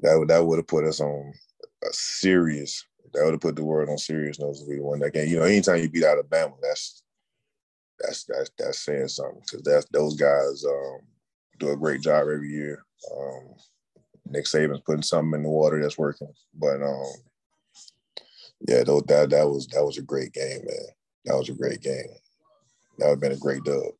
That 0.00 0.18
would 0.18 0.28
that 0.28 0.44
would 0.44 0.58
have 0.58 0.66
put 0.66 0.84
us 0.84 1.00
on 1.00 1.32
a 1.82 1.92
serious. 1.92 2.84
That 3.14 3.24
would 3.24 3.34
have 3.34 3.40
put 3.40 3.56
the 3.56 3.64
world 3.64 3.88
on 3.88 3.96
serious 3.96 4.38
notice 4.38 4.60
if 4.62 4.68
we 4.68 4.80
won 4.80 4.98
that 5.00 5.14
game. 5.14 5.28
You 5.28 5.38
know, 5.38 5.44
anytime 5.44 5.80
you 5.80 5.88
beat 5.88 6.04
out 6.04 6.18
Alabama, 6.18 6.54
that's 6.62 7.02
that's 7.98 8.24
that's 8.24 8.50
that's 8.58 8.84
saying 8.84 9.08
something 9.08 9.40
because 9.40 9.62
that's 9.62 9.86
those 9.90 10.14
guys 10.14 10.64
um, 10.64 10.98
do 11.58 11.70
a 11.70 11.76
great 11.76 12.02
job 12.02 12.22
every 12.22 12.50
year. 12.50 12.84
Um, 13.16 13.54
Nick 14.26 14.44
Saban's 14.44 14.82
putting 14.84 15.02
something 15.02 15.34
in 15.34 15.42
the 15.42 15.48
water 15.48 15.80
that's 15.80 15.96
working, 15.96 16.32
but 16.54 16.82
um, 16.82 17.12
yeah, 18.66 18.82
though 18.84 19.00
that 19.02 19.30
that 19.30 19.48
was 19.48 19.66
that 19.68 19.84
was 19.84 19.98
a 19.98 20.02
great 20.02 20.32
game, 20.32 20.60
man. 20.64 20.86
That 21.24 21.36
was 21.36 21.48
a 21.48 21.54
great 21.54 21.80
game. 21.80 22.08
That 22.98 23.06
would 23.06 23.12
have 23.12 23.20
been 23.20 23.32
a 23.32 23.36
great 23.36 23.62
dub. 23.64 23.92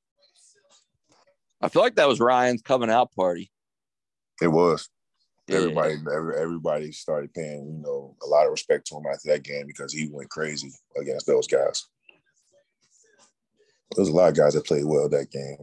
I 1.60 1.68
feel 1.68 1.82
like 1.82 1.96
that 1.96 2.08
was 2.08 2.20
Ryan's 2.20 2.62
coming 2.62 2.90
out 2.90 3.14
party. 3.14 3.50
It 4.40 4.48
was. 4.48 4.88
Yeah. 5.46 5.58
Everybody, 5.58 5.94
every, 6.14 6.36
everybody 6.36 6.92
started 6.92 7.32
paying, 7.32 7.66
you 7.66 7.82
know, 7.82 8.14
a 8.22 8.26
lot 8.26 8.44
of 8.44 8.50
respect 8.50 8.86
to 8.88 8.96
him 8.96 9.04
after 9.10 9.28
that 9.30 9.42
game 9.42 9.66
because 9.66 9.92
he 9.92 10.08
went 10.12 10.28
crazy 10.28 10.72
against 11.00 11.26
those 11.26 11.46
guys. 11.46 11.86
There's 13.96 14.10
a 14.10 14.12
lot 14.12 14.28
of 14.28 14.36
guys 14.36 14.54
that 14.54 14.66
played 14.66 14.84
well 14.84 15.08
that 15.08 15.30
game. 15.30 15.56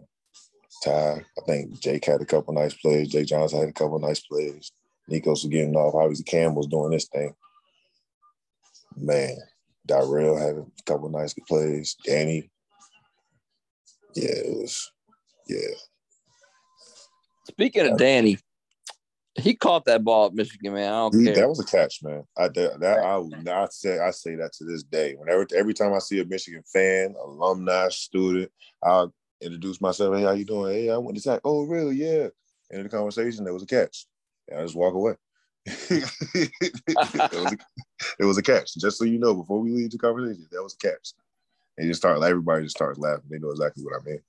Ty, 0.83 1.23
I 1.37 1.41
think 1.45 1.79
Jake 1.79 2.05
had 2.05 2.21
a 2.21 2.25
couple 2.25 2.53
nice 2.53 2.73
plays. 2.73 3.09
Jake 3.09 3.27
Johnson 3.27 3.59
had 3.59 3.69
a 3.69 3.73
couple 3.73 3.99
nice 3.99 4.21
plays. 4.21 4.71
Nekos 5.09 5.25
was 5.25 5.45
getting 5.45 5.75
off. 5.75 5.93
Obviously, 5.93 6.25
Kam 6.25 6.55
was 6.55 6.67
doing 6.67 6.91
this 6.91 7.07
thing. 7.07 7.33
Man, 8.95 9.37
Darrell 9.85 10.37
had 10.37 10.55
a 10.55 10.65
couple 10.85 11.09
nice 11.09 11.33
plays. 11.47 11.95
Danny, 12.03 12.49
yeah, 14.15 14.29
it 14.29 14.57
was, 14.57 14.91
yeah. 15.47 15.75
Speaking 17.47 17.91
of 17.91 17.97
Danny, 17.97 18.37
he 19.35 19.53
caught 19.53 19.85
that 19.85 20.03
ball 20.03 20.27
at 20.27 20.33
Michigan, 20.33 20.73
man. 20.73 20.91
I 20.91 20.95
don't 20.95 21.11
Dude, 21.11 21.25
care. 21.25 21.35
that 21.35 21.49
was 21.49 21.59
a 21.59 21.65
catch, 21.65 22.01
man. 22.01 22.23
I 22.37 22.47
that, 22.47 22.79
that 22.79 23.03
I 23.03 23.21
not 23.43 23.73
say 23.73 23.99
I 23.99 24.11
say 24.11 24.35
that 24.35 24.53
to 24.53 24.65
this 24.65 24.83
day. 24.83 25.13
Whenever 25.17 25.45
every 25.55 25.73
time 25.73 25.93
I 25.93 25.99
see 25.99 26.19
a 26.21 26.25
Michigan 26.25 26.63
fan, 26.71 27.15
alumni, 27.21 27.89
student, 27.89 28.51
I'll 28.81 29.13
introduce 29.41 29.81
myself. 29.81 30.15
Hey, 30.15 30.23
how 30.23 30.31
you 30.31 30.45
doing? 30.45 30.73
Hey, 30.73 30.89
I 30.89 30.97
went 30.97 31.17
to 31.17 31.23
tech. 31.23 31.41
Oh, 31.43 31.65
really? 31.65 31.95
Yeah. 31.95 32.29
End 32.71 32.83
of 32.83 32.83
the 32.83 32.97
conversation, 32.97 33.43
there 33.43 33.53
was 33.53 33.63
a 33.63 33.67
catch. 33.67 34.07
And 34.47 34.59
I 34.59 34.63
just 34.63 34.75
walk 34.75 34.93
away. 34.93 35.15
it, 35.89 37.31
was 37.33 37.53
a, 37.53 37.57
it 38.19 38.25
was 38.25 38.37
a 38.37 38.43
catch. 38.43 38.75
Just 38.75 38.99
so 38.99 39.05
you 39.05 39.17
know, 39.17 39.33
before 39.33 39.59
we 39.59 39.71
leave 39.71 39.91
the 39.91 39.97
conversation, 39.97 40.47
that 40.51 40.61
was 40.61 40.75
a 40.75 40.87
catch. 40.87 41.13
And 41.77 41.87
just 41.87 42.01
start 42.01 42.21
everybody 42.21 42.63
just 42.63 42.77
starts 42.77 42.99
laughing. 42.99 43.25
They 43.29 43.39
know 43.39 43.49
exactly 43.49 43.83
what 43.83 43.99
I 43.99 44.05
mean. 44.05 44.19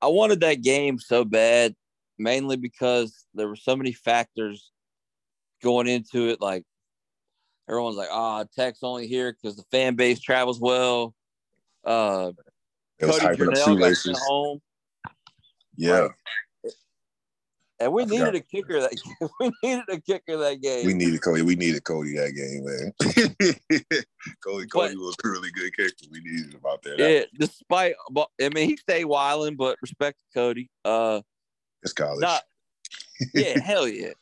I 0.00 0.08
wanted 0.08 0.40
that 0.40 0.62
game 0.62 0.98
so 0.98 1.24
bad, 1.24 1.74
mainly 2.18 2.56
because 2.56 3.24
there 3.34 3.48
were 3.48 3.56
so 3.56 3.74
many 3.74 3.92
factors 3.92 4.70
going 5.62 5.86
into 5.86 6.28
it. 6.28 6.40
Like 6.40 6.64
everyone's 7.68 7.96
like, 7.96 8.10
"Ah, 8.10 8.44
Tech's 8.54 8.82
only 8.82 9.06
here 9.06 9.32
because 9.32 9.56
the 9.56 9.64
fan 9.70 9.96
base 9.96 10.20
travels 10.20 10.60
well." 10.60 11.14
Uh, 11.84 12.32
It 12.98 13.06
was 13.06 13.18
Cody 13.18 13.36
hyping 13.36 13.48
up 13.48 13.54
got 13.54 13.64
shoelaces. 13.64 14.20
home, 14.22 14.60
Yeah. 15.76 16.08
And 17.82 17.92
we 17.92 18.04
needed 18.04 18.34
a 18.34 18.40
kicker 18.40 18.80
that 18.80 18.92
we 19.40 19.50
needed 19.62 19.84
a 19.88 20.00
kicker 20.00 20.36
that 20.36 20.60
game. 20.60 20.86
We 20.86 20.94
needed 20.94 21.22
Cody. 21.22 21.42
We 21.42 21.56
needed 21.56 21.84
Cody 21.84 22.14
that 22.16 22.32
game, 22.32 22.64
man. 22.64 23.94
Cody, 24.44 24.66
Cody 24.66 24.96
was 24.96 25.16
a 25.24 25.28
really 25.28 25.50
good 25.50 25.76
kicker. 25.76 25.92
We 26.10 26.20
needed 26.20 26.54
him 26.54 26.60
out 26.66 26.82
there. 26.82 26.96
That- 26.96 27.10
yeah, 27.12 27.24
despite 27.38 27.94
but 28.10 28.28
I 28.40 28.48
mean 28.50 28.68
he 28.68 28.76
stayed 28.76 29.04
wilding, 29.06 29.56
but 29.56 29.78
respect 29.82 30.20
to 30.20 30.24
Cody. 30.38 30.70
Uh, 30.84 31.20
It's 31.82 31.92
college. 31.92 32.20
not 32.20 32.42
yeah, 33.34 33.58
hell 33.64 33.88
yeah. 33.88 34.12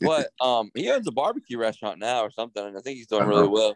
But 0.00 0.28
um, 0.40 0.70
he 0.74 0.88
owns 0.90 1.08
a 1.08 1.12
barbecue 1.12 1.58
restaurant 1.58 1.98
now 1.98 2.22
or 2.22 2.30
something, 2.30 2.64
and 2.64 2.76
I 2.78 2.80
think 2.80 2.98
he's 2.98 3.08
doing 3.08 3.26
really 3.26 3.48
well. 3.48 3.74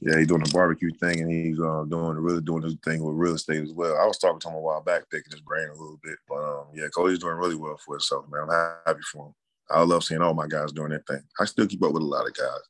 Yeah, 0.00 0.18
he's 0.18 0.26
doing 0.26 0.42
the 0.42 0.52
barbecue 0.52 0.90
thing, 1.00 1.20
and 1.20 1.30
he's 1.30 1.58
uh, 1.58 1.84
doing 1.84 2.16
really 2.18 2.42
doing 2.42 2.62
his 2.62 2.76
thing 2.84 3.02
with 3.02 3.16
real 3.16 3.34
estate 3.34 3.62
as 3.62 3.72
well. 3.72 3.96
I 3.96 4.06
was 4.06 4.18
talking 4.18 4.40
to 4.40 4.48
him 4.48 4.54
a 4.54 4.60
while 4.60 4.82
back, 4.82 5.08
picking 5.10 5.32
his 5.32 5.40
brain 5.40 5.68
a 5.68 5.72
little 5.72 5.98
bit, 6.02 6.18
but 6.28 6.36
um, 6.36 6.66
yeah, 6.74 6.88
Cody's 6.94 7.20
doing 7.20 7.36
really 7.36 7.54
well 7.54 7.78
for 7.78 7.94
himself, 7.94 8.26
man. 8.30 8.42
I'm 8.42 8.72
happy 8.86 9.00
for 9.10 9.26
him. 9.26 9.34
I 9.70 9.82
love 9.82 10.04
seeing 10.04 10.20
all 10.20 10.34
my 10.34 10.46
guys 10.46 10.72
doing 10.72 10.90
their 10.90 11.04
thing. 11.08 11.22
I 11.40 11.46
still 11.46 11.66
keep 11.66 11.82
up 11.82 11.92
with 11.92 12.02
a 12.02 12.06
lot 12.06 12.26
of 12.26 12.34
guys. 12.34 12.60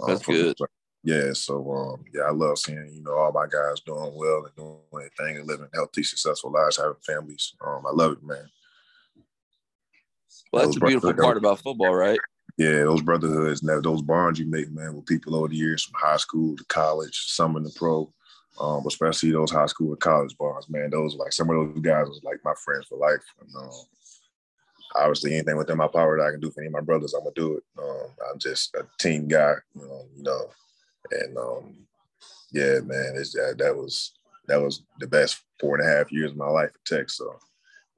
um, 0.00 0.08
That's 0.08 0.26
good. 0.26 0.54
Yeah, 1.04 1.32
so 1.32 1.70
um, 1.72 2.04
yeah, 2.12 2.22
I 2.22 2.32
love 2.32 2.58
seeing 2.58 2.90
you 2.92 3.02
know 3.02 3.16
all 3.16 3.32
my 3.32 3.46
guys 3.46 3.80
doing 3.80 4.12
well 4.14 4.44
and 4.44 4.54
doing 4.56 4.78
their 4.92 5.10
thing 5.16 5.38
and 5.38 5.46
living 5.46 5.68
healthy, 5.72 6.02
successful 6.02 6.52
lives, 6.52 6.76
having 6.76 6.96
families. 7.06 7.54
Um, 7.64 7.84
I 7.86 7.92
love 7.92 8.12
it, 8.12 8.22
man. 8.22 8.46
Well, 10.52 10.66
that's 10.66 10.76
a 10.76 10.80
beautiful 10.80 11.14
part 11.14 11.36
about 11.36 11.60
football, 11.60 11.94
right? 11.94 12.18
Yeah, 12.58 12.82
those 12.82 13.02
brotherhoods 13.02 13.60
and 13.60 13.70
that, 13.70 13.84
those 13.84 14.02
bonds 14.02 14.40
you 14.40 14.46
make, 14.46 14.68
man, 14.72 14.96
with 14.96 15.06
people 15.06 15.36
over 15.36 15.46
the 15.46 15.54
years 15.56 15.84
from 15.84 15.94
high 15.96 16.16
school 16.16 16.56
to 16.56 16.64
college, 16.64 17.16
some 17.26 17.56
in 17.56 17.62
the 17.62 17.72
pro, 17.76 18.12
um, 18.60 18.84
especially 18.86 19.30
those 19.30 19.52
high 19.52 19.66
school 19.66 19.90
and 19.90 20.00
college 20.00 20.36
bonds, 20.36 20.68
man. 20.68 20.90
Those 20.90 21.14
like 21.14 21.32
some 21.32 21.48
of 21.50 21.54
those 21.54 21.80
guys 21.82 22.08
was 22.08 22.20
like 22.24 22.40
my 22.44 22.54
friends 22.64 22.86
for 22.88 22.98
life. 22.98 23.22
And, 23.40 23.54
um, 23.56 23.70
obviously, 24.96 25.34
anything 25.34 25.56
within 25.56 25.78
my 25.78 25.86
power 25.86 26.18
that 26.18 26.24
I 26.26 26.30
can 26.32 26.40
do 26.40 26.50
for 26.50 26.60
any 26.60 26.66
of 26.66 26.72
my 26.72 26.80
brothers, 26.80 27.14
I'm 27.14 27.20
gonna 27.20 27.30
do 27.36 27.58
it. 27.58 27.62
Um, 27.78 28.08
I'm 28.32 28.38
just 28.40 28.74
a 28.74 28.84
team 28.98 29.28
guy, 29.28 29.54
you 29.76 30.22
know, 30.24 30.50
and 31.12 31.38
um, 31.38 31.74
yeah, 32.50 32.80
man, 32.80 33.14
it's 33.16 33.34
that 33.34 33.54
that 33.58 33.76
was 33.76 34.18
that 34.48 34.60
was 34.60 34.82
the 34.98 35.06
best 35.06 35.44
four 35.60 35.78
and 35.78 35.88
a 35.88 35.96
half 35.96 36.10
years 36.10 36.32
of 36.32 36.36
my 36.36 36.48
life 36.48 36.70
at 36.74 36.84
Tech. 36.84 37.08
So 37.08 37.38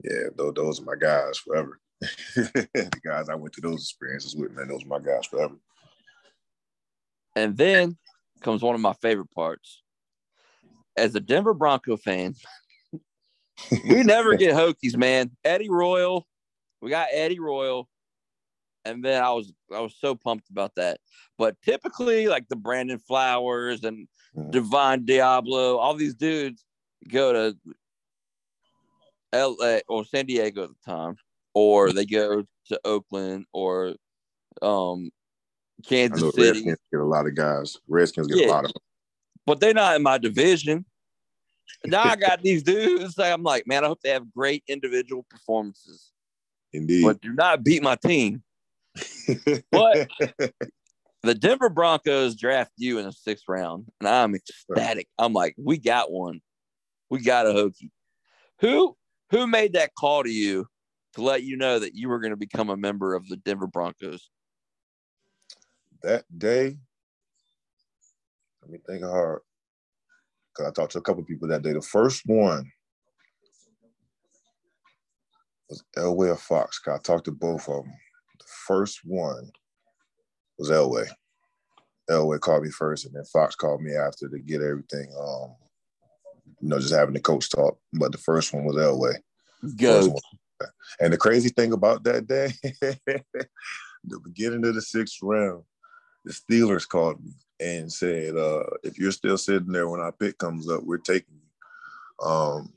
yeah, 0.03 0.29
those, 0.35 0.53
those 0.53 0.81
are 0.81 0.85
my 0.85 0.95
guys 0.99 1.39
forever. 1.39 1.79
The 2.35 2.99
guys 3.03 3.29
I 3.29 3.35
went 3.35 3.55
through 3.55 3.69
those 3.71 3.81
experiences 3.81 4.35
with, 4.35 4.51
man, 4.51 4.67
those 4.67 4.83
are 4.83 4.87
my 4.87 4.99
guys 4.99 5.25
forever. 5.27 5.55
And 7.35 7.55
then 7.55 7.97
comes 8.41 8.61
one 8.61 8.75
of 8.75 8.81
my 8.81 8.93
favorite 8.93 9.31
parts. 9.31 9.83
As 10.97 11.15
a 11.15 11.19
Denver 11.19 11.53
Bronco 11.53 11.95
fan, 11.95 12.35
we 13.71 14.03
never 14.03 14.35
get 14.35 14.55
Hokies, 14.55 14.97
man. 14.97 15.31
Eddie 15.45 15.69
Royal, 15.69 16.27
we 16.81 16.89
got 16.89 17.07
Eddie 17.13 17.39
Royal, 17.39 17.87
and 18.83 19.03
then 19.05 19.23
I 19.23 19.31
was 19.31 19.53
I 19.73 19.79
was 19.79 19.95
so 19.97 20.15
pumped 20.15 20.49
about 20.49 20.75
that. 20.75 20.99
But 21.37 21.55
typically, 21.61 22.27
like 22.27 22.49
the 22.49 22.55
Brandon 22.55 22.99
Flowers 22.99 23.83
and 23.83 24.07
Mhm. 24.35 24.51
Divine 24.51 25.05
Diablo, 25.05 25.77
all 25.77 25.93
these 25.93 26.15
dudes 26.15 26.65
go 27.07 27.33
to 27.33 27.57
LA 29.33 29.79
or 29.87 30.05
San 30.05 30.25
Diego 30.25 30.63
at 30.63 30.69
the 30.69 30.91
time, 30.91 31.15
or 31.53 31.91
they 31.91 32.05
go 32.05 32.43
to 32.67 32.79
Oakland 32.85 33.45
or 33.53 33.95
um 34.61 35.11
Kansas 35.85 36.33
City. 36.35 36.49
Redskins 36.59 36.77
get 36.91 36.99
a 36.99 37.05
lot 37.05 37.25
of 37.27 37.35
guys. 37.35 37.77
Redskins 37.87 38.27
get 38.27 38.37
Yeah. 38.37 38.47
a 38.47 38.51
lot 38.51 38.65
of 38.65 38.73
them. 38.73 38.81
but 39.45 39.59
they're 39.59 39.73
not 39.73 39.95
in 39.95 40.03
my 40.03 40.17
division. 40.17 40.85
Now 41.85 42.03
I 42.03 42.15
got 42.15 42.43
these 42.43 42.61
dudes. 42.63 43.17
I'm 43.17 43.43
like, 43.43 43.65
man, 43.65 43.83
I 43.83 43.87
hope 43.87 44.01
they 44.01 44.09
have 44.09 44.31
great 44.31 44.63
individual 44.67 45.25
performances. 45.29 46.11
Indeed. 46.73 47.03
But 47.03 47.21
do 47.21 47.33
not 47.33 47.63
beat 47.63 47.81
my 47.81 47.95
team. 47.95 48.43
But 49.71 50.07
the 51.23 51.33
Denver 51.33 51.69
Broncos 51.69 52.35
draft 52.35 52.71
you 52.77 52.99
in 52.99 53.05
the 53.05 53.11
sixth 53.11 53.45
round, 53.47 53.85
and 53.99 54.07
I'm 54.07 54.35
ecstatic. 54.35 55.07
I'm 55.17 55.33
like, 55.33 55.55
we 55.57 55.77
got 55.77 56.11
one. 56.11 56.41
We 57.09 57.21
got 57.21 57.47
a 57.47 57.49
Hokie. 57.49 57.89
Who 58.59 58.95
who 59.31 59.47
made 59.47 59.73
that 59.73 59.95
call 59.95 60.23
to 60.23 60.29
you 60.31 60.67
to 61.13 61.21
let 61.21 61.43
you 61.43 61.57
know 61.57 61.79
that 61.79 61.95
you 61.95 62.09
were 62.09 62.19
going 62.19 62.31
to 62.31 62.37
become 62.37 62.69
a 62.69 62.77
member 62.77 63.13
of 63.15 63.27
the 63.27 63.37
Denver 63.37 63.67
Broncos? 63.67 64.29
that 66.03 66.25
day, 66.35 66.77
let 68.61 68.71
me 68.71 68.79
think 68.85 69.03
hard. 69.03 69.41
Cause 70.55 70.67
I 70.67 70.71
talked 70.71 70.91
to 70.93 70.97
a 70.97 71.01
couple 71.01 71.23
people 71.23 71.47
that 71.47 71.61
day. 71.61 71.73
The 71.73 71.81
first 71.81 72.23
one 72.25 72.69
was 75.69 75.83
Elway 75.97 76.29
or 76.29 76.35
Fox. 76.35 76.79
Cause 76.79 76.99
I 76.99 77.01
talked 77.01 77.25
to 77.25 77.31
both 77.31 77.69
of 77.69 77.83
them. 77.83 77.93
The 78.39 78.45
first 78.67 79.01
one 79.05 79.49
was 80.57 80.69
Elway. 80.69 81.07
Elway 82.09 82.39
called 82.39 82.63
me 82.63 82.71
first, 82.71 83.05
and 83.05 83.15
then 83.15 83.23
Fox 83.25 83.55
called 83.55 83.81
me 83.81 83.95
after 83.95 84.27
to 84.27 84.39
get 84.39 84.61
everything. 84.61 85.13
Um, 85.17 85.55
you 86.59 86.67
know, 86.67 86.79
just 86.79 86.93
having 86.93 87.13
the 87.13 87.21
coach 87.21 87.49
talk. 87.49 87.77
But 87.93 88.11
the 88.11 88.17
first 88.17 88.53
one 88.53 88.65
was 88.65 88.75
Elway. 88.75 89.15
Go. 89.77 90.07
One. 90.07 90.21
And 90.99 91.13
the 91.13 91.17
crazy 91.17 91.49
thing 91.49 91.73
about 91.73 92.03
that 92.03 92.27
day, 92.27 92.51
the 94.03 94.19
beginning 94.23 94.65
of 94.65 94.75
the 94.75 94.81
sixth 94.81 95.19
round, 95.21 95.63
the 96.25 96.33
Steelers 96.33 96.87
called 96.87 97.23
me 97.23 97.31
and 97.59 97.91
said, 97.91 98.35
uh, 98.35 98.63
if 98.83 98.97
you're 98.97 99.11
still 99.11 99.37
sitting 99.37 99.71
there 99.71 99.87
when 99.87 99.99
our 99.99 100.11
pick 100.11 100.37
comes 100.37 100.69
up, 100.69 100.83
we're 100.83 100.97
taking 100.97 101.35
you. 101.35 102.27
Um, 102.27 102.73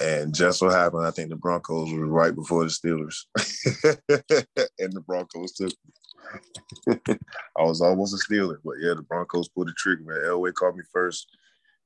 and 0.00 0.34
just 0.34 0.58
so 0.58 0.68
happened, 0.68 1.06
I 1.06 1.10
think 1.10 1.30
the 1.30 1.36
Broncos 1.36 1.92
were 1.92 2.06
right 2.06 2.34
before 2.34 2.64
the 2.64 2.70
Steelers. 2.70 3.24
and 4.78 4.92
the 4.92 5.00
Broncos 5.00 5.52
took 5.52 5.70
me. 5.70 6.96
I 7.58 7.62
was 7.62 7.80
almost 7.80 8.14
a 8.14 8.32
Steeler, 8.32 8.58
but 8.64 8.74
yeah, 8.80 8.94
the 8.94 9.02
Broncos 9.02 9.48
pulled 9.48 9.68
the 9.68 9.74
trigger, 9.76 10.02
man. 10.04 10.22
Elway 10.24 10.52
called 10.52 10.76
me 10.76 10.82
first. 10.92 11.28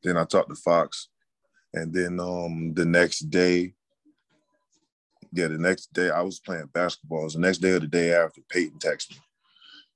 Then 0.02 0.16
I 0.16 0.24
talked 0.24 0.48
to 0.48 0.54
Fox. 0.54 1.08
And 1.74 1.92
then 1.92 2.18
um, 2.18 2.72
the 2.74 2.86
next 2.86 3.30
day, 3.30 3.74
yeah, 5.32 5.48
the 5.48 5.58
next 5.58 5.92
day 5.92 6.10
I 6.10 6.22
was 6.22 6.40
playing 6.40 6.70
basketball. 6.72 7.20
It 7.20 7.24
was 7.24 7.34
the 7.34 7.40
next 7.40 7.58
day 7.58 7.70
or 7.70 7.80
the 7.80 7.86
day 7.86 8.12
after 8.12 8.40
Peyton 8.50 8.78
texted 8.78 9.12
me 9.12 9.22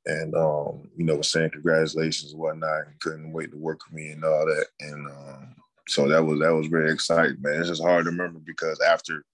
and 0.06 0.34
um, 0.34 0.88
you 0.96 1.04
know, 1.04 1.16
was 1.16 1.30
saying 1.30 1.50
congratulations 1.50 2.32
and 2.32 2.40
whatnot, 2.40 2.86
and 2.86 3.00
couldn't 3.00 3.32
wait 3.32 3.50
to 3.52 3.56
work 3.56 3.80
with 3.86 3.94
me 3.94 4.10
and 4.10 4.24
all 4.24 4.46
that. 4.46 4.66
And 4.80 5.06
um, 5.06 5.54
so 5.88 6.08
that 6.08 6.24
was 6.24 6.40
that 6.40 6.54
was 6.54 6.66
very 6.66 6.92
exciting, 6.92 7.40
man. 7.40 7.60
It's 7.60 7.68
just 7.68 7.82
hard 7.82 8.04
to 8.04 8.10
remember 8.10 8.40
because 8.44 8.80
after, 8.80 9.24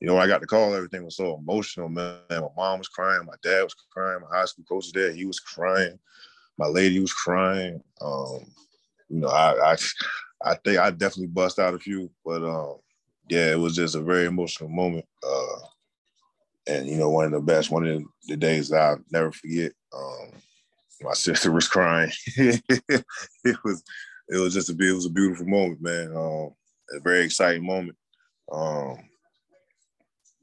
you 0.00 0.06
know, 0.06 0.18
I 0.18 0.26
got 0.26 0.40
the 0.40 0.46
call, 0.46 0.74
everything 0.74 1.04
was 1.04 1.16
so 1.16 1.36
emotional, 1.36 1.88
man. 1.88 2.18
My 2.30 2.48
mom 2.56 2.78
was 2.78 2.88
crying, 2.88 3.26
my 3.26 3.34
dad 3.42 3.62
was 3.62 3.74
crying, 3.90 4.20
my 4.20 4.36
high 4.36 4.44
school 4.44 4.64
coach 4.68 4.84
was 4.84 4.92
there, 4.92 5.12
he 5.12 5.24
was 5.24 5.40
crying, 5.40 5.98
my 6.58 6.66
lady 6.66 7.00
was 7.00 7.12
crying. 7.12 7.82
Um, 8.00 8.44
you 9.08 9.20
know, 9.20 9.28
I 9.28 9.72
I 9.72 9.76
I 10.44 10.54
think 10.56 10.78
I 10.78 10.90
definitely 10.90 11.28
bust 11.28 11.58
out 11.58 11.74
a 11.74 11.78
few, 11.78 12.10
but 12.24 12.42
um, 12.42 12.76
yeah, 13.28 13.52
it 13.52 13.58
was 13.58 13.74
just 13.74 13.94
a 13.94 14.00
very 14.00 14.26
emotional 14.26 14.68
moment. 14.68 15.06
Uh, 15.26 15.58
and 16.66 16.88
you 16.88 16.96
know, 16.96 17.10
one 17.10 17.26
of 17.26 17.32
the 17.32 17.40
best, 17.40 17.70
one 17.70 17.86
of 17.86 18.02
the 18.26 18.36
days 18.36 18.68
that 18.68 18.80
I'll 18.80 19.04
never 19.10 19.32
forget. 19.32 19.72
Um, 19.94 20.30
my 21.02 21.12
sister 21.14 21.52
was 21.52 21.68
crying. 21.68 22.12
it 22.36 23.56
was, 23.64 23.82
it 24.28 24.38
was 24.38 24.54
just 24.54 24.70
a, 24.70 24.72
it 24.72 24.92
was 24.92 25.06
a 25.06 25.10
beautiful 25.10 25.46
moment, 25.46 25.80
man. 25.82 26.16
Um, 26.16 26.54
a 26.94 27.00
very 27.00 27.24
exciting 27.24 27.64
moment. 27.64 27.96
Um, 28.52 28.96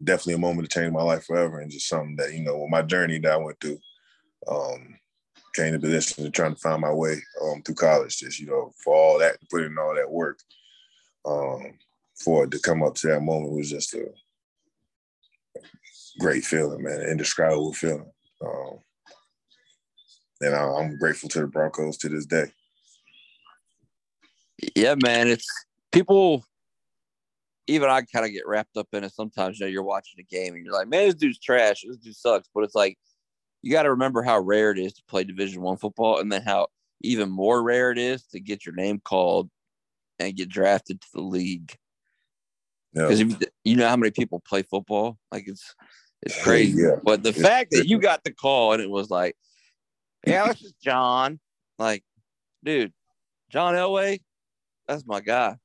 definitely 0.03 0.33
a 0.35 0.39
moment 0.39 0.69
to 0.69 0.79
change 0.79 0.91
my 0.91 1.03
life 1.03 1.25
forever, 1.25 1.59
and 1.59 1.71
just 1.71 1.87
something 1.87 2.15
that 2.17 2.33
you 2.33 2.41
know, 2.41 2.57
with 2.57 2.69
my 2.69 2.81
journey 2.81 3.19
that 3.19 3.31
I 3.31 3.37
went 3.37 3.59
through, 3.59 3.79
um, 4.47 4.95
came 5.55 5.73
to 5.73 5.79
position 5.79 6.23
to 6.23 6.31
trying 6.31 6.55
to 6.55 6.61
find 6.61 6.81
my 6.81 6.91
way 6.91 7.17
um, 7.43 7.61
through 7.61 7.75
college. 7.75 8.17
Just 8.17 8.39
you 8.39 8.47
know, 8.47 8.71
for 8.83 8.95
all 8.95 9.19
that, 9.19 9.37
put 9.49 9.63
in 9.63 9.77
all 9.77 9.95
that 9.95 10.09
work, 10.09 10.39
um, 11.25 11.73
for 12.21 12.43
it 12.45 12.51
to 12.51 12.59
come 12.59 12.83
up 12.83 12.95
to 12.95 13.07
that 13.07 13.21
moment 13.21 13.53
was 13.53 13.69
just 13.69 13.93
a 13.93 14.07
great 16.19 16.43
feeling, 16.43 16.83
man, 16.83 17.01
indescribable 17.01 17.73
feeling. 17.73 18.11
Um, 18.43 18.79
and 20.41 20.55
I, 20.55 20.63
I'm 20.63 20.97
grateful 20.97 21.29
to 21.29 21.41
the 21.41 21.47
Broncos 21.47 21.97
to 21.97 22.09
this 22.09 22.25
day. 22.25 22.45
Yeah, 24.75 24.95
man. 25.01 25.27
It's 25.27 25.47
people. 25.91 26.43
Even 27.67 27.89
I 27.89 28.01
kind 28.01 28.25
of 28.25 28.31
get 28.31 28.47
wrapped 28.47 28.75
up 28.75 28.87
in 28.91 29.03
it 29.03 29.13
sometimes. 29.13 29.59
You 29.59 29.65
know, 29.65 29.71
you're 29.71 29.83
watching 29.83 30.19
a 30.19 30.23
game 30.23 30.55
and 30.55 30.65
you're 30.65 30.73
like, 30.73 30.87
"Man, 30.87 31.05
this 31.05 31.15
dude's 31.15 31.39
trash. 31.39 31.83
This 31.87 31.97
dude 31.97 32.15
sucks." 32.15 32.49
But 32.53 32.63
it's 32.63 32.75
like 32.75 32.97
you 33.61 33.71
got 33.71 33.83
to 33.83 33.91
remember 33.91 34.23
how 34.23 34.39
rare 34.39 34.71
it 34.71 34.79
is 34.79 34.93
to 34.93 35.03
play 35.07 35.23
Division 35.23 35.61
One 35.61 35.77
football, 35.77 36.19
and 36.19 36.31
then 36.31 36.41
how 36.41 36.67
even 37.01 37.29
more 37.29 37.63
rare 37.63 37.91
it 37.91 37.97
is 37.97 38.25
to 38.27 38.39
get 38.39 38.65
your 38.65 38.75
name 38.75 39.01
called 39.03 39.49
and 40.19 40.35
get 40.35 40.49
drafted 40.49 41.01
to 41.01 41.07
the 41.13 41.21
league. 41.21 41.75
Because 42.93 43.19
you 43.63 43.75
know 43.75 43.87
how 43.87 43.95
many 43.95 44.11
people 44.11 44.39
play 44.41 44.63
football, 44.63 45.17
like 45.31 45.47
it's 45.47 45.75
it's 46.21 46.41
crazy. 46.43 46.81
Yeah. 46.81 46.97
But 47.03 47.23
the 47.23 47.29
It's 47.29 47.41
fact 47.41 47.71
that 47.71 47.87
you 47.87 47.99
got 47.99 48.23
the 48.23 48.33
call 48.33 48.73
and 48.73 48.81
it 48.81 48.89
was 48.89 49.09
like, 49.09 49.35
yeah, 50.27 50.47
this 50.47 50.61
is 50.61 50.73
John. 50.83 51.39
Like, 51.79 52.03
dude, 52.63 52.93
John 53.49 53.73
Elway, 53.75 54.19
that's 54.87 55.05
my 55.05 55.21
guy. 55.21 55.55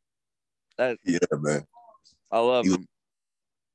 That 0.79 0.99
Yeah, 1.05 1.19
man. 1.33 1.65
I 2.31 2.39
love 2.39 2.65
He- 2.65 2.73
him. 2.73 2.87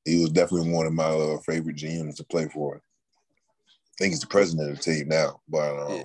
He 0.06 0.20
was 0.22 0.32
definitely 0.32 0.72
one 0.72 0.88
of 0.88 0.94
my 0.94 1.04
uh, 1.04 1.38
favorite 1.42 1.76
GMs 1.76 2.16
to 2.16 2.24
play 2.24 2.48
for. 2.48 2.78
I 2.78 2.80
think 4.00 4.14
he's 4.14 4.22
the 4.22 4.26
president 4.28 4.72
of 4.72 4.78
the 4.78 4.82
team 4.84 5.08
now, 5.10 5.40
but 5.48 5.78
um, 5.80 5.92
Yeah. 5.98 6.04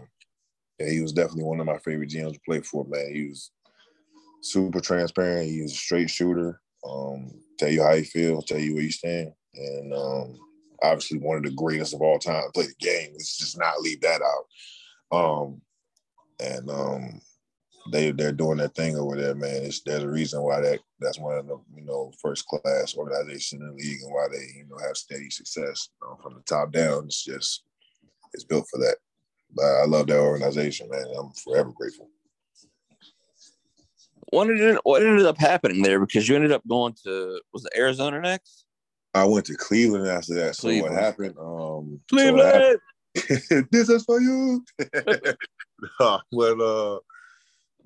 yeah, 0.81 0.91
he 0.91 1.01
was 1.01 1.15
definitely 1.15 1.45
one 1.45 1.61
of 1.61 1.67
my 1.67 1.79
favorite 1.79 2.11
GMs 2.11 2.35
to 2.35 2.41
play 2.45 2.61
for. 2.61 2.85
Man, 2.85 3.15
he 3.15 3.29
was 3.29 3.51
super 4.43 4.81
transparent. 4.81 5.49
He 5.49 5.63
was 5.63 5.73
a 5.73 5.77
straight 5.77 6.11
shooter. 6.11 6.61
Um, 6.89 7.31
tell 7.59 7.71
you 7.71 7.83
how 7.83 7.95
you 7.95 8.05
feel, 8.05 8.43
tell 8.43 8.59
you 8.59 8.75
where 8.75 8.83
you 8.83 8.91
stand, 8.91 9.33
and 9.55 9.95
um, 9.95 10.39
obviously 10.83 11.19
one 11.19 11.37
of 11.39 11.43
the 11.43 11.51
greatest 11.51 11.95
of 11.95 12.03
all 12.03 12.19
time 12.19 12.45
play 12.55 12.67
the 12.67 12.75
game. 12.79 13.11
Let's 13.13 13.39
just 13.39 13.59
not 13.59 13.81
leave 13.81 14.01
that 14.03 14.21
out. 14.23 15.17
Um, 15.17 15.61
and 16.41 16.71
um, 16.71 17.21
they 17.93 18.11
they're 18.11 18.33
doing 18.33 18.59
their 18.59 18.69
thing 18.69 18.97
over 18.97 19.17
there, 19.17 19.35
man. 19.35 19.63
It's, 19.63 19.83
there's 19.83 20.03
a 20.03 20.11
reason 20.11 20.43
why 20.43 20.61
that 20.61 20.81
that's 21.01 21.19
one 21.19 21.39
of 21.39 21.47
the 21.47 21.59
you 21.75 21.85
know 21.85 22.13
first 22.21 22.47
class 22.47 22.97
organizations 22.97 23.61
in 23.61 23.67
the 23.67 23.73
league 23.75 24.01
and 24.03 24.13
why 24.13 24.27
they 24.31 24.59
you 24.59 24.67
know 24.69 24.79
have 24.87 24.97
steady 24.97 25.31
success 25.31 25.89
you 26.03 26.09
know, 26.09 26.17
from 26.23 26.35
the 26.35 26.43
top 26.43 26.73
down. 26.73 27.05
It's 27.05 27.25
just 27.25 27.65
it's 28.33 28.45
built 28.45 28.67
for 28.71 28.79
that. 28.79 28.97
But 29.55 29.65
I 29.65 29.85
love 29.87 30.09
that 30.09 30.19
organization, 30.19 30.89
man. 30.91 31.07
I'm 31.19 31.31
forever 31.33 31.73
grateful. 31.73 32.11
What 34.31 34.49
ended 34.49 34.79
what 34.83 35.03
ended 35.03 35.27
up 35.27 35.39
happening 35.39 35.83
there? 35.83 36.01
Because 36.01 36.29
you 36.29 36.35
ended 36.35 36.53
up 36.53 36.63
going 36.69 36.95
to 37.05 37.41
was 37.53 37.65
it 37.65 37.73
Arizona 37.77 38.21
next? 38.21 38.65
I 39.15 39.25
went 39.25 39.47
to 39.47 39.55
Cleveland 39.57 40.09
after 40.09 40.35
that. 40.35 40.57
So 40.57 40.69
what 40.83 40.93
happened? 40.93 41.37
Um, 41.39 42.01
so 42.11 42.33
what 42.35 42.45
happened- 42.45 42.81
Cleveland. 43.17 43.69
this 43.73 43.89
is 43.89 44.05
for 44.05 44.21
you. 44.21 44.63
no, 46.01 46.21
but 46.33 46.61
uh 46.61 46.99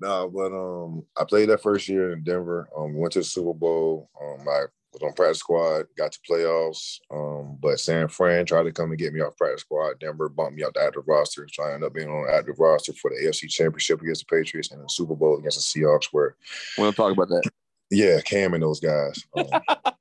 no, 0.00 0.28
but 0.28 0.52
um 0.52 1.04
I 1.16 1.24
played 1.24 1.50
that 1.50 1.62
first 1.62 1.88
year 1.88 2.12
in 2.12 2.24
Denver. 2.24 2.68
Um 2.76 2.94
went 2.94 3.12
to 3.12 3.20
the 3.20 3.24
Super 3.24 3.54
Bowl. 3.54 4.10
Um 4.20 4.48
I 4.48 4.64
was 4.92 5.02
on 5.02 5.12
practice 5.12 5.38
squad, 5.38 5.86
got 5.96 6.12
to 6.12 6.18
playoffs. 6.28 6.98
Um, 7.10 7.56
but 7.60 7.80
San 7.80 8.08
Fran 8.08 8.46
tried 8.46 8.64
to 8.64 8.72
come 8.72 8.90
and 8.90 8.98
get 8.98 9.12
me 9.12 9.20
off 9.20 9.36
practice 9.36 9.62
squad. 9.62 10.00
Denver 10.00 10.28
bumped 10.28 10.54
me 10.54 10.64
out 10.64 10.74
the 10.74 10.82
active 10.82 11.06
roster. 11.06 11.46
So 11.52 11.62
I 11.62 11.74
ended 11.74 11.86
up 11.86 11.94
being 11.94 12.08
on 12.08 12.26
the 12.26 12.34
active 12.34 12.58
roster 12.58 12.92
for 12.94 13.10
the 13.10 13.26
AFC 13.26 13.48
championship 13.48 14.00
against 14.02 14.26
the 14.28 14.36
Patriots 14.36 14.70
and 14.70 14.82
the 14.82 14.88
Super 14.88 15.14
Bowl 15.14 15.38
against 15.38 15.72
the 15.74 15.80
Seahawks 15.80 16.08
where 16.12 16.36
We 16.76 16.84
don't 16.84 16.96
talk 16.96 17.12
about 17.12 17.28
that. 17.28 17.48
yeah, 17.90 18.20
Kam 18.20 18.54
and 18.54 18.62
those 18.62 18.80
guys. 18.80 19.24
Um, 19.36 19.46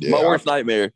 yeah, 0.00 0.10
My 0.10 0.18
I- 0.18 0.26
worst 0.26 0.46
nightmare. 0.46 0.92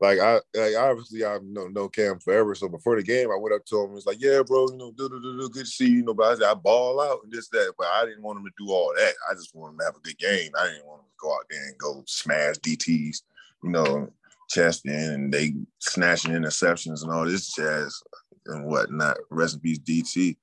like 0.00 0.18
I 0.18 0.40
like 0.54 0.74
obviously 0.78 1.24
I've 1.24 1.42
known 1.42 1.72
known 1.74 1.88
Kam 1.90 2.18
forever. 2.18 2.54
So 2.54 2.68
before 2.68 2.96
the 2.96 3.02
game, 3.02 3.30
I 3.30 3.36
went 3.36 3.54
up 3.54 3.64
to 3.66 3.76
him 3.78 3.84
and 3.86 3.94
was 3.94 4.06
like, 4.06 4.20
"Yeah, 4.20 4.42
bro, 4.46 4.68
you 4.70 4.76
know, 4.76 4.92
do 4.92 5.08
do 5.08 5.20
do 5.20 5.48
good 5.50 5.64
to 5.66 5.70
see 5.70 5.88
you." 5.88 5.96
You 5.98 6.02
know, 6.04 6.14
but 6.14 6.24
I 6.26 6.34
said 6.34 6.44
I 6.44 6.54
ball 6.54 7.00
out 7.00 7.20
and 7.24 7.32
this 7.32 7.48
that, 7.50 7.74
but 7.78 7.86
I 7.88 8.04
didn't 8.06 8.22
want 8.22 8.38
him 8.38 8.44
to 8.46 8.50
do 8.64 8.70
all 8.72 8.92
that. 8.96 9.14
I 9.30 9.34
just 9.34 9.54
wanted 9.54 9.72
him 9.74 9.78
to 9.80 9.84
have 9.84 9.96
a 9.96 10.00
good 10.00 10.18
game. 10.18 10.50
I 10.58 10.66
didn't 10.68 10.86
want 10.86 11.00
him 11.02 11.06
to 11.06 11.16
go 11.20 11.32
out 11.34 11.44
there 11.50 11.66
and 11.66 11.78
go 11.78 12.02
smash 12.06 12.56
DTs, 12.56 13.22
you 13.64 13.70
know, 13.70 14.08
chest 14.50 14.86
in 14.86 14.92
and 14.94 15.32
they 15.34 15.54
snatching 15.80 16.32
interceptions 16.32 17.02
and 17.02 17.12
all 17.12 17.24
this 17.26 17.52
jazz 17.52 18.00
and 18.46 18.64
whatnot. 18.66 19.16
Peace, 19.62 19.78
DT. 19.80 20.36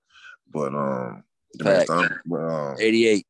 But 0.51 0.75
um, 0.75 1.23
the 1.53 1.85
time, 1.87 2.19
but, 2.25 2.35
um, 2.37 2.75
88. 2.79 3.25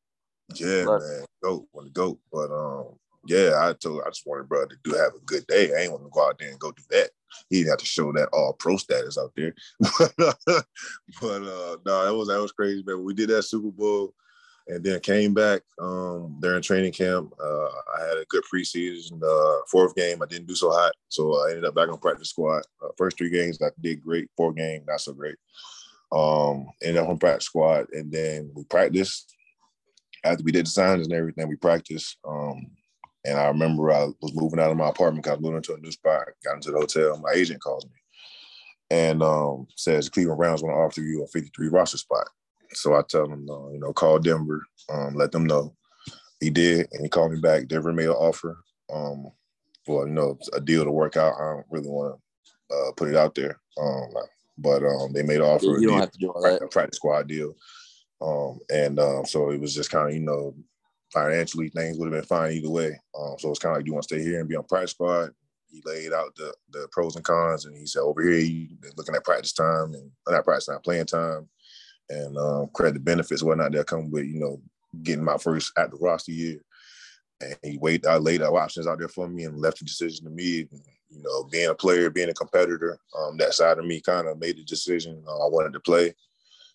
yeah, 0.55 0.84
Love 0.84 1.01
man, 1.01 1.26
goat, 1.41 1.67
want 1.71 1.88
to 1.88 1.93
goat. 1.93 2.19
But 2.32 2.51
um, 2.51 2.95
yeah, 3.26 3.53
I 3.59 3.74
told, 3.74 4.01
I 4.05 4.09
just 4.09 4.26
wanted 4.26 4.49
brother 4.49 4.67
to 4.67 4.78
do 4.84 4.97
have 4.97 5.13
a 5.15 5.26
good 5.26 5.45
day. 5.47 5.74
I 5.74 5.84
ain't 5.84 5.91
want 5.91 6.03
to 6.03 6.09
go 6.11 6.28
out 6.28 6.38
there 6.39 6.49
and 6.49 6.59
go 6.59 6.71
do 6.71 6.84
that. 6.91 7.09
He 7.49 7.57
didn't 7.57 7.71
have 7.71 7.80
to 7.80 7.86
show 7.86 8.11
that 8.13 8.30
all 8.34 8.53
pro 8.53 8.78
status 8.78 9.17
out 9.17 9.32
there. 9.36 9.53
but 9.80 10.13
uh, 11.21 11.78
no, 11.86 12.05
that 12.05 12.15
was 12.15 12.28
that 12.28 12.41
was 12.41 12.51
crazy, 12.51 12.84
man. 12.86 13.03
We 13.03 13.13
did 13.13 13.30
that 13.30 13.43
Super 13.43 13.71
Bowl. 13.71 14.13
and 14.67 14.84
then 14.84 14.99
came 14.99 15.34
back 15.34 15.61
um, 15.80 16.38
during 16.39 16.61
training 16.61 16.93
camp. 16.93 17.34
Uh, 17.41 17.65
I 17.65 18.07
had 18.07 18.17
a 18.17 18.26
good 18.30 18.43
preseason. 18.53 19.21
Uh, 19.21 19.63
fourth 19.69 19.95
game, 19.95 20.21
I 20.21 20.26
didn't 20.26 20.47
do 20.47 20.55
so 20.55 20.71
hot, 20.71 20.93
so 21.09 21.45
I 21.45 21.49
ended 21.49 21.65
up 21.65 21.76
back 21.76 21.89
on 21.89 21.97
practice 21.97 22.30
squad. 22.30 22.63
Uh, 22.82 22.89
first 22.97 23.17
three 23.17 23.30
games, 23.30 23.59
I 23.61 23.69
did 23.82 24.03
great. 24.03 24.30
Fourth 24.38 24.55
game, 24.55 24.84
not 24.88 25.01
so 25.01 25.13
great. 25.13 25.36
Um, 26.11 26.67
ended 26.82 27.01
up 27.01 27.09
on 27.09 27.17
practice 27.17 27.45
squad, 27.45 27.88
and 27.93 28.11
then 28.11 28.51
we 28.53 28.63
practiced. 28.65 29.34
After 30.24 30.43
we 30.43 30.53
did 30.53 30.65
the 30.65 30.69
signs 30.69 31.05
and 31.05 31.13
everything, 31.13 31.49
we 31.49 31.57
practiced. 31.57 32.17
Um, 32.26 32.67
and 33.26 33.38
I 33.38 33.47
remember 33.47 33.91
I 33.91 34.05
was 34.21 34.36
moving 34.36 34.59
out 34.59 34.71
of 34.71 34.78
my 34.78 34.89
apartment 34.89 35.24
because 35.24 35.38
I 35.38 35.41
moving 35.41 35.57
into 35.57 35.74
a 35.74 35.80
new 35.80 35.91
spot. 35.91 36.28
Got 36.43 36.55
into 36.55 36.71
the 36.71 36.80
hotel. 36.80 37.19
My 37.19 37.32
agent 37.34 37.61
calls 37.61 37.86
me 37.86 37.91
and 38.93 39.24
um, 39.24 39.67
says 39.76 40.09
Cleveland 40.09 40.38
Browns 40.38 40.61
want 40.61 40.74
to 40.76 40.80
offer 40.80 41.01
you 41.01 41.24
a 41.24 41.28
53 41.28 41.67
roster 41.69 41.97
spot. 41.97 42.28
So 42.74 42.93
I 42.95 43.01
tell 43.07 43.26
him, 43.26 43.49
uh, 43.49 43.69
you 43.69 43.80
know, 43.80 43.91
call 43.93 44.19
Denver, 44.19 44.63
um, 44.91 45.15
let 45.15 45.32
them 45.32 45.45
know. 45.45 45.76
He 46.39 46.49
did, 46.49 46.88
and 46.91 47.01
he 47.01 47.09
called 47.09 47.32
me 47.32 47.39
back. 47.39 47.67
Denver 47.67 47.93
made 47.93 48.07
an 48.07 48.11
offer 48.11 48.59
um, 48.93 49.32
for 49.86 50.07
you 50.07 50.13
know 50.13 50.38
a 50.53 50.59
deal 50.61 50.84
to 50.84 50.91
work 50.91 51.17
out. 51.17 51.34
I 51.39 51.53
don't 51.53 51.65
really 51.69 51.89
want 51.89 52.19
to 52.69 52.76
uh, 52.76 52.91
put 52.93 53.09
it 53.09 53.15
out 53.15 53.34
there, 53.34 53.59
um, 53.80 54.09
but 54.57 54.84
um, 54.84 55.13
they 55.13 55.24
made 55.24 55.38
an 55.38 55.43
offer. 55.43 55.80
You 55.80 55.88
don't 55.88 55.99
have 55.99 56.11
to 56.11 56.19
do 56.19 56.30
all 56.30 56.41
that. 56.41 56.61
A 56.61 56.67
practice 56.67 56.97
squad 56.97 57.28
deal, 57.28 57.55
um, 58.21 58.59
and 58.71 58.99
um, 58.99 59.26
so 59.26 59.51
it 59.51 59.59
was 59.59 59.74
just 59.74 59.89
kind 59.89 60.09
of 60.09 60.15
you 60.15 60.21
know 60.21 60.53
financially 61.14 61.70
things 61.70 61.97
would 61.97 62.11
have 62.11 62.22
been 62.22 62.28
fine 62.28 62.53
either 62.53 62.70
way. 62.70 62.99
Um, 63.18 63.36
so 63.39 63.51
it's 63.51 63.59
kind 63.59 63.72
of 63.72 63.78
like, 63.78 63.86
do 63.86 63.89
you 63.89 63.93
want 63.93 64.07
to 64.07 64.16
stay 64.16 64.24
here 64.24 64.39
and 64.39 64.49
be 64.49 64.55
on 64.55 64.64
practice 64.66 64.91
squad? 64.91 65.32
He 65.70 65.82
laid 65.86 66.14
out 66.14 66.36
the 66.36 66.53
the 66.72 66.88
pros 66.91 67.16
and 67.16 67.26
cons, 67.26 67.66
and 67.66 67.76
he 67.76 67.86
said, 67.86 68.01
over 68.01 68.22
here, 68.22 68.39
you 68.39 68.68
looking 68.97 69.16
at 69.16 69.24
practice 69.24 69.53
time 69.53 69.93
and 69.93 70.11
not 70.28 70.43
practice 70.43 70.68
time, 70.68 70.80
playing 70.84 71.05
time 71.05 71.47
and 72.09 72.38
um, 72.38 72.70
credit 72.74 73.03
benefits, 73.03 73.43
whatnot 73.43 73.72
that 73.72 73.88
come 73.88 74.11
with 74.11 74.26
you 74.26 74.39
know 74.39 74.61
getting 75.01 75.24
my 75.24 75.38
first 75.38 75.72
at 75.78 75.91
the 75.91 75.97
roster 75.97 76.32
year. 76.32 76.59
And 77.41 77.57
he 77.64 77.78
waited, 77.78 78.05
I 78.05 78.18
laid 78.18 78.41
out 78.41 78.53
options 78.53 78.88
out 78.88 78.99
there 78.99 79.07
for 79.07 79.28
me 79.28 79.43
and 79.43 79.59
left 79.59 79.80
the 79.80 79.86
decision 79.86 80.26
to 80.26 80.32
me. 80.32 80.68
And, 80.72 80.82
you 81.09 81.22
know, 81.22 81.43
being 81.45 81.70
a 81.70 81.76
player, 81.76 82.09
being 82.09 82.30
a 82.30 82.34
competitor, 82.34 82.97
um, 83.18 83.38
that 83.38 83.53
side 83.53 83.80
of 83.80 83.86
me 83.86 84.01
kind 84.01 84.28
of 84.28 84.39
made 84.39 84.57
the 84.57 84.64
decision 84.64 85.24
uh, 85.28 85.45
I 85.45 85.49
wanted 85.49 85.74
to 85.74 85.80
play. 85.80 86.14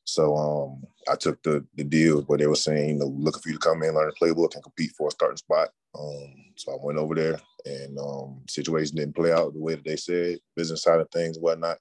So 0.09 0.37
um, 0.37 0.83
I 1.11 1.17
took 1.17 1.43
the 1.43 1.65
the 1.75 1.85
deal, 1.85 2.23
but 2.23 2.39
they 2.39 2.47
were 2.47 2.55
saying, 2.55 2.89
you 2.89 2.95
know, 2.97 3.15
looking 3.17 3.43
for 3.43 3.49
you 3.51 3.59
to 3.59 3.61
come 3.61 3.83
in, 3.83 3.95
learn 3.95 4.11
the 4.11 4.27
playbook, 4.27 4.55
and 4.55 4.63
compete 4.63 4.93
for 4.97 5.09
a 5.09 5.11
starting 5.11 5.37
spot. 5.37 5.69
Um, 5.99 6.35
so 6.57 6.73
I 6.73 6.77
went 6.81 6.99
over 6.99 7.15
there, 7.15 7.41
and 7.65 7.99
um, 7.99 8.43
situation 8.49 8.97
didn't 8.97 9.17
play 9.17 9.33
out 9.33 9.53
the 9.53 9.61
way 9.61 9.75
that 9.75 9.85
they 9.85 9.97
said, 9.97 10.39
business 10.57 10.83
side 10.83 11.01
of 11.01 11.11
things, 11.11 11.39
whatnot 11.39 11.79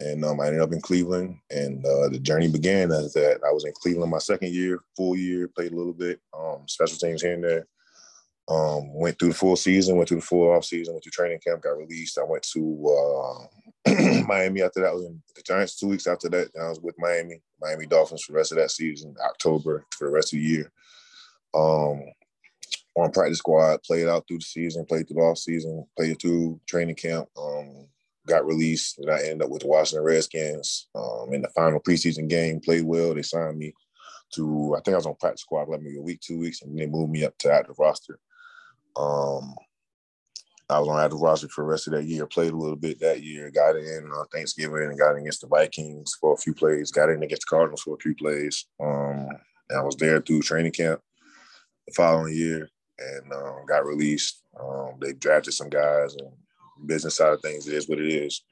and 0.00 0.24
um, 0.24 0.40
I 0.40 0.46
ended 0.46 0.62
up 0.62 0.72
in 0.72 0.80
Cleveland, 0.80 1.38
and 1.50 1.84
uh, 1.84 2.08
the 2.08 2.18
journey 2.18 2.48
began 2.48 2.90
as 2.90 3.12
that 3.12 3.40
I 3.46 3.52
was 3.52 3.66
in 3.66 3.72
Cleveland 3.74 4.10
my 4.10 4.18
second 4.18 4.52
year, 4.52 4.80
full 4.96 5.14
year, 5.14 5.46
played 5.48 5.72
a 5.72 5.76
little 5.76 5.92
bit, 5.92 6.20
um, 6.36 6.62
special 6.66 6.96
teams 6.96 7.22
here 7.22 7.34
and 7.34 7.44
there. 7.44 7.66
Um, 8.48 8.92
went 8.94 9.18
through 9.18 9.28
the 9.28 9.34
full 9.34 9.56
season, 9.56 9.96
went 9.96 10.08
through 10.08 10.20
the 10.20 10.26
full 10.26 10.50
off 10.50 10.64
season, 10.64 10.94
went 10.94 11.04
to 11.04 11.10
training 11.10 11.38
camp, 11.46 11.62
got 11.62 11.76
released. 11.76 12.18
I 12.18 12.24
went 12.24 12.42
to 12.54 12.96
uh, 12.98 13.69
Miami 14.26 14.62
after 14.62 14.80
that. 14.80 14.90
I 14.90 14.92
was 14.92 15.04
in 15.04 15.22
the 15.34 15.42
Giants 15.42 15.76
two 15.76 15.88
weeks 15.88 16.06
after 16.06 16.28
that. 16.30 16.48
I 16.60 16.68
was 16.68 16.80
with 16.80 16.96
Miami, 16.98 17.40
Miami 17.60 17.86
Dolphins 17.86 18.22
for 18.22 18.32
the 18.32 18.38
rest 18.38 18.52
of 18.52 18.58
that 18.58 18.70
season, 18.70 19.14
October 19.24 19.84
for 19.90 20.06
the 20.06 20.12
rest 20.12 20.32
of 20.32 20.38
the 20.38 20.44
year. 20.44 20.72
Um, 21.54 22.02
on 22.96 23.12
practice 23.12 23.38
squad, 23.38 23.82
played 23.82 24.08
out 24.08 24.26
through 24.26 24.38
the 24.38 24.44
season, 24.44 24.84
played 24.84 25.08
through 25.08 25.16
the 25.16 25.22
off 25.22 25.38
season, 25.38 25.86
played 25.96 26.20
through 26.20 26.60
training 26.66 26.96
camp. 26.96 27.28
Um, 27.38 27.86
got 28.26 28.46
released, 28.46 28.98
and 28.98 29.10
I 29.10 29.20
ended 29.22 29.42
up 29.42 29.50
with 29.50 29.62
the 29.62 29.68
Washington 29.68 30.04
Redskins 30.04 30.88
um, 30.94 31.32
in 31.32 31.42
the 31.42 31.48
final 31.48 31.80
preseason 31.80 32.28
game. 32.28 32.60
Played 32.60 32.84
well. 32.84 33.14
They 33.14 33.22
signed 33.22 33.58
me 33.58 33.72
to 34.34 34.74
I 34.76 34.80
think 34.80 34.94
I 34.94 34.98
was 34.98 35.06
on 35.06 35.16
practice 35.16 35.42
squad, 35.42 35.68
let 35.68 35.82
me 35.82 35.96
a 35.96 36.02
week, 36.02 36.20
two 36.20 36.38
weeks, 36.38 36.62
and 36.62 36.78
they 36.78 36.86
moved 36.86 37.10
me 37.10 37.24
up 37.24 37.36
to 37.38 37.52
active 37.52 37.78
roster. 37.78 38.18
Um, 38.96 39.54
I 40.70 40.78
was 40.78 40.88
on 40.88 41.00
active 41.00 41.20
roster 41.20 41.48
for 41.48 41.64
the 41.64 41.70
rest 41.70 41.88
of 41.88 41.94
that 41.94 42.04
year. 42.04 42.26
Played 42.26 42.52
a 42.52 42.56
little 42.56 42.76
bit 42.76 43.00
that 43.00 43.22
year. 43.22 43.50
Got 43.50 43.76
in 43.76 44.10
on 44.14 44.26
Thanksgiving 44.28 44.82
and 44.82 44.98
got 44.98 45.12
in 45.12 45.22
against 45.22 45.40
the 45.40 45.48
Vikings 45.48 46.16
for 46.20 46.34
a 46.34 46.36
few 46.36 46.54
plays. 46.54 46.90
Got 46.90 47.10
in 47.10 47.22
against 47.22 47.42
the 47.42 47.56
Cardinals 47.56 47.82
for 47.82 47.94
a 47.94 47.98
few 47.98 48.14
plays. 48.14 48.66
Um, 48.80 49.28
I 49.76 49.82
was 49.82 49.96
there 49.96 50.20
through 50.20 50.42
training 50.42 50.72
camp 50.72 51.00
the 51.86 51.92
following 51.94 52.34
year 52.34 52.68
and 52.98 53.32
um, 53.32 53.66
got 53.66 53.84
released. 53.84 54.42
Um, 54.60 54.94
they 55.00 55.12
drafted 55.12 55.54
some 55.54 55.70
guys 55.70 56.14
and 56.14 56.30
business 56.86 57.16
side 57.16 57.32
of 57.32 57.40
things, 57.40 57.66
it 57.66 57.74
is 57.74 57.88
what 57.88 58.00
it 58.00 58.12
is. 58.12 58.42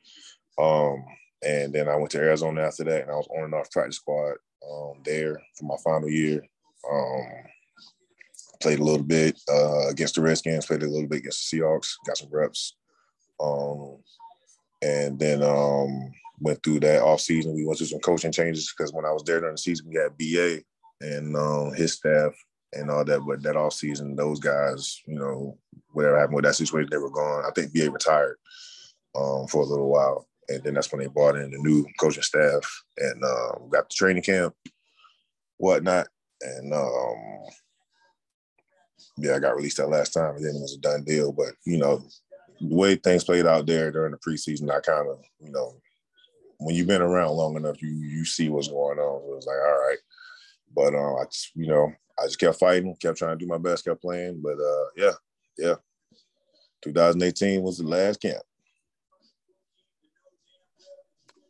Um, 0.58 1.04
and 1.46 1.72
then 1.72 1.88
I 1.88 1.96
went 1.96 2.10
to 2.10 2.18
Arizona 2.18 2.62
after 2.62 2.84
that, 2.84 3.02
and 3.02 3.10
I 3.10 3.14
was 3.14 3.28
on 3.36 3.44
and 3.44 3.54
off 3.54 3.70
practice 3.70 3.96
squad 3.96 4.34
um, 4.68 4.94
there 5.04 5.40
for 5.56 5.64
my 5.64 5.76
final 5.84 6.08
year. 6.08 6.42
Played 8.60 8.80
a 8.80 8.84
little 8.84 9.04
bit 9.04 9.40
uh, 9.50 9.88
against 9.88 10.16
the 10.16 10.22
Redskins, 10.22 10.66
played 10.66 10.82
a 10.82 10.88
little 10.88 11.08
bit 11.08 11.20
against 11.20 11.50
the 11.50 11.58
Seahawks, 11.58 11.94
got 12.06 12.18
some 12.18 12.28
reps. 12.30 12.76
Um, 13.40 13.98
and 14.82 15.18
then 15.18 15.42
um, 15.42 16.10
went 16.40 16.62
through 16.62 16.80
that 16.80 17.02
off 17.02 17.20
season. 17.20 17.54
We 17.54 17.64
went 17.64 17.78
through 17.78 17.88
some 17.88 18.00
coaching 18.00 18.32
changes 18.32 18.72
because 18.76 18.92
when 18.92 19.04
I 19.04 19.12
was 19.12 19.22
there 19.24 19.40
during 19.40 19.54
the 19.54 19.58
season, 19.58 19.88
we 19.88 19.96
had 19.96 20.16
BA 20.18 20.62
and 21.00 21.36
um, 21.36 21.72
his 21.74 21.94
staff 21.94 22.32
and 22.72 22.90
all 22.90 23.04
that. 23.04 23.20
But 23.26 23.42
that 23.42 23.56
off 23.56 23.74
season, 23.74 24.16
those 24.16 24.40
guys, 24.40 25.00
you 25.06 25.18
know, 25.18 25.58
whatever 25.92 26.18
happened 26.18 26.36
with 26.36 26.44
that 26.44 26.54
situation, 26.54 26.88
they 26.90 26.98
were 26.98 27.10
gone. 27.10 27.44
I 27.46 27.50
think 27.54 27.72
BA 27.72 27.90
retired 27.90 28.36
um, 29.16 29.46
for 29.46 29.62
a 29.62 29.66
little 29.66 29.88
while. 29.88 30.26
And 30.48 30.62
then 30.62 30.74
that's 30.74 30.90
when 30.90 31.00
they 31.00 31.08
brought 31.08 31.36
in 31.36 31.50
the 31.50 31.58
new 31.58 31.86
coaching 32.00 32.22
staff 32.22 32.62
and 32.96 33.22
uh, 33.22 33.52
got 33.70 33.88
the 33.88 33.94
training 33.94 34.22
camp, 34.22 34.54
whatnot. 35.58 36.08
And 36.40 36.72
um, 36.72 37.44
yeah, 39.18 39.36
I 39.36 39.38
got 39.38 39.56
released 39.56 39.78
that 39.78 39.88
last 39.88 40.12
time, 40.12 40.36
and 40.36 40.44
then 40.44 40.56
it 40.56 40.60
was 40.60 40.74
a 40.74 40.80
done 40.80 41.04
deal. 41.04 41.32
But 41.32 41.54
you 41.64 41.78
know, 41.78 42.04
the 42.60 42.74
way 42.74 42.96
things 42.96 43.24
played 43.24 43.46
out 43.46 43.66
there 43.66 43.90
during 43.90 44.12
the 44.12 44.18
preseason, 44.18 44.70
I 44.70 44.80
kind 44.80 45.08
of, 45.08 45.22
you 45.40 45.50
know, 45.50 45.74
when 46.58 46.74
you've 46.74 46.86
been 46.86 47.02
around 47.02 47.36
long 47.36 47.56
enough, 47.56 47.80
you 47.82 47.90
you 47.90 48.24
see 48.24 48.48
what's 48.48 48.68
going 48.68 48.98
on. 48.98 49.22
So 49.22 49.32
it 49.32 49.36
was 49.36 49.46
like, 49.46 49.56
all 49.56 49.88
right. 49.88 49.98
But 50.74 50.94
um, 50.94 51.16
I 51.20 51.24
just, 51.24 51.50
you 51.54 51.66
know, 51.66 51.92
I 52.18 52.24
just 52.24 52.38
kept 52.38 52.58
fighting, 52.58 52.94
kept 53.00 53.18
trying 53.18 53.38
to 53.38 53.44
do 53.44 53.48
my 53.48 53.58
best, 53.58 53.84
kept 53.84 54.02
playing. 54.02 54.42
But 54.42 54.58
uh, 54.58 54.84
yeah, 54.96 55.12
yeah. 55.56 55.74
2018 56.82 57.62
was 57.62 57.78
the 57.78 57.86
last 57.86 58.20
camp. 58.20 58.42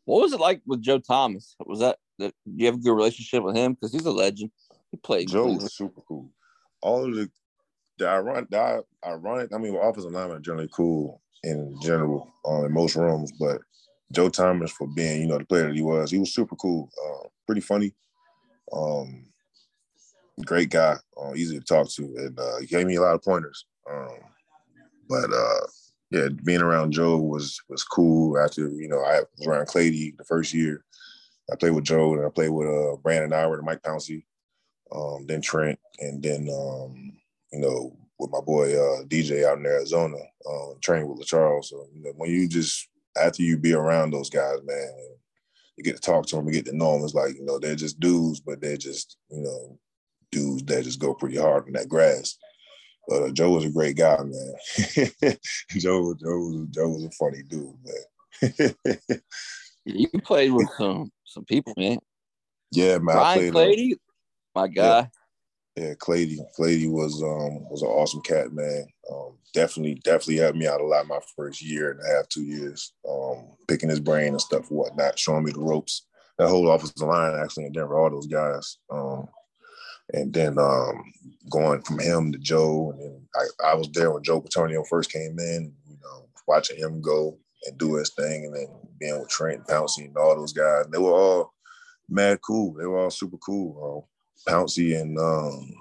What 0.05 0.23
was 0.23 0.33
it 0.33 0.41
like 0.41 0.63
with 0.67 0.81
Joe 0.81 0.99
Thomas? 0.99 1.55
Was 1.67 1.81
that, 1.81 1.99
that 2.19 2.33
you 2.47 2.67
have 2.67 2.77
a 2.77 2.79
good 2.79 2.95
relationship 2.95 3.43
with 3.43 3.55
him? 3.55 3.75
Because 3.75 3.93
he's 3.93 4.07
a 4.07 4.11
legend. 4.11 4.51
He 4.91 4.97
played. 4.97 5.29
Joe 5.29 5.53
was 5.53 5.75
super 5.75 6.01
cool. 6.09 6.31
All 6.81 7.05
of 7.05 7.15
the 7.15 7.31
the 7.99 8.09
ironic, 8.09 8.51
the 8.51 8.85
ironic. 9.07 9.53
I 9.53 9.59
mean, 9.59 9.77
offensive 9.77 10.13
linemen 10.13 10.39
are 10.39 10.41
generally 10.41 10.69
cool 10.73 11.21
in 11.43 11.77
general 11.83 12.29
um, 12.47 12.65
in 12.65 12.73
most 12.73 12.97
rooms, 12.97 13.33
but 13.39 13.61
Joe 14.13 14.29
Thomas 14.29 14.73
for 14.73 14.87
being, 14.87 15.23
you 15.23 15.27
know, 15.27 15.39
the 15.39 15.45
player 15.45 15.67
that 15.67 15.77
he 15.77 15.83
was, 15.83 16.11
he 16.11 16.19
was 16.19 16.33
super 16.33 16.57
cool, 16.57 16.91
uh, 17.05 17.29
pretty 17.47 17.61
funny. 17.61 17.95
Um, 18.73 19.27
great 20.45 20.71
guy, 20.71 20.97
uh, 21.21 21.35
easy 21.35 21.59
to 21.59 21.65
talk 21.65 21.91
to, 21.91 22.03
and 22.17 22.39
uh, 22.39 22.59
he 22.61 22.67
gave 22.67 22.87
me 22.87 22.97
a 22.97 23.01
lot 23.01 23.15
of 23.15 23.23
pointers. 23.23 23.67
Um, 23.91 24.19
but 25.09 25.33
uh, 25.33 25.67
yeah, 26.11 26.29
being 26.45 26.61
around 26.61 26.93
Joe 26.93 27.19
was 27.19 27.61
was 27.69 27.85
cool. 27.85 28.39
After 28.39 28.69
you 28.69 28.89
know, 28.89 29.01
I 29.01 29.21
was 29.37 29.47
around 29.47 29.67
Clady 29.67 30.15
the 30.17 30.25
first 30.25 30.55
year. 30.55 30.85
I 31.51 31.57
played 31.57 31.73
with 31.73 31.85
Joe, 31.85 32.15
and 32.15 32.27
I 32.27 32.29
played 32.29 32.51
with 32.51 32.69
uh, 32.69 32.97
Brandon 32.97 33.33
Howard 33.33 33.59
and 33.59 33.67
Mike 33.67 33.83
Pouncey, 33.83 34.25
um, 34.93 35.27
then 35.27 35.41
Trent, 35.41 35.79
and 35.99 36.23
then 36.23 36.49
um, 36.53 37.13
you 37.53 37.61
know 37.61 37.97
with 38.19 38.31
my 38.31 38.41
boy 38.41 38.75
uh, 38.75 39.05
DJ 39.05 39.45
out 39.47 39.59
in 39.59 39.67
Arizona, 39.67 40.17
uh, 40.49 40.75
training 40.81 41.09
with 41.09 41.21
LaCharles. 41.21 41.67
So 41.67 41.87
you 41.95 42.03
know, 42.03 42.13
when 42.17 42.31
you 42.31 42.49
just 42.49 42.89
after 43.17 43.43
you 43.43 43.57
be 43.57 43.73
around 43.73 44.13
those 44.13 44.31
guys, 44.31 44.59
man, 44.65 44.93
you 45.77 45.85
get 45.85 45.97
to 45.97 46.03
talk 46.03 46.27
to 46.27 46.37
them, 46.37 46.47
you 46.47 46.53
get 46.53 46.67
to 46.67 46.77
know 46.77 46.95
them. 46.95 47.05
It's 47.05 47.15
like 47.15 47.35
you 47.35 47.45
know 47.45 47.59
they're 47.59 47.77
just 47.77 48.01
dudes, 48.01 48.41
but 48.41 48.61
they're 48.61 48.77
just 48.77 49.17
you 49.31 49.43
know 49.43 49.79
dudes 50.31 50.65
that 50.65 50.85
just 50.85 51.01
go 51.01 51.15
pretty 51.15 51.39
hard 51.39 51.67
in 51.67 51.75
that 51.75 51.89
grass. 51.89 52.37
But 53.07 53.23
uh, 53.23 53.31
Joe 53.31 53.53
was 53.53 53.65
a 53.65 53.71
great 53.71 53.97
guy, 53.97 54.19
man. 54.19 54.55
Joe, 55.71 56.15
Joe, 56.15 56.39
was, 56.39 56.67
Joe 56.71 56.89
was 56.89 57.05
a 57.05 57.11
funny 57.13 57.43
dude, 57.43 57.75
man. 57.85 58.99
you 59.85 60.09
played 60.23 60.53
with 60.53 60.69
some 60.77 61.11
some 61.25 61.45
people, 61.45 61.73
man. 61.77 61.99
Yeah, 62.73 62.99
man. 62.99 63.17
Ryan 63.17 63.53
Clady, 63.53 63.97
my 64.55 64.69
guy. 64.69 64.83
Yeah, 64.83 65.07
yeah 65.79 65.95
Clady. 65.95 66.39
Clady 66.55 66.89
was 66.89 67.23
um 67.23 67.69
was 67.71 67.83
an 67.83 67.89
awesome 67.89 68.21
cat, 68.23 68.53
man. 68.53 68.87
Um, 69.11 69.39
definitely, 69.55 69.97
definitely 70.05 70.37
helped 70.37 70.59
me 70.59 70.67
out 70.67 70.81
a 70.81 70.85
lot 70.85 71.07
my 71.07 71.21
first 71.37 71.63
year 71.63 71.91
and 71.91 72.01
a 72.01 72.17
half, 72.17 72.29
two 72.29 72.45
years. 72.45 72.93
Um, 73.09 73.53
picking 73.67 73.89
his 73.89 74.01
brain 74.01 74.29
and 74.29 74.41
stuff, 74.41 74.71
whatnot, 74.71 75.19
showing 75.19 75.45
me 75.45 75.53
the 75.53 75.61
ropes. 75.61 76.07
That 76.39 76.49
whole 76.49 76.71
offensive 76.71 77.07
line 77.07 77.35
actually 77.35 77.67
in 77.67 77.73
Denver, 77.73 77.99
all 77.99 78.11
those 78.11 78.29
guys. 78.29 78.79
Um, 78.91 79.29
and 80.15 80.33
then 80.33 80.59
um, 80.59 81.03
going 81.51 81.83
from 81.83 81.99
him 81.99 82.33
to 82.33 82.39
Joe, 82.39 82.93
and 82.93 83.01
then 83.01 83.29
I, 83.37 83.73
I 83.73 83.75
was 83.75 83.91
there 83.93 84.11
when 84.11 84.23
Joel 84.23 84.43
Bitonio 84.43 84.87
first 84.87 85.13
came 85.13 85.39
in, 85.39 85.73
you 85.87 85.97
know, 86.03 86.29
watching 86.47 86.79
him 86.79 87.03
go 87.03 87.39
and 87.65 87.77
do 87.77 87.97
his 87.97 88.11
thing, 88.11 88.47
and 88.47 88.55
then 88.55 88.69
being 88.99 89.19
with 89.19 89.29
Trent 89.29 89.67
Pouncey 89.67 90.07
and 90.07 90.17
all 90.17 90.37
those 90.37 90.53
guys. 90.53 90.87
They 90.91 90.99
were 90.99 91.13
all 91.13 91.53
mad 92.09 92.39
cool. 92.41 92.75
They 92.75 92.87
were 92.87 92.99
all 92.99 93.11
super 93.11 93.37
cool. 93.39 94.09
Pouncey 94.47 95.01
and 95.01 95.19
um, 95.19 95.73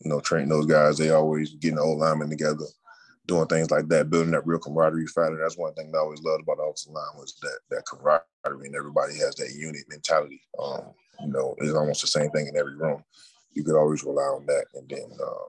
you 0.00 0.10
know 0.10 0.20
Trent, 0.20 0.48
those 0.48 0.66
guys, 0.66 0.98
they 0.98 1.10
always 1.10 1.54
getting 1.54 1.76
the 1.76 1.82
old 1.82 1.98
linemen 1.98 2.30
together, 2.30 2.64
doing 3.26 3.46
things 3.46 3.70
like 3.70 3.88
that, 3.88 4.10
building 4.10 4.32
that 4.32 4.46
real 4.46 4.58
camaraderie 4.58 5.06
factor. 5.06 5.38
That's 5.40 5.58
one 5.58 5.74
thing 5.74 5.90
that 5.90 5.98
I 5.98 6.00
always 6.00 6.22
loved 6.22 6.42
about 6.42 6.58
the 6.58 6.64
offensive 6.64 6.92
line 6.92 7.16
was 7.16 7.36
that 7.42 7.58
that 7.70 7.84
camaraderie, 7.86 8.66
and 8.66 8.76
everybody 8.76 9.14
has 9.18 9.34
that 9.36 9.52
unit 9.56 9.84
mentality. 9.88 10.40
Um, 10.62 10.92
you 11.20 11.28
know, 11.28 11.54
it's 11.58 11.74
almost 11.74 12.00
the 12.00 12.06
same 12.06 12.30
thing 12.30 12.46
in 12.46 12.56
every 12.56 12.76
room. 12.76 13.02
You 13.52 13.64
could 13.64 13.76
always 13.76 14.04
rely 14.04 14.22
on 14.22 14.46
that, 14.46 14.66
and 14.74 14.88
then 14.88 15.10
um, 15.22 15.48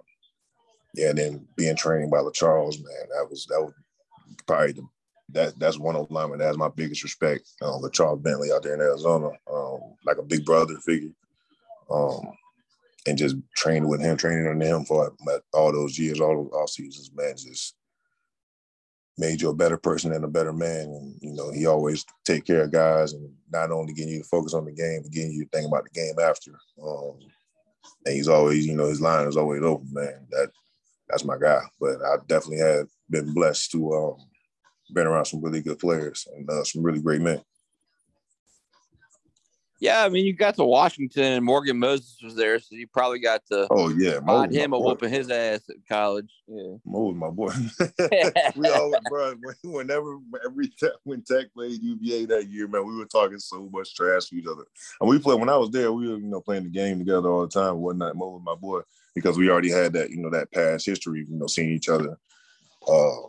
yeah, 0.93 1.09
and 1.09 1.17
then 1.17 1.47
being 1.55 1.75
trained 1.75 2.11
by 2.11 2.17
LaCharles, 2.17 2.83
man, 2.83 3.07
that 3.15 3.27
was 3.29 3.45
that 3.49 3.61
was 3.61 3.73
probably 4.45 4.73
the 4.73 4.87
that 5.33 5.57
that's 5.59 5.79
one 5.79 5.95
of 5.95 6.11
lineman 6.11 6.39
that 6.39 6.45
has 6.45 6.57
my 6.57 6.69
biggest 6.69 7.03
respect. 7.03 7.49
Um, 7.61 7.81
LaCharles 7.81 8.21
Bentley 8.21 8.51
out 8.51 8.63
there 8.63 8.73
in 8.73 8.81
Arizona, 8.81 9.29
um, 9.51 9.79
like 10.05 10.17
a 10.17 10.23
big 10.23 10.45
brother 10.45 10.75
figure. 10.85 11.11
Um, 11.89 12.31
and 13.07 13.17
just 13.17 13.35
training 13.55 13.87
with 13.87 14.01
him, 14.01 14.17
training 14.17 14.47
under 14.47 14.65
him 14.65 14.85
for 14.85 15.13
all 15.53 15.71
those 15.71 15.97
years, 15.97 16.19
all 16.19 16.43
those 16.43 16.53
off 16.53 16.69
seasons, 16.69 17.11
man, 17.15 17.35
just 17.35 17.75
made 19.17 19.41
you 19.41 19.49
a 19.49 19.55
better 19.55 19.77
person 19.77 20.13
and 20.13 20.23
a 20.23 20.27
better 20.27 20.53
man. 20.53 20.87
And 20.87 21.15
you 21.21 21.33
know, 21.33 21.51
he 21.51 21.65
always 21.65 22.05
take 22.25 22.45
care 22.45 22.63
of 22.63 22.71
guys, 22.71 23.13
and 23.13 23.31
not 23.51 23.71
only 23.71 23.93
getting 23.93 24.13
you 24.13 24.19
to 24.19 24.27
focus 24.27 24.53
on 24.53 24.65
the 24.65 24.71
game, 24.71 25.01
but 25.03 25.11
getting 25.11 25.31
you 25.31 25.43
to 25.43 25.49
think 25.49 25.67
about 25.67 25.83
the 25.83 25.89
game 25.91 26.15
after. 26.19 26.51
Um, 26.83 27.19
and 28.05 28.15
he's 28.15 28.27
always, 28.27 28.65
you 28.65 28.75
know, 28.75 28.87
his 28.87 29.01
line 29.01 29.27
is 29.27 29.37
always 29.37 29.61
open, 29.61 29.89
man. 29.91 30.27
That 30.29 30.49
that's 31.09 31.25
my 31.25 31.37
guy. 31.37 31.61
But 31.79 31.97
I 32.03 32.17
definitely 32.27 32.59
have 32.59 32.87
been 33.09 33.33
blessed 33.33 33.71
to 33.71 33.93
um, 33.93 34.17
been 34.93 35.07
around 35.07 35.25
some 35.25 35.41
really 35.41 35.61
good 35.61 35.79
players 35.79 36.27
and 36.35 36.49
uh, 36.49 36.63
some 36.63 36.83
really 36.83 37.01
great 37.01 37.21
men. 37.21 37.41
Yeah, 39.81 40.05
I 40.05 40.09
mean, 40.09 40.27
you 40.27 40.33
got 40.33 40.53
to 40.57 40.63
Washington 40.63 41.23
and 41.23 41.43
Morgan 41.43 41.79
Moses 41.79 42.15
was 42.21 42.35
there, 42.35 42.59
so 42.59 42.75
you 42.75 42.85
probably 42.85 43.17
got 43.17 43.43
to. 43.47 43.67
Oh 43.71 43.89
yeah, 43.89 44.19
find 44.19 44.53
him 44.53 44.73
a 44.73 44.79
whooping 44.79 45.09
his 45.09 45.31
ass 45.31 45.61
at 45.71 45.75
college. 45.89 46.31
Yeah, 46.47 46.75
Mo 46.85 46.99
was 47.05 47.15
my 47.15 47.31
boy. 47.31 47.51
we 48.55 48.69
always, 48.69 49.01
bro, 49.09 49.33
whenever 49.63 50.19
every 50.45 50.67
time 50.79 50.91
when 51.03 51.23
Tech 51.23 51.51
played 51.55 51.81
UVA 51.81 52.25
that 52.25 52.47
year, 52.47 52.67
man, 52.67 52.85
we 52.85 52.95
were 52.95 53.05
talking 53.05 53.39
so 53.39 53.67
much 53.73 53.95
trash 53.95 54.25
to 54.25 54.35
each 54.35 54.45
other. 54.45 54.65
And 54.99 55.09
we 55.09 55.17
played 55.17 55.39
when 55.39 55.49
I 55.49 55.57
was 55.57 55.71
there, 55.71 55.91
we 55.91 56.07
were 56.07 56.17
you 56.17 56.27
know 56.27 56.41
playing 56.41 56.65
the 56.65 56.69
game 56.69 56.99
together 56.99 57.29
all 57.29 57.41
the 57.41 57.47
time. 57.47 57.77
Whatnot, 57.77 58.15
Mo 58.15 58.29
was 58.29 58.43
my 58.45 58.53
boy 58.53 58.81
because 59.15 59.35
we 59.35 59.49
already 59.49 59.71
had 59.71 59.93
that 59.93 60.11
you 60.11 60.17
know 60.17 60.29
that 60.29 60.51
past 60.51 60.85
history, 60.85 61.25
you 61.27 61.35
know, 61.35 61.47
seeing 61.47 61.71
each 61.71 61.89
other 61.89 62.19
uh, 62.87 63.21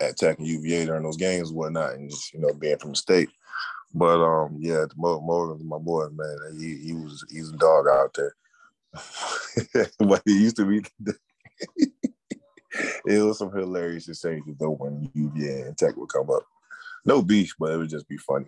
at 0.00 0.16
Tech 0.16 0.38
and 0.38 0.48
UVA 0.48 0.86
during 0.86 1.04
those 1.04 1.16
games 1.16 1.50
and 1.50 1.56
whatnot, 1.56 1.94
and 1.94 2.10
just 2.10 2.34
you 2.34 2.40
know 2.40 2.52
being 2.52 2.78
from 2.78 2.90
the 2.90 2.96
state. 2.96 3.28
But 3.94 4.20
um, 4.20 4.56
yeah, 4.58 4.86
Morgan, 4.96 5.66
my 5.66 5.78
boy, 5.78 6.08
man, 6.08 6.36
he 6.58 6.76
he 6.78 6.92
was 6.94 7.24
he's 7.30 7.50
a 7.50 7.56
dog 7.56 7.86
out 7.88 8.14
there. 8.14 8.34
but 10.00 10.22
he 10.24 10.42
used 10.42 10.56
to 10.56 10.66
be. 10.66 10.84
it 13.06 13.22
was 13.22 13.38
some 13.38 13.52
hilarious 13.52 14.08
exchanges 14.08 14.56
though 14.58 14.72
when 14.72 15.08
UVA 15.14 15.62
and 15.62 15.78
Tech 15.78 15.96
would 15.96 16.08
come 16.08 16.28
up. 16.28 16.42
No 17.04 17.22
beef, 17.22 17.54
but 17.58 17.70
it 17.70 17.76
would 17.76 17.90
just 17.90 18.08
be 18.08 18.16
funny. 18.16 18.46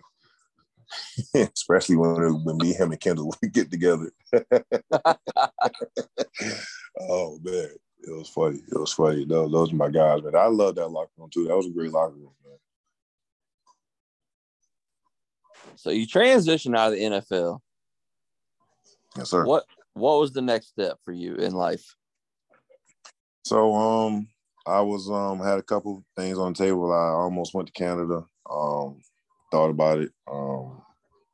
Especially 1.55 1.95
when 1.95 2.43
when 2.43 2.57
me, 2.57 2.73
him, 2.73 2.91
and 2.91 2.99
Kendall 2.99 3.33
would 3.41 3.53
get 3.53 3.71
together. 3.71 4.11
oh 6.99 7.39
man, 7.41 7.69
it 8.03 8.11
was 8.11 8.29
funny. 8.29 8.59
It 8.69 8.77
was 8.77 8.91
funny. 8.91 9.23
Those, 9.23 9.51
those 9.51 9.71
are 9.71 9.77
my 9.77 9.89
guys, 9.89 10.23
man. 10.23 10.35
I 10.35 10.47
love 10.47 10.75
that 10.75 10.89
locker 10.89 11.11
room 11.17 11.29
too. 11.31 11.45
That 11.45 11.55
was 11.55 11.67
a 11.67 11.71
great 11.71 11.91
locker 11.91 12.15
room, 12.15 12.33
man. 12.45 12.57
So 15.75 15.89
you 15.89 16.07
transition 16.07 16.75
out 16.75 16.93
of 16.93 16.99
the 16.99 17.03
NFL. 17.03 17.59
Yes, 19.17 19.29
sir. 19.29 19.45
What 19.45 19.65
What 19.93 20.19
was 20.19 20.33
the 20.33 20.41
next 20.41 20.67
step 20.67 20.97
for 21.03 21.11
you 21.11 21.35
in 21.35 21.53
life? 21.53 21.95
So, 23.45 23.73
um, 23.75 24.27
I 24.65 24.81
was 24.81 25.09
um 25.09 25.39
had 25.39 25.57
a 25.57 25.63
couple 25.63 26.03
things 26.17 26.37
on 26.37 26.53
the 26.53 26.57
table. 26.57 26.91
I 26.91 27.11
almost 27.11 27.53
went 27.53 27.67
to 27.67 27.73
Canada. 27.73 28.25
Um, 28.49 29.01
thought 29.51 29.69
about 29.69 29.99
it. 29.99 30.11
Um, 30.29 30.81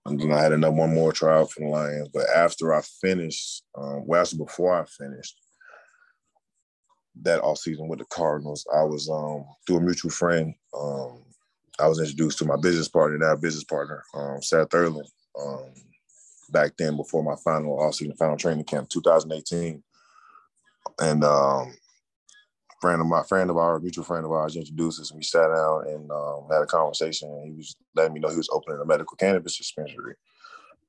and 0.06 0.20
then 0.20 0.32
I 0.32 0.42
had 0.42 0.52
another 0.52 0.76
one 0.76 0.94
more 0.94 1.12
trial 1.12 1.46
for 1.46 1.62
the 1.62 1.68
Lions. 1.68 2.10
But 2.14 2.30
after 2.36 2.74
I 2.74 2.82
finished, 3.02 3.64
um, 3.76 4.06
well, 4.06 4.22
actually 4.22 4.40
before 4.40 4.80
I 4.80 4.86
finished 4.86 5.38
that 7.22 7.42
off 7.42 7.60
season 7.60 7.88
with 7.88 8.00
the 8.00 8.06
Cardinals, 8.06 8.66
I 8.74 8.84
was 8.84 9.10
um 9.10 9.46
through 9.66 9.78
a 9.78 9.82
mutual 9.82 10.12
friend. 10.12 10.54
Um, 10.78 11.24
I 11.80 11.88
was 11.88 12.00
introduced 12.00 12.38
to 12.40 12.46
my 12.46 12.56
business 12.56 12.88
partner, 12.88 13.18
now 13.18 13.36
business 13.36 13.64
partner, 13.64 14.04
um, 14.14 14.42
Seth 14.42 14.70
Thurland, 14.70 15.08
um, 15.40 15.74
back 16.52 16.74
then 16.78 16.96
before 16.96 17.24
my 17.24 17.36
final 17.44 17.80
off-season, 17.80 18.16
final 18.16 18.38
training 18.38 18.66
camp, 18.66 18.90
2018. 18.90 19.84
And 21.00 21.24
um, 21.24 21.74
friend 22.80 23.02
of 23.02 23.08
my 23.08 23.24
friend 23.24 23.50
of 23.50 23.58
our 23.58 23.80
mutual 23.80 24.04
friend 24.04 24.26
of 24.26 24.32
ours 24.32 24.56
introduced 24.56 25.02
us, 25.02 25.10
and 25.10 25.18
we 25.18 25.24
sat 25.24 25.48
down 25.48 25.88
and 25.88 26.12
um, 26.12 26.48
had 26.52 26.62
a 26.62 26.68
conversation. 26.68 27.30
And 27.30 27.46
he 27.46 27.58
was 27.58 27.76
letting 27.96 28.14
me 28.14 28.20
know 28.20 28.30
he 28.30 28.38
was 28.38 28.50
opening 28.52 28.80
a 28.80 28.86
medical 28.86 29.18
cannabis 29.18 29.58
dispensary. 29.58 30.16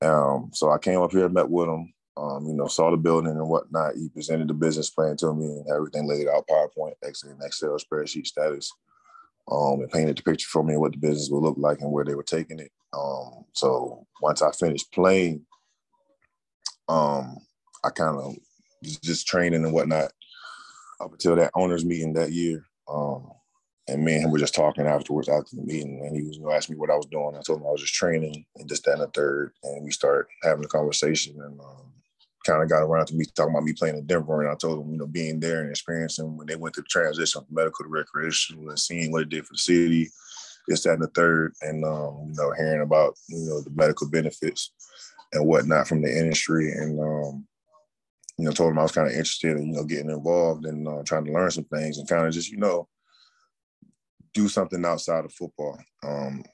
Um, 0.03 0.51
so 0.53 0.71
I 0.71 0.79
came 0.79 1.01
up 1.01 1.13
here, 1.13 1.29
met 1.31 1.49
with 1.49 1.69
him, 1.69 1.95
um, 2.17 2.47
you 2.47 2.55
know, 2.55 2.67
saw 2.67 2.91
the 2.91 2.99
building 2.99 3.31
and 3.31 3.49
whatnot. 3.49 3.95
He 3.95 4.09
presented 4.11 4.49
the 4.49 4.55
business 4.55 4.91
plan 4.91 5.17
to 5.19 5.33
me 5.33 5.47
and 5.47 5.71
everything 5.71 6.07
laid 6.07 6.29
out, 6.29 6.47
PowerPoint, 6.47 6.95
Excel, 7.03 7.39
Excel 7.43 7.79
spreadsheet 7.79 8.27
status 8.27 8.71
um, 9.51 9.81
and 9.81 9.91
painted 9.91 10.19
the 10.19 10.23
picture 10.23 10.49
for 10.49 10.63
me 10.63 10.77
what 10.77 10.93
the 10.93 10.99
business 10.99 11.29
would 11.31 11.43
look 11.43 11.57
like 11.59 11.81
and 11.81 11.91
where 11.91 12.05
they 12.05 12.15
were 12.15 12.23
taking 12.23 12.59
it. 12.59 12.71
Um, 12.93 13.45
so 13.53 14.07
once 14.21 14.43
I 14.43 14.51
finished 14.53 14.93
playing, 14.93 15.45
um, 16.89 17.39
I 17.85 17.91
kind 17.91 18.19
of 18.19 18.37
just 19.03 19.27
training 19.27 19.65
and 19.65 19.73
whatnot 19.73 20.13
up 21.01 21.13
until 21.13 21.37
that 21.37 21.51
owners 21.55 21.85
meeting 21.85 22.13
that 22.15 22.33
year. 22.33 22.65
Um, 22.89 23.31
and 23.89 24.03
me 24.03 24.15
and 24.15 24.25
him 24.25 24.31
were 24.31 24.39
just 24.39 24.55
talking 24.55 24.87
afterwards 24.87 25.29
after 25.29 25.57
the 25.57 25.63
meeting, 25.63 26.01
and 26.05 26.17
he 26.17 26.23
was 26.23 26.37
you 26.37 26.43
know, 26.43 26.53
asking 26.53 26.77
me 26.77 26.81
what 26.81 26.91
I 26.91 26.97
was 26.97 27.07
doing. 27.07 27.37
I 27.37 27.43
told 27.43 27.61
him 27.61 27.67
I 27.67 27.71
was 27.71 27.83
just 27.83 27.95
training 27.95 28.47
and 28.57 28.69
just 28.69 28.85
that 28.85 28.95
and 28.95 29.03
the 29.03 29.07
third, 29.09 29.53
and 29.63 29.85
we 29.85 29.91
started 29.91 30.27
having 30.43 30.65
a 30.65 30.69
conversation. 30.69 31.35
And 31.43 31.61
um, 31.61 31.93
kind 32.45 32.63
of 32.63 32.69
got 32.69 32.83
around 32.83 33.07
to 33.07 33.15
me 33.15 33.25
talking 33.25 33.53
about 33.53 33.65
me 33.65 33.73
playing 33.73 33.97
in 33.97 34.07
Denver, 34.07 34.43
and 34.43 34.51
I 34.51 34.55
told 34.55 34.81
them, 34.81 34.93
you 34.93 34.99
know, 34.99 35.07
being 35.07 35.41
there 35.41 35.61
and 35.61 35.71
experiencing 35.71 36.37
when 36.37 36.47
they 36.47 36.57
went 36.57 36.75
through 36.75 36.85
the 36.85 36.89
transition 36.89 37.43
from 37.43 37.55
medical 37.55 37.85
to 37.85 37.91
recreational 37.91 38.69
and 38.69 38.79
seeing 38.79 39.11
what 39.11 39.23
it 39.23 39.29
did 39.31 39.47
for 39.47 39.55
the 39.55 39.59
city, 39.59 40.11
this, 40.69 40.83
that, 40.83 40.95
and 40.95 41.03
the 41.03 41.09
third, 41.09 41.55
and 41.63 41.85
um, 41.85 42.29
you 42.29 42.35
know, 42.37 42.53
hearing 42.57 42.83
about 42.83 43.15
you 43.29 43.47
know 43.47 43.61
the 43.61 43.71
medical 43.71 44.09
benefits 44.09 44.73
and 45.33 45.47
whatnot 45.47 45.89
from 45.89 46.03
the 46.03 46.09
industry, 46.09 46.71
and 46.73 47.01
um, 47.01 47.47
you 48.39 48.45
know, 48.45 48.53
told 48.53 48.71
them 48.71 48.79
I 48.79 48.83
was 48.83 48.93
kind 48.93 49.07
of 49.07 49.13
interested 49.13 49.57
in 49.57 49.67
you 49.69 49.73
know 49.73 49.85
getting 49.85 50.11
involved 50.11 50.67
and 50.67 50.87
uh, 50.87 51.03
trying 51.05 51.25
to 51.25 51.33
learn 51.33 51.51
some 51.51 51.65
things 51.65 51.99
and 51.99 52.09
kind 52.09 52.27
of 52.27 52.33
just 52.33 52.51
you 52.51 52.59
know 52.59 52.89
do 54.35 54.49
something 54.49 54.85
outside 54.85 55.25
of 55.25 55.33
football 55.33 55.79
um, 56.03 56.45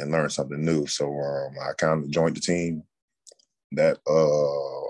and 0.00 0.10
learn 0.10 0.28
something 0.28 0.62
new. 0.62 0.86
So 0.86 1.06
um, 1.06 1.54
I 1.62 1.72
kind 1.78 2.04
of 2.04 2.10
joined 2.10 2.36
the 2.36 2.40
team 2.40 2.82
that 3.72 3.98
uh 4.06 4.83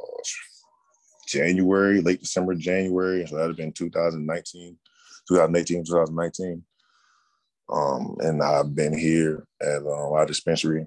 January, 1.34 2.00
late 2.00 2.20
December, 2.20 2.54
January. 2.54 3.26
So 3.26 3.36
that'd 3.36 3.50
have 3.50 3.56
been 3.56 3.72
2019, 3.72 4.78
2018, 5.28 5.84
2019. 5.84 6.62
Um, 7.72 8.16
and 8.20 8.42
I've 8.42 8.74
been 8.74 8.96
here 8.96 9.46
at 9.60 9.82
uh, 9.82 10.12
our 10.12 10.26
dispensary 10.26 10.86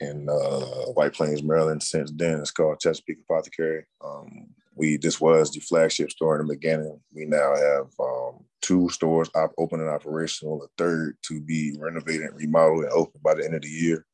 in 0.00 0.28
uh, 0.28 0.92
White 0.92 1.12
Plains, 1.12 1.42
Maryland 1.42 1.82
since 1.82 2.10
then. 2.10 2.40
It's 2.40 2.50
called 2.50 2.80
Chesapeake 2.80 3.18
Apothecary. 3.28 3.84
Um, 4.02 4.46
we 4.74 4.96
this 4.96 5.20
was 5.20 5.50
the 5.50 5.60
flagship 5.60 6.10
store 6.10 6.40
in 6.40 6.46
the 6.46 6.54
beginning. 6.54 6.98
We 7.14 7.26
now 7.26 7.54
have 7.54 7.86
um, 8.00 8.44
two 8.62 8.88
stores 8.88 9.30
op- 9.34 9.52
open 9.58 9.80
and 9.80 9.90
operational, 9.90 10.62
a 10.62 10.68
third 10.78 11.18
to 11.26 11.40
be 11.40 11.76
renovated 11.78 12.22
and 12.22 12.36
remodeled 12.36 12.84
and 12.84 12.92
open 12.92 13.20
by 13.22 13.34
the 13.34 13.44
end 13.44 13.54
of 13.54 13.62
the 13.62 13.68
year. 13.68 14.06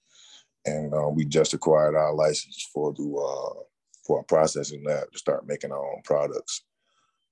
And 0.67 0.93
uh, 0.93 1.09
we 1.09 1.25
just 1.25 1.55
acquired 1.55 1.95
our 1.95 2.15
license 2.15 2.69
for 2.75 2.93
the 2.95 3.05
uh, 3.05 3.63
for 4.09 4.21
a 4.21 4.25
processing 4.25 4.83
lab 4.85 5.13
to 5.13 5.19
start 5.19 5.47
making 5.47 5.71
our 5.71 5.93
own 5.93 6.01
products 6.03 6.65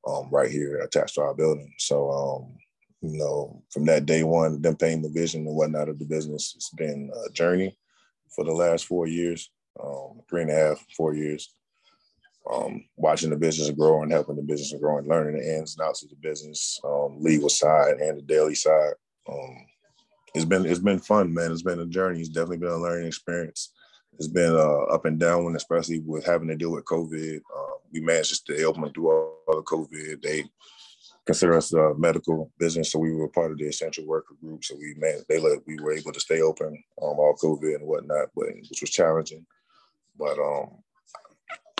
um, 0.07 0.29
right 0.31 0.51
here 0.51 0.77
attached 0.77 1.15
to 1.15 1.23
our 1.23 1.35
building. 1.35 1.75
So, 1.79 2.11
um, 2.11 2.59
you 3.01 3.19
know, 3.19 3.63
from 3.71 3.87
that 3.87 4.07
day 4.07 4.23
one, 4.23 4.61
them 4.61 4.77
paying 4.77 5.03
the 5.03 5.09
vision 5.09 5.47
and 5.47 5.57
whatnot 5.57 5.89
of 5.89 5.99
the 5.99 6.05
business, 6.05 6.53
it's 6.55 6.71
been 6.71 7.11
a 7.27 7.33
journey 7.33 7.77
for 8.35 8.45
the 8.45 8.53
last 8.53 8.85
four 8.85 9.07
years, 9.07 9.51
um, 9.83 10.21
three 10.29 10.43
and 10.43 10.51
a 10.51 10.55
half, 10.55 10.85
four 10.97 11.15
years. 11.15 11.53
Um, 12.53 12.85
watching 12.97 13.31
the 13.31 13.37
business 13.37 13.71
grow 13.71 14.03
and 14.03 14.13
helping 14.13 14.37
the 14.37 14.43
business 14.43 14.79
grow 14.79 14.99
and 14.99 15.09
learning 15.09 15.41
the 15.41 15.59
ins 15.59 15.77
and 15.77 15.89
outs 15.89 16.05
of 16.05 16.11
the 16.11 16.17
business, 16.17 16.79
um, 16.85 17.17
legal 17.21 17.49
side 17.49 17.97
and 17.97 18.19
the 18.19 18.23
daily 18.23 18.55
side. 18.55 18.93
Um, 19.29 19.67
it's 20.35 20.45
been 20.45 20.67
it's 20.67 20.79
been 20.79 21.01
fun, 21.01 21.33
man. 21.33 21.51
It's 21.51 21.63
been 21.63 21.81
a 21.81 21.87
journey. 21.87 22.21
It's 22.21 22.29
definitely 22.29 22.59
been 22.59 22.69
a 22.69 22.77
learning 22.77 23.09
experience 23.09 23.73
it's 24.19 24.29
been 24.29 24.55
uh, 24.55 24.83
up 24.95 25.05
and 25.05 25.19
down, 25.19 25.55
especially 25.57 26.01
with 26.01 26.25
having 26.25 26.49
to 26.49 26.57
deal 26.57 26.73
with 26.73 26.85
COVID. 26.85 27.37
Uh, 27.37 27.75
we 27.93 28.01
managed 28.01 28.31
to 28.31 28.35
stay 28.37 28.65
open 28.65 28.93
through 28.93 29.11
all, 29.11 29.39
all 29.47 29.57
the 29.57 29.63
COVID. 29.63 30.23
They 30.23 30.45
consider 31.27 31.57
us 31.57 31.73
a 31.73 31.95
medical 31.97 32.51
business, 32.59 32.93
so 32.93 32.99
we 32.99 33.15
were 33.15 33.29
part 33.29 33.53
of 33.53 33.59
the 33.59 33.67
essential 33.67 34.07
worker 34.07 34.35
group. 34.41 34.65
So 34.65 34.77
we 34.77 34.95
man, 34.99 35.21
they 35.29 35.39
let 35.39 35.67
we 35.67 35.79
were 35.79 35.93
able 35.93 36.13
to 36.13 36.21
stay 36.21 36.41
open 36.41 36.69
um, 37.03 37.19
all 37.19 37.37
COVID 37.43 37.77
and 37.77 37.87
whatnot, 37.87 38.29
but 38.35 38.47
which 38.71 38.81
was 38.81 38.91
challenging. 38.91 39.47
But 40.19 40.39
um, 40.39 40.71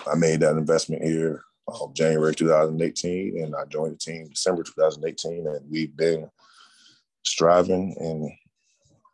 I 0.05 0.15
made 0.15 0.41
that 0.41 0.57
investment 0.57 1.03
here 1.03 1.43
um, 1.67 1.91
January 1.93 2.33
2018, 2.33 3.43
and 3.43 3.55
I 3.55 3.65
joined 3.65 3.93
the 3.93 3.97
team 3.97 4.27
December 4.29 4.63
2018, 4.63 5.47
and 5.47 5.69
we've 5.69 5.95
been 5.95 6.29
striving 7.25 7.95
and 7.99 8.31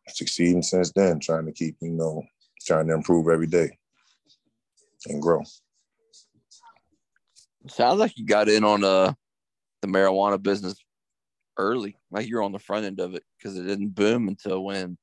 succeeding 0.09 0.61
since 0.61 0.91
then, 0.91 1.19
trying 1.19 1.45
to 1.45 1.51
keep, 1.51 1.77
you 1.81 1.89
know, 1.89 2.23
trying 2.63 2.87
to 2.87 2.93
improve 2.93 3.27
every 3.27 3.47
day 3.47 3.77
and 5.07 5.21
grow. 5.21 5.41
Sounds 7.67 7.99
like 7.99 8.17
you 8.17 8.25
got 8.25 8.49
in 8.49 8.63
on 8.63 8.83
uh, 8.83 9.13
the 9.81 9.87
marijuana 9.87 10.41
business 10.41 10.75
early, 11.57 11.95
like 12.11 12.27
you're 12.27 12.43
on 12.43 12.51
the 12.51 12.59
front 12.59 12.85
end 12.85 12.99
of 12.99 13.15
it 13.15 13.23
because 13.37 13.57
it 13.57 13.63
didn't 13.63 13.95
boom 13.95 14.27
until 14.27 14.63
when, 14.63 14.97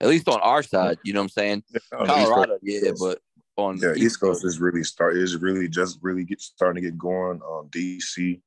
at 0.00 0.08
least 0.08 0.28
on 0.28 0.40
our 0.40 0.62
side, 0.62 0.98
you 1.04 1.12
know 1.12 1.20
what 1.20 1.24
I'm 1.24 1.28
saying? 1.30 1.62
Colorado, 1.90 2.58
yeah, 2.62 2.90
but 2.98 3.20
on 3.56 3.78
yeah, 3.78 3.92
East, 3.92 4.02
East 4.02 4.20
Coast, 4.20 4.42
Coast 4.42 4.44
is 4.44 4.60
really 4.60 4.84
start 4.84 5.16
is 5.16 5.36
really 5.36 5.68
just 5.68 5.98
really 6.02 6.24
get 6.24 6.40
starting 6.40 6.82
to 6.82 6.90
get 6.90 6.98
going. 6.98 7.40
Um, 7.42 7.68
DC 7.70 8.40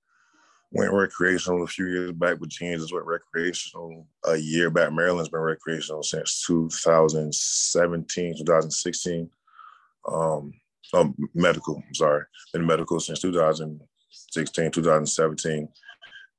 went 0.71 0.93
recreational 0.93 1.63
a 1.63 1.67
few 1.67 1.87
years 1.87 2.11
back, 2.13 2.39
Virginia 2.39 2.77
just 2.77 2.93
went 2.93 3.05
recreational 3.05 4.07
a 4.25 4.37
year 4.37 4.69
back. 4.69 4.93
Maryland's 4.93 5.29
been 5.29 5.41
recreational 5.41 6.03
since 6.03 6.43
2017, 6.45 8.37
2016. 8.37 9.29
Um, 10.07 10.53
oh, 10.93 11.13
medical, 11.35 11.83
sorry, 11.93 12.23
been 12.53 12.65
medical 12.65 12.99
since 12.99 13.19
2016, 13.19 14.71
2017. 14.71 15.67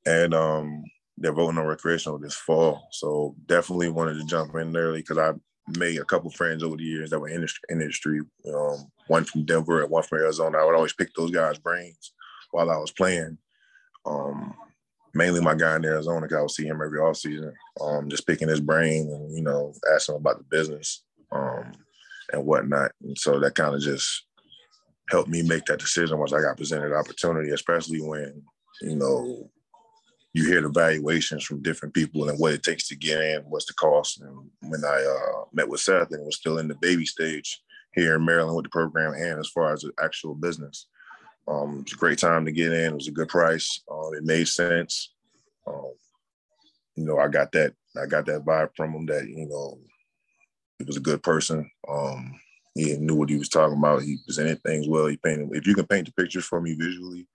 And 0.04 0.34
um, 0.34 0.82
they're 1.18 1.32
voting 1.32 1.58
on 1.58 1.66
recreational 1.66 2.18
this 2.18 2.34
fall. 2.34 2.88
So 2.90 3.36
definitely 3.46 3.90
wanted 3.90 4.14
to 4.14 4.26
jump 4.26 4.54
in 4.54 4.76
early 4.76 5.00
because 5.00 5.18
I 5.18 5.32
made 5.78 5.98
a 5.98 6.04
couple 6.04 6.30
friends 6.30 6.62
over 6.62 6.76
the 6.76 6.84
years 6.84 7.10
that 7.10 7.20
were 7.20 7.28
in 7.28 7.42
the 7.42 7.52
industry. 7.70 8.20
Um, 8.52 8.90
one 9.06 9.24
from 9.24 9.44
Denver 9.44 9.82
and 9.82 9.90
one 9.90 10.02
from 10.02 10.18
Arizona. 10.18 10.58
I 10.58 10.64
would 10.64 10.74
always 10.74 10.94
pick 10.94 11.14
those 11.14 11.30
guys' 11.30 11.58
brains 11.58 12.12
while 12.50 12.70
I 12.70 12.76
was 12.78 12.90
playing. 12.90 13.38
Um, 14.04 14.54
mainly 15.14 15.40
my 15.40 15.54
guy 15.54 15.76
in 15.76 15.84
Arizona, 15.84 16.22
because 16.22 16.36
I 16.36 16.40
would 16.42 16.50
see 16.50 16.66
him 16.66 16.80
every 16.82 16.98
off 16.98 17.16
season. 17.16 17.52
Um, 17.80 18.08
just 18.08 18.26
picking 18.26 18.48
his 18.48 18.60
brain 18.60 19.08
and 19.08 19.36
you 19.36 19.42
know, 19.42 19.72
asking 19.94 20.16
about 20.16 20.38
the 20.38 20.44
business 20.44 21.04
um, 21.30 21.72
and 22.32 22.44
whatnot. 22.44 22.92
And 23.02 23.18
so 23.18 23.38
that 23.40 23.54
kind 23.54 23.74
of 23.74 23.80
just 23.80 24.26
helped 25.10 25.28
me 25.28 25.42
make 25.42 25.64
that 25.66 25.80
decision 25.80 26.18
once 26.18 26.32
I 26.32 26.40
got 26.40 26.56
presented 26.56 26.90
the 26.90 26.96
opportunity, 26.96 27.50
especially 27.50 28.00
when 28.00 28.42
you 28.80 28.96
know 28.96 29.50
you 30.34 30.46
hear 30.46 30.62
the 30.62 30.68
valuations 30.68 31.44
from 31.44 31.62
different 31.62 31.92
people 31.92 32.28
and 32.28 32.38
what 32.38 32.54
it 32.54 32.62
takes 32.62 32.88
to 32.88 32.96
get 32.96 33.20
in, 33.20 33.42
what's 33.42 33.66
the 33.66 33.74
cost. 33.74 34.22
And 34.22 34.50
when 34.62 34.82
I 34.84 35.04
uh, 35.04 35.44
met 35.52 35.68
with 35.68 35.80
Seth 35.80 36.10
and 36.10 36.24
was 36.24 36.36
still 36.36 36.58
in 36.58 36.68
the 36.68 36.74
baby 36.76 37.04
stage 37.04 37.60
here 37.94 38.16
in 38.16 38.24
Maryland 38.24 38.56
with 38.56 38.64
the 38.64 38.70
program 38.70 39.12
and 39.12 39.38
as 39.38 39.48
far 39.48 39.74
as 39.74 39.82
the 39.82 39.92
actual 40.02 40.34
business, 40.34 40.86
um, 41.48 41.78
it 41.78 41.84
was 41.84 41.92
a 41.94 41.96
great 41.96 42.18
time 42.18 42.44
to 42.44 42.52
get 42.52 42.72
in. 42.72 42.92
It 42.92 42.94
was 42.94 43.08
a 43.08 43.12
good 43.12 43.28
price. 43.28 43.82
Um, 43.90 44.10
it 44.14 44.24
made 44.24 44.48
sense. 44.48 45.12
Um, 45.66 45.92
you 46.96 47.04
know, 47.04 47.18
I 47.18 47.28
got 47.28 47.52
that. 47.52 47.74
I 48.00 48.06
got 48.06 48.26
that 48.26 48.44
vibe 48.44 48.70
from 48.76 48.94
him 48.94 49.06
that 49.06 49.28
you 49.28 49.48
know 49.48 49.78
he 50.78 50.84
was 50.84 50.96
a 50.96 51.00
good 51.00 51.22
person. 51.22 51.70
Um, 51.88 52.40
he 52.74 52.96
knew 52.96 53.14
what 53.14 53.28
he 53.28 53.36
was 53.36 53.48
talking 53.48 53.76
about. 53.76 54.02
He 54.02 54.18
presented 54.24 54.62
things 54.62 54.88
well. 54.88 55.06
He 55.06 55.16
painted. 55.18 55.50
If 55.52 55.66
you 55.66 55.74
can 55.74 55.86
paint 55.86 56.06
the 56.06 56.12
pictures 56.12 56.44
for 56.44 56.60
me 56.60 56.74
visually, 56.74 57.26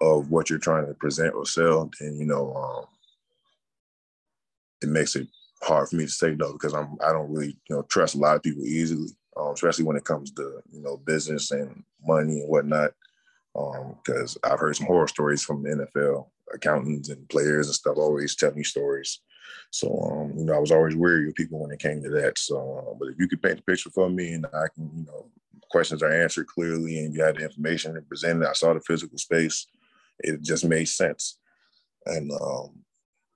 of 0.00 0.30
what 0.30 0.48
you're 0.48 0.58
trying 0.58 0.86
to 0.86 0.94
present 0.94 1.34
or 1.34 1.44
sell, 1.44 1.90
then 2.00 2.16
you 2.16 2.26
know 2.26 2.54
um, 2.54 2.86
it 4.82 4.88
makes 4.88 5.16
it 5.16 5.28
hard 5.62 5.88
for 5.88 5.96
me 5.96 6.06
to 6.06 6.10
say 6.10 6.34
no 6.34 6.52
because 6.52 6.74
I'm 6.74 6.96
I 7.04 7.12
don't 7.12 7.30
really 7.30 7.56
you 7.68 7.76
know 7.76 7.82
trust 7.82 8.14
a 8.14 8.18
lot 8.18 8.36
of 8.36 8.42
people 8.42 8.64
easily, 8.64 9.10
um, 9.36 9.52
especially 9.52 9.84
when 9.84 9.96
it 9.96 10.04
comes 10.04 10.30
to 10.32 10.60
you 10.72 10.82
know 10.82 10.96
business 10.96 11.50
and 11.50 11.82
money 12.04 12.40
and 12.40 12.48
whatnot. 12.48 12.92
Because 13.54 14.38
um, 14.44 14.52
I've 14.52 14.60
heard 14.60 14.76
some 14.76 14.86
horror 14.86 15.08
stories 15.08 15.42
from 15.42 15.62
the 15.62 15.70
NFL 15.70 16.26
accountants 16.52 17.08
and 17.08 17.28
players 17.28 17.66
and 17.66 17.74
stuff 17.74 17.96
always 17.96 18.34
tell 18.34 18.52
me 18.52 18.62
stories. 18.62 19.20
So 19.70 19.88
um, 19.88 20.38
you 20.38 20.44
know 20.44 20.54
I 20.54 20.58
was 20.58 20.72
always 20.72 20.96
wary 20.96 21.28
of 21.28 21.34
people 21.34 21.60
when 21.60 21.72
it 21.72 21.80
came 21.80 22.02
to 22.02 22.10
that. 22.10 22.38
So, 22.38 22.56
uh, 22.78 22.94
but 22.98 23.08
if 23.08 23.18
you 23.18 23.28
could 23.28 23.42
paint 23.42 23.56
the 23.56 23.62
picture 23.62 23.90
for 23.90 24.08
me 24.08 24.32
and 24.32 24.46
I 24.46 24.66
can 24.74 24.90
you 24.94 25.06
know 25.06 25.26
questions 25.70 26.02
are 26.02 26.12
answered 26.12 26.48
clearly 26.48 26.98
and 26.98 27.14
you 27.14 27.22
had 27.22 27.36
the 27.36 27.44
information 27.44 28.00
presented, 28.08 28.48
I 28.48 28.52
saw 28.52 28.74
the 28.74 28.80
physical 28.80 29.18
space 29.18 29.66
it 30.22 30.42
just 30.42 30.64
made 30.64 30.86
sense. 30.86 31.38
And 32.06 32.30
um, 32.32 32.70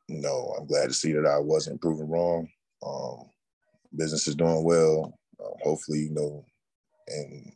know, 0.09 0.55
I'm 0.59 0.67
glad 0.67 0.87
to 0.87 0.95
see 0.95 1.13
that 1.13 1.27
I 1.27 1.39
wasn't 1.39 1.81
proven 1.81 2.09
wrong. 2.09 2.49
Um, 2.87 3.31
business 3.97 4.27
is 4.29 4.35
doing 4.35 4.65
well. 4.65 5.19
Um, 5.41 5.53
hopefully, 5.63 6.01
you 6.01 6.15
know, 6.15 6.45
and 7.09 7.53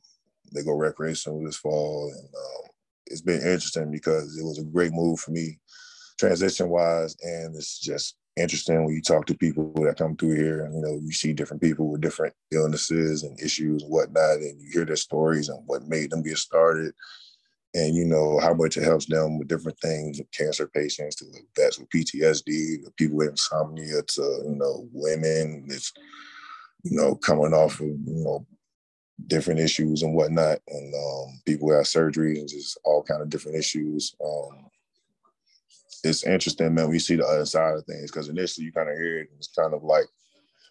they 0.53 0.63
go 0.63 0.75
recreational 0.75 1.43
this 1.45 1.57
fall. 1.57 2.13
And 2.15 2.25
um, 2.25 2.71
it's 3.07 3.23
been 3.23 3.41
interesting 3.41 3.91
because 3.91 4.37
it 4.39 4.45
was 4.45 4.59
a 4.59 4.65
great 4.65 4.93
move 4.93 5.21
for 5.21 5.31
me, 5.31 5.59
transition 6.19 6.69
wise, 6.69 7.17
and 7.23 7.55
it's 7.55 7.79
just 7.79 8.17
interesting 8.37 8.85
when 8.85 8.95
you 8.95 9.03
talk 9.03 9.27
to 9.27 9.35
people 9.35 9.73
that 9.75 9.99
come 9.99 10.17
through 10.17 10.37
here 10.37 10.65
and 10.65 10.73
you 10.73 10.81
know 10.81 10.97
you 11.03 11.11
see 11.11 11.33
different 11.33 11.61
people 11.61 11.89
with 11.91 12.01
different 12.01 12.33
illnesses 12.53 13.25
and 13.25 13.37
issues 13.41 13.83
and 13.83 13.91
whatnot 13.91 14.37
and 14.37 14.61
you 14.61 14.71
hear 14.73 14.85
their 14.85 14.95
stories 14.95 15.49
and 15.49 15.61
what 15.67 15.89
made 15.89 16.09
them 16.11 16.23
get 16.23 16.39
started 16.39 16.95
and 17.75 17.95
you 17.95 18.05
know 18.05 18.39
how 18.41 18.55
much 18.55 18.77
it 18.77 18.85
helps 18.85 19.07
them 19.07 19.39
with 19.39 19.49
different 19.49 19.79
things, 19.81 20.21
cancer 20.33 20.67
patients, 20.67 21.17
to 21.17 21.27
vets 21.57 21.79
with 21.79 21.89
PTSD, 21.91 22.85
to 22.85 22.91
people 22.97 23.19
with 23.19 23.31
insomnia, 23.31 24.03
to 24.03 24.23
you 24.23 24.57
know 24.57 24.89
women 24.93 25.67
that's 25.69 25.93
you 26.83 26.97
know 26.97 27.15
coming 27.15 27.53
off 27.53 27.81
of 27.81 27.87
you 27.87 28.01
know 28.07 28.47
different 29.27 29.61
issues 29.61 30.03
and 30.03 30.15
whatnot, 30.15 30.59
and 30.69 30.95
um, 30.95 31.41
people 31.45 31.71
have 31.73 31.85
surgeries 31.85 32.39
and 32.39 32.49
just 32.49 32.79
all 32.85 33.03
kind 33.03 33.23
of 33.23 33.29
different 33.29 33.59
issues. 33.59 34.15
Um, 34.25 34.67
it's 36.05 36.25
interesting, 36.25 36.75
man. 36.75 36.89
We 36.89 36.99
see 36.99 37.17
the 37.17 37.27
other 37.27 37.47
side 37.47 37.75
of 37.75 37.85
things 37.85 38.11
because 38.11 38.29
initially 38.29 38.67
you 38.67 38.73
kind 38.73 38.89
of 38.89 38.97
hear 38.97 39.19
it, 39.19 39.29
and 39.31 39.39
it's 39.39 39.49
kind 39.49 39.75
of 39.75 39.83
like, 39.83 40.07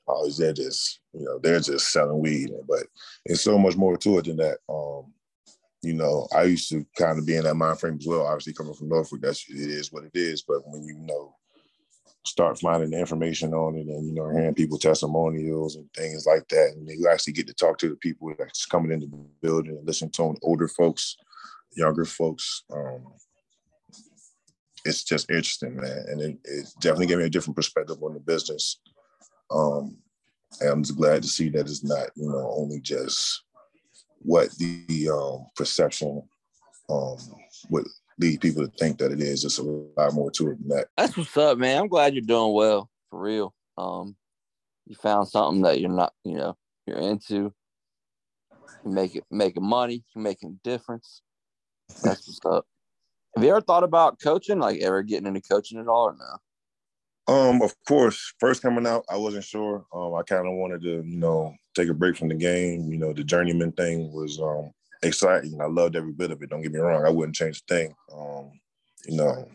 oh, 0.08 0.30
they're 0.32 0.54
just 0.54 1.00
you 1.14 1.26
know 1.26 1.40
they're 1.40 1.60
just 1.60 1.92
selling 1.92 2.20
weed, 2.20 2.52
but 2.68 2.88
it's 3.26 3.42
so 3.42 3.58
much 3.58 3.76
more 3.76 3.98
to 3.98 4.20
it 4.20 4.26
than 4.26 4.38
that. 4.38 4.58
Um, 4.70 5.14
you 5.84 5.94
know, 5.94 6.28
I 6.36 6.44
used 6.44 6.70
to 6.72 6.86
kind 6.98 7.20
of 7.20 7.26
be 7.26 7.36
in 7.36 7.44
that 7.44 7.56
mind 7.56 7.80
frame 7.80 7.98
as 8.00 8.08
well. 8.08 8.26
Obviously, 8.26 8.54
coming 8.54 8.74
from 8.74 8.90
Norfolk, 8.90 9.22
that's 9.22 9.46
it 9.50 9.56
is 9.56 9.92
what 9.92 10.04
it 10.04 10.12
is. 10.16 10.42
But 10.42 10.68
when 10.68 10.84
you 10.84 10.98
know 11.00 11.36
start 12.26 12.60
finding 12.60 12.92
the 12.92 13.00
information 13.00 13.54
on 13.54 13.76
it, 13.76 13.88
and 13.88 14.08
you 14.08 14.14
know, 14.14 14.30
hearing 14.30 14.54
people 14.54 14.78
testimonials 14.78 15.76
and 15.76 15.92
things 15.94 16.26
like 16.26 16.48
that, 16.50 16.74
and 16.76 16.88
you 16.88 17.08
actually 17.08 17.34
get 17.34 17.48
to 17.48 17.54
talk 17.54 17.78
to 17.78 17.90
the 17.90 17.96
people 17.98 18.34
that's 18.38 18.66
coming 18.66 18.92
into 18.92 19.08
the 19.08 19.18
building 19.42 19.78
and 19.78 19.88
listen 19.88 20.10
to 20.12 20.24
them, 20.24 20.38
older 20.42 20.68
folks, 20.68 21.18
younger 21.76 22.06
folks. 22.06 22.64
Um, 22.74 23.06
it's 24.86 25.04
just 25.04 25.30
interesting, 25.30 25.76
man, 25.76 26.06
and 26.08 26.22
it, 26.22 26.38
it 26.44 26.68
definitely 26.82 27.08
gave 27.08 27.18
me 27.18 27.26
a 27.26 27.30
different 27.30 27.56
perspective 27.56 28.02
on 28.02 28.14
the 28.14 28.20
business. 28.20 28.80
Um, 29.52 29.98
and 30.62 30.70
I'm 30.70 30.84
just 30.84 30.98
glad 30.98 31.22
to 31.24 31.28
see 31.28 31.50
that 31.50 31.62
it's 31.62 31.84
not, 31.84 32.10
you 32.16 32.30
know, 32.30 32.54
only 32.56 32.80
just 32.80 33.44
what 34.20 34.50
the 34.58 35.10
um, 35.10 35.48
perception 35.56 36.22
um, 36.90 37.18
would 37.70 37.86
lead 38.20 38.42
people 38.42 38.66
to 38.66 38.72
think 38.78 38.98
that 39.00 39.12
it 39.12 39.22
is. 39.22 39.44
There's 39.44 39.60
a 39.60 39.64
lot 39.64 40.14
more 40.14 40.32
to 40.32 40.52
it 40.52 40.60
than 40.60 40.70
that. 40.70 40.88
That's 40.98 41.16
what's 41.16 41.38
up, 41.38 41.58
man. 41.58 41.82
I'm 41.82 41.88
glad 41.88 42.14
you're 42.14 42.22
doing 42.22 42.54
well 42.54 42.90
for 43.10 43.22
real. 43.22 43.54
Um, 43.78 44.16
you 44.86 44.96
found 44.96 45.28
something 45.28 45.62
that 45.64 45.80
you're 45.80 45.90
not, 45.90 46.14
you 46.24 46.36
know, 46.36 46.58
you're 46.86 46.98
into. 46.98 47.54
You 48.86 48.92
make 48.92 49.16
it 49.16 49.24
making 49.30 49.64
money, 49.66 50.04
you're 50.16 50.24
making 50.24 50.60
a 50.60 50.68
difference. 50.68 51.22
That's 52.04 52.28
what's 52.28 52.40
up. 52.46 52.66
Have 53.36 53.44
you 53.44 53.52
ever 53.52 53.62
thought 53.62 53.84
about 53.84 54.20
coaching? 54.22 54.60
Like 54.60 54.82
ever 54.82 55.04
getting 55.04 55.28
into 55.28 55.42
coaching 55.42 55.80
at 55.80 55.88
all 55.88 56.06
or 56.06 56.16
no? 56.18 57.34
Um, 57.34 57.62
of 57.62 57.76
course, 57.86 58.34
first 58.40 58.62
coming 58.62 58.88
out, 58.88 59.04
I 59.10 59.18
wasn't 59.18 59.44
sure. 59.44 59.86
Um, 59.94 60.16
I 60.16 60.24
kind 60.24 60.48
of 60.48 60.54
wanted 60.54 60.82
to, 60.84 61.04
you 61.06 61.18
know, 61.18 61.54
take 61.76 61.90
a 61.90 61.94
break 61.94 62.16
from 62.16 62.30
the 62.30 62.36
game. 62.36 62.90
You 62.90 62.98
know, 62.98 63.12
the 63.12 63.24
journeyman 63.24 63.74
thing 63.74 64.12
was 64.14 64.40
um 64.40 64.72
exciting. 65.04 65.60
I 65.62 65.66
loved 65.66 65.96
every 65.96 66.14
bit 66.14 66.32
of 66.32 66.42
it. 66.42 66.50
Don't 66.50 66.62
get 66.62 66.72
me 66.72 66.80
wrong, 66.80 67.06
I 67.06 67.10
wouldn't 67.10 67.36
change 67.36 67.62
a 67.62 67.74
thing. 67.74 67.96
Um, 68.14 68.52
you 69.06 69.18
know, 69.18 69.48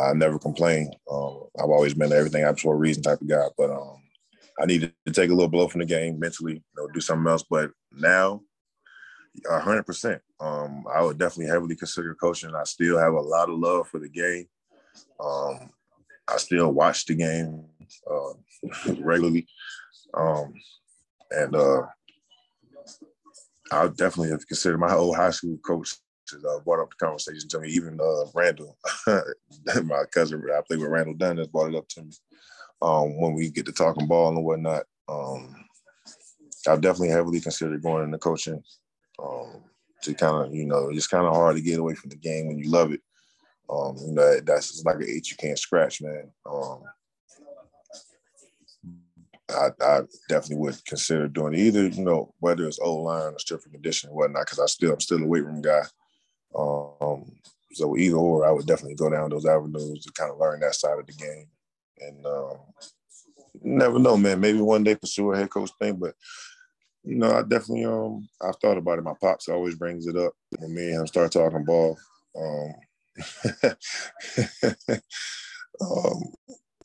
I 0.00 0.12
never 0.12 0.38
complain. 0.38 0.90
Um, 1.10 1.44
I've 1.58 1.70
always 1.70 1.94
been 1.94 2.12
everything 2.12 2.42
happens 2.42 2.62
for 2.62 2.74
a 2.74 2.78
reason 2.78 3.02
type 3.02 3.20
of 3.20 3.28
guy. 3.28 3.46
But 3.56 3.70
um, 3.70 4.02
I 4.60 4.66
needed 4.66 4.92
to 5.06 5.12
take 5.12 5.30
a 5.30 5.34
little 5.34 5.48
blow 5.48 5.68
from 5.68 5.80
the 5.80 5.86
game 5.86 6.18
mentally, 6.18 6.54
you 6.54 6.62
know, 6.76 6.88
do 6.88 7.00
something 7.00 7.30
else. 7.30 7.44
But 7.48 7.70
now, 7.92 8.42
hundred 9.48 9.84
percent. 9.84 10.20
Um, 10.38 10.84
I 10.92 11.02
would 11.02 11.18
definitely 11.18 11.46
heavily 11.46 11.76
consider 11.76 12.14
coaching. 12.14 12.54
I 12.54 12.64
still 12.64 12.98
have 12.98 13.14
a 13.14 13.20
lot 13.20 13.48
of 13.48 13.58
love 13.58 13.88
for 13.88 13.98
the 13.98 14.08
game. 14.08 14.46
Um, 15.18 15.70
I 16.28 16.36
still 16.36 16.70
watch 16.72 17.06
the 17.06 17.14
game 17.14 17.64
uh, 18.10 18.92
regularly, 19.00 19.46
um, 20.14 20.54
and 21.30 21.54
uh, 21.56 21.82
I 23.70 23.86
definitely 23.88 24.30
have 24.30 24.46
considered 24.46 24.78
my 24.78 24.94
old 24.94 25.16
high 25.16 25.30
school 25.30 25.58
coach 25.58 25.94
uh, 26.32 26.60
brought 26.64 26.80
up 26.80 26.90
the 26.90 27.04
conversation 27.04 27.48
to 27.48 27.60
me. 27.60 27.70
Even 27.70 27.98
uh, 28.00 28.24
Randall, 28.34 28.76
my 29.84 30.04
cousin, 30.12 30.42
I 30.52 30.60
played 30.66 30.80
with 30.80 30.90
Randall 30.90 31.14
Dunn, 31.14 31.38
has 31.38 31.48
brought 31.48 31.72
it 31.72 31.76
up 31.76 31.88
to 31.88 32.02
me 32.02 32.12
um, 32.82 33.20
when 33.20 33.34
we 33.34 33.50
get 33.50 33.66
to 33.66 33.72
talking 33.72 34.06
ball 34.06 34.28
and 34.28 34.44
whatnot. 34.44 34.84
Um, 35.08 35.54
I've 36.68 36.80
definitely 36.80 37.10
heavily 37.10 37.40
considered 37.40 37.82
going 37.82 38.04
into 38.04 38.18
coaching. 38.18 38.62
Um, 39.22 39.64
to 40.02 40.14
kind 40.14 40.46
of 40.46 40.54
you 40.54 40.66
know 40.66 40.88
it's 40.90 41.06
kind 41.06 41.26
of 41.26 41.34
hard 41.34 41.56
to 41.56 41.62
get 41.62 41.78
away 41.78 41.94
from 41.94 42.10
the 42.10 42.16
game 42.16 42.48
when 42.48 42.58
you 42.58 42.70
love 42.70 42.92
it. 42.92 43.00
Um, 43.68 43.96
you 43.98 44.12
know 44.12 44.40
that's 44.40 44.82
like 44.84 44.96
an 44.96 45.02
itch 45.08 45.30
you 45.30 45.36
can't 45.36 45.58
scratch, 45.58 46.00
man. 46.00 46.30
Um, 46.50 46.82
I, 49.50 49.70
I, 49.80 50.00
definitely 50.28 50.56
would 50.56 50.84
consider 50.84 51.28
doing 51.28 51.54
either, 51.54 51.88
you 51.88 52.04
know, 52.04 52.34
whether 52.40 52.66
it's 52.66 52.78
O 52.80 52.96
line 52.96 53.34
or 53.34 53.38
strength 53.38 53.64
and 53.64 53.74
conditioning 53.74 54.14
whatnot, 54.14 54.46
because 54.46 54.58
I 54.58 54.66
still 54.66 54.92
I'm 54.92 55.00
still 55.00 55.22
a 55.22 55.26
weight 55.26 55.44
room 55.44 55.62
guy. 55.62 55.82
Um, 56.56 57.32
so 57.72 57.96
either 57.96 58.16
or, 58.16 58.46
I 58.46 58.50
would 58.50 58.66
definitely 58.66 58.96
go 58.96 59.10
down 59.10 59.30
those 59.30 59.46
avenues 59.46 60.04
to 60.04 60.12
kind 60.12 60.30
of 60.30 60.38
learn 60.38 60.60
that 60.60 60.74
side 60.74 60.98
of 60.98 61.06
the 61.06 61.12
game. 61.12 61.46
And 62.00 62.26
um, 62.26 62.58
never 63.62 63.98
know, 63.98 64.16
man. 64.16 64.40
Maybe 64.40 64.60
one 64.60 64.84
day 64.84 64.94
pursue 64.94 65.32
a 65.32 65.36
head 65.36 65.50
coach 65.50 65.70
thing, 65.78 65.96
but 65.96 66.14
you 67.04 67.16
know, 67.16 67.30
I 67.30 67.42
definitely 67.42 67.84
um 67.84 68.28
I've 68.42 68.56
thought 68.56 68.78
about 68.78 68.98
it. 68.98 69.04
My 69.04 69.14
pops 69.20 69.48
always 69.48 69.74
brings 69.74 70.06
it 70.06 70.16
up 70.16 70.32
when 70.58 70.74
me 70.74 70.90
and 70.90 71.00
him 71.00 71.06
start 71.06 71.32
talking 71.32 71.64
ball. 71.64 71.98
Um, 72.36 72.74
um 75.80 76.22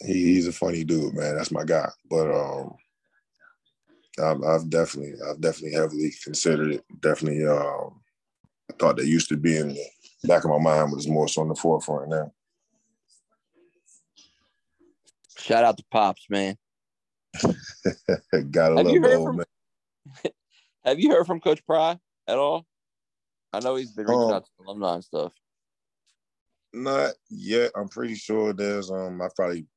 he, 0.06 0.34
he's 0.34 0.48
a 0.48 0.54
funny 0.54 0.84
dude, 0.84 1.14
man. 1.14 1.36
That's 1.36 1.52
my 1.52 1.64
guy. 1.64 1.90
But 2.10 2.32
um 2.32 2.76
I've, 4.18 4.42
I've 4.44 4.70
definitely 4.70 5.16
I've 5.28 5.42
definitely 5.42 5.74
heavily 5.74 6.14
considered 6.24 6.76
it. 6.76 6.84
Definitely 7.02 7.46
um 7.46 8.02
I 8.70 8.74
thought 8.80 8.98
that 8.98 9.06
used 9.06 9.30
to 9.30 9.38
be 9.38 9.58
in 9.58 9.70
the 9.70 9.86
back 10.28 10.44
of 10.44 10.50
my 10.52 10.60
mind, 10.60 10.92
but 10.92 10.98
it's 10.98 11.08
more 11.08 11.28
so 11.28 11.42
on 11.42 11.50
the 11.50 11.56
forefront 11.56 12.10
now. 12.10 12.32
Shout 15.38 15.64
out 15.64 15.78
to 15.78 15.84
Pops, 15.92 16.26
man. 16.30 16.58
Gotta 17.44 18.78
have 18.78 18.86
love 18.86 19.02
the 19.02 19.16
old 19.16 19.28
from, 19.28 19.36
man. 19.38 20.32
have 20.86 21.00
you 21.00 21.12
heard 21.12 21.28
from 21.28 21.40
Coach 21.40 21.64
Pry 21.66 22.00
at 22.28 22.38
all? 22.38 22.66
I 23.54 23.60
know 23.60 23.76
he's 23.76 23.92
been 23.92 24.08
reaching 24.08 24.24
um, 24.24 24.34
out 24.34 24.46
to 24.46 24.52
alumni 24.66 24.96
and 24.96 25.04
stuff. 25.04 25.34
Not 26.74 27.14
yet. 27.30 27.72
I'm 27.76 27.88
pretty 27.88 28.16
sure 28.16 28.54
there's 28.54 28.90
um 28.92 29.22
I 29.22 29.28
probably 29.36 29.68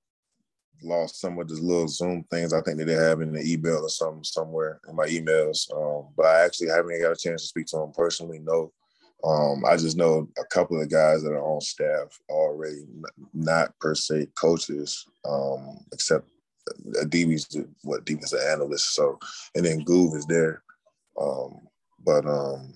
lost 0.83 1.21
some 1.21 1.39
of 1.39 1.49
the 1.49 1.55
little 1.55 1.89
Zoom 1.89 2.25
things 2.31 2.53
I 2.53 2.61
think 2.63 2.79
that 2.79 2.87
they 2.87 2.95
have 2.95 3.21
in 3.21 3.33
the 3.33 3.43
email 3.43 3.79
or 3.83 3.89
something 3.89 4.25
somewhere 4.25 4.81
in 4.89 4.97
my 4.97 5.07
emails. 5.07 5.73
Um, 5.75 6.09
but 6.17 6.27
I 6.27 6.45
actually 6.45 6.69
haven't 6.69 7.01
got 7.01 7.13
a 7.13 7.17
chance 7.17 7.43
to 7.43 7.49
speak 7.49 7.67
to 7.69 7.79
him 7.79 7.93
personally. 7.93 8.39
No, 8.39 8.73
um, 9.25 9.65
I 9.65 9.77
just 9.77 9.97
know 9.97 10.29
a 10.39 10.45
couple 10.45 10.81
of 10.81 10.91
guys 10.91 11.23
that 11.23 11.33
are 11.33 11.43
on 11.43 11.61
staff 11.61 12.19
already, 12.29 12.85
not 13.35 13.79
per 13.81 13.95
se 13.95 14.29
coaches, 14.37 15.05
um, 15.25 15.85
except 15.93 16.29
DB's 16.85 17.57
what 17.83 18.05
DB's 18.05 18.33
an 18.33 18.41
analyst. 18.49 18.95
So, 18.95 19.19
and 19.55 19.65
then 19.65 19.81
Goove 19.81 20.15
is 20.15 20.27
there. 20.27 20.63
Um, 21.21 21.61
but 22.05 22.27
um, 22.27 22.75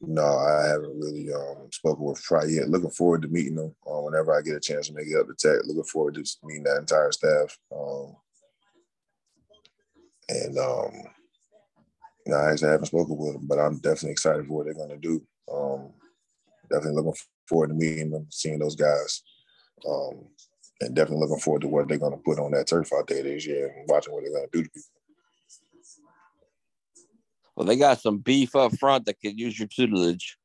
no, 0.00 0.22
I 0.22 0.68
haven't 0.68 0.98
really 0.98 1.32
um, 1.32 1.68
spoken 1.70 2.04
with 2.04 2.22
Pry 2.22 2.44
yet. 2.48 2.68
Looking 2.68 2.90
forward 2.90 3.22
to 3.22 3.28
meeting 3.28 3.56
them 3.56 3.74
uh, 3.86 4.00
whenever 4.00 4.36
I 4.36 4.42
get 4.42 4.56
a 4.56 4.60
chance 4.60 4.88
to 4.88 4.94
make 4.94 5.06
it 5.06 5.18
up 5.18 5.26
to 5.26 5.34
tech. 5.34 5.66
Looking 5.66 5.84
forward 5.84 6.14
to 6.14 6.24
meeting 6.42 6.64
that 6.64 6.78
entire 6.78 7.12
staff. 7.12 7.58
Um, 7.74 8.16
and 10.28 10.58
um, 10.58 10.92
know, 12.30 12.36
I 12.36 12.52
actually 12.52 12.70
haven't 12.70 12.86
spoken 12.86 13.16
with 13.16 13.34
them, 13.34 13.46
but 13.46 13.58
I'm 13.58 13.78
definitely 13.78 14.12
excited 14.12 14.46
for 14.46 14.54
what 14.54 14.64
they're 14.64 14.74
going 14.74 14.90
to 14.90 14.96
do. 14.96 15.22
Um, 15.52 15.92
definitely 16.70 17.02
looking 17.02 17.20
forward 17.48 17.68
to 17.68 17.74
meeting 17.74 18.10
them, 18.10 18.26
seeing 18.30 18.58
those 18.58 18.76
guys, 18.76 19.22
um, 19.88 20.26
and 20.80 20.94
definitely 20.94 21.20
looking 21.20 21.40
forward 21.40 21.62
to 21.62 21.68
what 21.68 21.88
they're 21.88 21.98
going 21.98 22.12
to 22.12 22.18
put 22.18 22.38
on 22.38 22.52
that 22.52 22.68
turf 22.68 22.90
out 22.96 23.06
there 23.08 23.22
this 23.22 23.46
year 23.46 23.74
and 23.76 23.88
watching 23.88 24.14
what 24.14 24.22
they're 24.22 24.32
going 24.32 24.48
to 24.50 24.58
do 24.58 24.64
to 24.64 24.70
people. 24.70 24.99
Well, 27.60 27.66
they 27.66 27.76
got 27.76 28.00
some 28.00 28.16
beef 28.16 28.56
up 28.56 28.74
front 28.78 29.04
that 29.04 29.20
could 29.20 29.38
use 29.38 29.58
your 29.58 29.68
tutelage. 29.68 30.38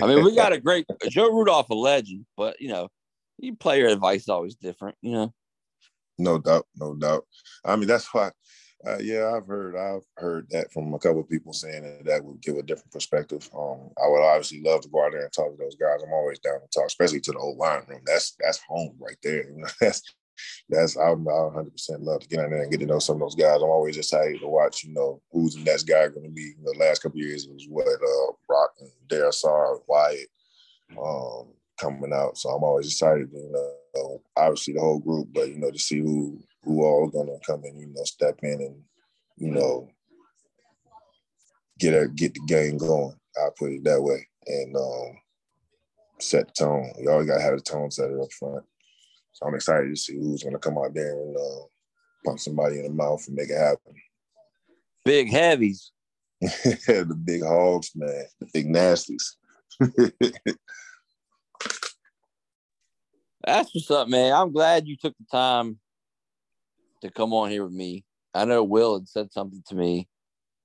I 0.00 0.06
mean, 0.06 0.24
we 0.24 0.34
got 0.34 0.54
a 0.54 0.58
great 0.58 0.86
Joe 1.10 1.30
Rudolph, 1.30 1.68
a 1.68 1.74
legend, 1.74 2.24
but 2.34 2.58
you 2.62 2.68
know, 2.68 2.88
you 3.36 3.54
player 3.54 3.88
advice 3.88 4.22
is 4.22 4.30
always 4.30 4.54
different, 4.54 4.96
you 5.02 5.12
know. 5.12 5.34
No 6.16 6.38
doubt, 6.38 6.66
no 6.76 6.94
doubt. 6.94 7.26
I 7.62 7.76
mean, 7.76 7.88
that's 7.88 8.06
why. 8.14 8.30
Uh, 8.86 8.96
yeah, 9.02 9.34
I've 9.36 9.46
heard 9.46 9.76
I've 9.76 10.06
heard 10.16 10.46
that 10.48 10.72
from 10.72 10.94
a 10.94 10.98
couple 10.98 11.20
of 11.20 11.28
people 11.28 11.52
saying 11.52 11.82
that 11.82 12.06
that 12.06 12.24
would 12.24 12.40
give 12.40 12.56
a 12.56 12.62
different 12.62 12.90
perspective. 12.90 13.50
Um, 13.54 13.90
I 14.02 14.08
would 14.08 14.22
obviously 14.22 14.62
love 14.62 14.80
to 14.80 14.88
go 14.88 15.04
out 15.04 15.12
there 15.12 15.24
and 15.24 15.32
talk 15.34 15.50
to 15.50 15.58
those 15.58 15.76
guys. 15.76 16.02
I'm 16.02 16.14
always 16.14 16.38
down 16.38 16.54
to 16.54 16.68
talk, 16.74 16.86
especially 16.86 17.20
to 17.20 17.32
the 17.32 17.38
old 17.38 17.58
line 17.58 17.82
room. 17.86 18.00
That's 18.06 18.34
that's 18.40 18.62
home 18.66 18.96
right 18.98 19.18
there. 19.22 19.44
That's 19.82 20.00
that's 20.68 20.96
I'm 20.96 21.24
100 21.24 21.70
percent 21.70 22.02
love 22.02 22.20
to 22.20 22.28
get 22.28 22.44
in 22.44 22.50
there 22.50 22.62
and 22.62 22.70
get 22.70 22.80
to 22.80 22.86
know 22.86 22.98
some 22.98 23.16
of 23.16 23.20
those 23.20 23.34
guys. 23.34 23.56
I'm 23.56 23.70
always 23.70 23.96
excited 23.96 24.40
to 24.40 24.48
watch. 24.48 24.84
You 24.84 24.92
know, 24.94 25.20
who's 25.30 25.54
the 25.54 25.64
next 25.64 25.84
guy 25.84 26.08
going 26.08 26.24
to 26.24 26.30
be? 26.30 26.54
In 26.58 26.64
the 26.64 26.76
last 26.78 27.02
couple 27.02 27.18
years 27.18 27.46
was 27.48 27.66
what 27.68 27.86
uh, 27.86 28.32
Brock 28.46 28.70
and 28.80 28.90
Darrisaw, 29.08 29.80
Wyatt 29.86 30.28
um, 31.02 31.48
coming 31.78 32.12
out. 32.12 32.38
So 32.38 32.50
I'm 32.50 32.64
always 32.64 32.86
excited. 32.86 33.28
You 33.32 33.50
know, 33.94 34.22
obviously 34.36 34.74
the 34.74 34.80
whole 34.80 35.00
group, 35.00 35.28
but 35.32 35.48
you 35.48 35.58
know 35.58 35.70
to 35.70 35.78
see 35.78 35.98
who 35.98 36.40
who 36.64 36.84
all 36.84 37.08
going 37.08 37.26
to 37.26 37.38
come 37.46 37.62
in. 37.64 37.78
You 37.78 37.88
know, 37.88 38.04
step 38.04 38.38
in 38.42 38.60
and 38.60 38.82
you 39.36 39.50
know 39.50 39.88
get 41.78 41.94
a, 41.94 42.08
get 42.08 42.34
the 42.34 42.40
game 42.46 42.78
going. 42.78 43.14
I 43.36 43.48
put 43.58 43.72
it 43.72 43.84
that 43.84 44.02
way 44.02 44.26
and 44.46 44.76
um, 44.76 45.18
set 46.20 46.48
the 46.48 46.64
tone. 46.64 46.92
You 46.98 47.10
always 47.10 47.26
got 47.26 47.38
to 47.38 47.42
have 47.42 47.56
the 47.56 47.60
tone 47.60 47.90
set 47.90 48.10
up 48.10 48.32
front. 48.32 48.64
So 49.42 49.48
I'm 49.48 49.54
excited 49.54 49.90
to 49.90 49.96
see 49.96 50.14
who's 50.14 50.42
going 50.42 50.54
to 50.54 50.58
come 50.58 50.78
out 50.78 50.94
there 50.94 51.12
and 51.12 51.36
uh, 51.36 51.64
punch 52.24 52.40
somebody 52.40 52.78
in 52.78 52.84
the 52.84 52.90
mouth 52.90 53.26
and 53.26 53.36
make 53.36 53.50
it 53.50 53.58
happen. 53.58 53.94
Big 55.04 55.30
heavies. 55.30 55.90
the 56.40 57.20
big 57.24 57.42
hogs, 57.42 57.90
man. 57.94 58.24
The 58.40 58.46
big 58.52 58.66
nasties. 58.66 59.34
That's 63.44 63.74
what's 63.74 63.90
up, 63.90 64.08
man. 64.08 64.32
I'm 64.32 64.52
glad 64.52 64.86
you 64.86 64.96
took 64.96 65.14
the 65.18 65.26
time 65.30 65.80
to 67.00 67.10
come 67.10 67.32
on 67.32 67.50
here 67.50 67.64
with 67.64 67.72
me. 67.72 68.04
I 68.34 68.44
know 68.44 68.62
Will 68.62 69.00
had 69.00 69.08
said 69.08 69.32
something 69.32 69.62
to 69.68 69.74
me 69.74 70.08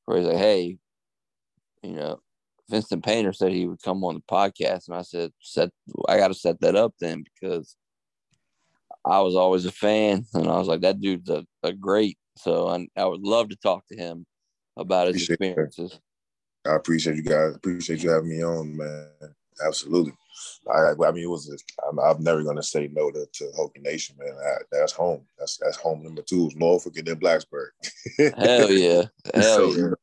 where 0.05 0.19
he's 0.19 0.27
like, 0.27 0.37
hey, 0.37 0.77
you 1.81 1.93
know, 1.93 2.19
Vinston 2.71 3.03
Painter 3.03 3.33
said 3.33 3.51
he 3.51 3.65
would 3.65 3.81
come 3.81 4.03
on 4.03 4.13
the 4.15 4.21
podcast. 4.31 4.87
And 4.87 4.95
I 4.95 5.01
said, 5.01 5.31
set 5.41 5.71
I 6.07 6.17
gotta 6.17 6.35
set 6.35 6.61
that 6.61 6.75
up 6.75 6.93
then 6.99 7.23
because 7.23 7.75
I 9.09 9.19
was 9.21 9.35
always 9.35 9.65
a 9.65 9.71
fan, 9.71 10.25
and 10.33 10.47
I 10.47 10.57
was 10.57 10.67
like, 10.67 10.81
that 10.81 10.99
dude's 10.99 11.29
a, 11.29 11.45
a 11.63 11.73
great. 11.73 12.17
So 12.37 12.67
I, 12.67 12.87
I 12.95 13.05
would 13.05 13.21
love 13.21 13.49
to 13.49 13.55
talk 13.55 13.85
to 13.87 13.95
him 13.95 14.25
about 14.75 15.07
his 15.07 15.29
experiences. 15.29 15.99
I 16.65 16.75
appreciate 16.75 17.15
you 17.15 17.23
guys. 17.23 17.55
Appreciate 17.55 18.03
you 18.03 18.09
having 18.09 18.29
me 18.29 18.43
on, 18.43 18.77
man. 18.77 19.09
Absolutely. 19.65 20.13
I, 20.71 20.91
I 20.91 21.11
mean, 21.11 21.23
it 21.23 21.29
was. 21.29 21.63
I'm, 21.87 21.99
I'm 21.99 22.21
never 22.21 22.43
gonna 22.43 22.61
say 22.61 22.89
no 22.91 23.09
to, 23.09 23.25
to 23.31 23.51
Hokie 23.57 23.81
Nation, 23.81 24.15
man. 24.19 24.35
I, 24.35 24.57
that's 24.71 24.91
home. 24.91 25.25
That's 25.39 25.57
that's 25.57 25.77
home 25.77 26.03
number 26.03 26.21
two. 26.21 26.51
Norfolk 26.55 26.97
and 26.97 27.07
then 27.07 27.15
Blacksburg. 27.15 27.69
Hell 28.17 28.71
yeah. 28.71 29.03
Hell 29.33 29.71
so, 29.71 29.71
yeah. 29.71 29.93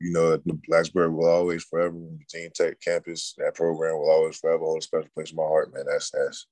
You 0.00 0.12
know, 0.12 0.38
Blacksburg 0.68 1.12
will 1.12 1.28
always 1.28 1.62
forever, 1.64 1.94
Virginia 1.94 2.50
Tech 2.54 2.80
campus, 2.80 3.34
that 3.36 3.54
program 3.54 3.98
will 3.98 4.10
always 4.10 4.38
forever 4.38 4.64
hold 4.64 4.78
a 4.78 4.82
special 4.82 5.10
place 5.14 5.30
in 5.30 5.36
my 5.36 5.42
heart, 5.42 5.74
man. 5.74 5.84
That's 5.86 6.10
that's 6.10 6.46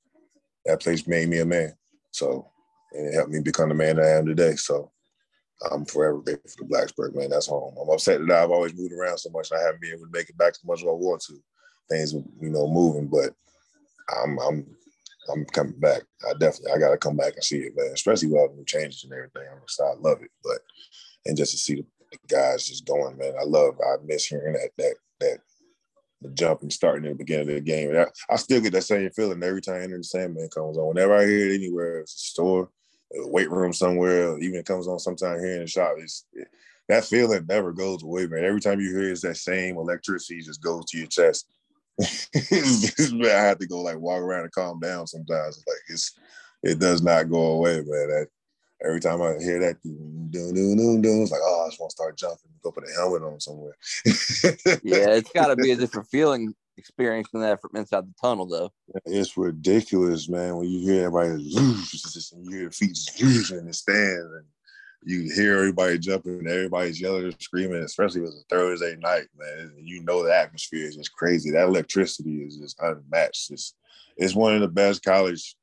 that 0.69 0.81
place 0.81 1.07
made 1.07 1.29
me 1.29 1.39
a 1.39 1.45
man. 1.45 1.73
So 2.13 2.47
and 2.93 3.07
it 3.07 3.15
helped 3.15 3.31
me 3.31 3.41
become 3.41 3.71
the 3.71 3.75
man 3.75 3.99
I 3.99 4.09
am 4.11 4.27
today. 4.27 4.55
So 4.55 4.93
I'm 5.73 5.85
forever 5.87 6.19
grateful 6.19 6.51
for 6.51 6.65
the 6.65 6.71
Blacksburg, 6.71 7.17
man. 7.17 7.31
That's 7.31 7.49
home. 7.49 7.75
I'm 7.81 7.89
upset 7.89 8.21
that 8.21 8.31
I've 8.31 8.51
always 8.51 8.75
moved 8.75 8.93
around 8.93 9.19
so 9.19 9.31
much 9.31 9.51
I 9.51 9.61
haven't 9.61 9.81
been 9.81 9.93
able 9.93 10.07
to 10.07 10.13
make 10.13 10.29
it 10.29 10.39
back 10.39 10.51
as 10.51 10.65
much 10.65 10.83
as 10.83 10.89
I 10.89 10.93
want 10.93 11.23
to. 11.23 11.35
Things, 11.91 12.13
you 12.13 12.51
know, 12.51 12.69
moving, 12.69 13.09
but 13.09 13.31
I'm 14.23 14.39
I'm 14.39 14.67
I'm 15.33 15.45
coming 15.47 15.79
back. 15.81 16.03
I 16.29 16.35
definitely 16.35 16.73
I 16.73 16.79
gotta 16.79 16.99
come 16.99 17.17
back 17.17 17.35
and 17.35 17.45
see 17.45 17.59
it, 17.59 17.73
man. 17.75 17.91
Especially 17.93 18.29
with 18.29 18.39
all 18.39 18.49
the 18.51 18.57
new 18.57 18.65
changes 18.65 19.05
and 19.05 19.13
everything. 19.13 19.49
I'm 19.51 19.63
excited. 19.63 19.99
I 19.99 20.01
love 20.01 20.23
it. 20.23 20.31
But 20.45 20.59
and 21.27 21.37
just 21.37 21.53
to 21.53 21.59
see 21.59 21.77
the, 21.77 21.87
the 22.13 22.19
guys 22.29 22.67
just 22.67 22.87
going, 22.87 23.17
man. 23.17 23.35
I 23.41 23.45
love 23.45 23.75
I 23.81 23.97
miss 24.05 24.27
hearing 24.27 24.53
that 24.53 24.71
that 24.77 24.95
that 25.21 25.39
the 26.21 26.31
jumping 26.31 26.71
starting 26.71 27.05
in 27.05 27.13
the 27.13 27.17
beginning 27.17 27.49
of 27.49 27.55
the 27.55 27.61
game. 27.61 27.95
I, 27.97 28.07
I, 28.33 28.37
still 28.37 28.61
get 28.61 28.73
that 28.73 28.83
same 28.83 29.09
feeling 29.11 29.43
every 29.43 29.61
time 29.61 29.83
Enter 29.83 29.99
the 29.99 30.05
Sandman 30.05 30.49
comes 30.49 30.77
on. 30.77 30.89
Whenever 30.89 31.17
I 31.17 31.27
hear 31.27 31.51
it 31.51 31.55
anywhere, 31.55 32.01
it's 32.01 32.15
a 32.15 32.19
store, 32.19 32.71
a 33.15 33.29
weight 33.29 33.51
room 33.51 33.73
somewhere, 33.73 34.39
even 34.39 34.59
it 34.59 34.67
comes 34.67 34.89
on 34.89 34.99
sometime 34.99 35.39
here 35.39 35.55
in 35.55 35.61
the 35.61 35.67
shop. 35.67 35.95
It's 35.99 36.25
it, 36.33 36.49
that 36.89 37.05
feeling 37.05 37.47
never 37.49 37.73
goes 37.73 38.03
away, 38.03 38.27
man. 38.27 38.45
Every 38.45 38.61
time 38.61 38.81
you 38.81 38.91
hear 38.91 39.11
it's 39.11 39.21
that 39.23 39.37
same 39.37 39.77
electricity 39.77 40.41
just 40.41 40.63
goes 40.63 40.85
to 40.87 40.99
your 40.99 41.07
chest. 41.07 41.47
man, 41.99 43.27
I 43.31 43.45
have 43.45 43.59
to 43.59 43.67
go 43.67 43.83
like 43.83 43.99
walk 43.99 44.21
around 44.21 44.45
and 44.45 44.53
calm 44.53 44.81
down 44.81 45.07
sometimes. 45.07 45.63
Like 45.67 45.79
it's 45.89 46.19
it 46.63 46.79
does 46.79 47.03
not 47.03 47.31
go 47.31 47.41
away, 47.53 47.77
man. 47.77 47.87
That 47.87 48.29
every 48.85 49.01
time 49.01 49.21
I 49.23 49.35
hear 49.41 49.59
that, 49.61 49.83
doom, 49.83 50.29
doom, 50.31 50.55
doom, 50.55 50.77
doom, 50.77 51.03
doom, 51.03 51.23
it's 51.23 51.33
like, 51.33 51.41
oh, 51.43 51.65
I 51.65 51.69
just 51.69 51.81
want 51.81 51.91
to 51.91 51.95
start 51.95 52.19
jumping, 52.19 52.51
go 52.63 52.71
put 52.71 52.89
a 52.89 52.93
helmet 52.93 53.23
on 53.23 53.41
somewhere. 53.41 53.77
yeah, 54.83 55.15
it's 55.15 55.33
got 55.35 55.49
to 55.49 55.57
be 55.57 55.73
a 55.73 55.77
different 55.77 56.09
feeling 56.09 56.55
experiencing 56.77 57.41
that 57.41 57.61
from 57.61 57.71
inside 57.75 58.07
the 58.07 58.15
tunnel, 58.21 58.47
though. 58.47 58.73
It's 59.05 59.37
ridiculous, 59.37 60.29
man. 60.29 60.57
When 60.57 60.69
you 60.69 60.81
hear 60.81 61.07
everybody, 61.07 61.33
and 61.57 62.45
you 62.45 62.51
hear 62.51 62.69
the 62.69 62.75
feet 62.75 62.99
in 63.51 63.67
the 63.67 63.73
stands, 63.73 64.33
and 64.33 64.45
you 65.03 65.31
hear 65.35 65.59
everybody 65.59 65.99
jumping, 65.99 66.39
and 66.39 66.49
everybody's 66.49 67.01
yelling 67.01 67.25
and 67.25 67.37
screaming, 67.41 67.83
especially 67.83 68.23
if 68.23 68.29
it's 68.29 68.37
a 68.43 68.55
Thursday 68.55 68.97
night, 68.97 69.27
man. 69.37 69.73
You 69.79 70.03
know 70.03 70.25
the 70.25 70.35
atmosphere 70.35 70.87
is 70.87 70.97
just 70.97 71.13
crazy. 71.13 71.51
That 71.51 71.69
electricity 71.69 72.43
is 72.43 72.57
just 72.57 72.81
unmatched. 72.81 73.51
It's 73.51 73.75
it's 74.17 74.35
one 74.35 74.55
of 74.55 74.61
the 74.61 74.69
best 74.69 75.05
college 75.05 75.57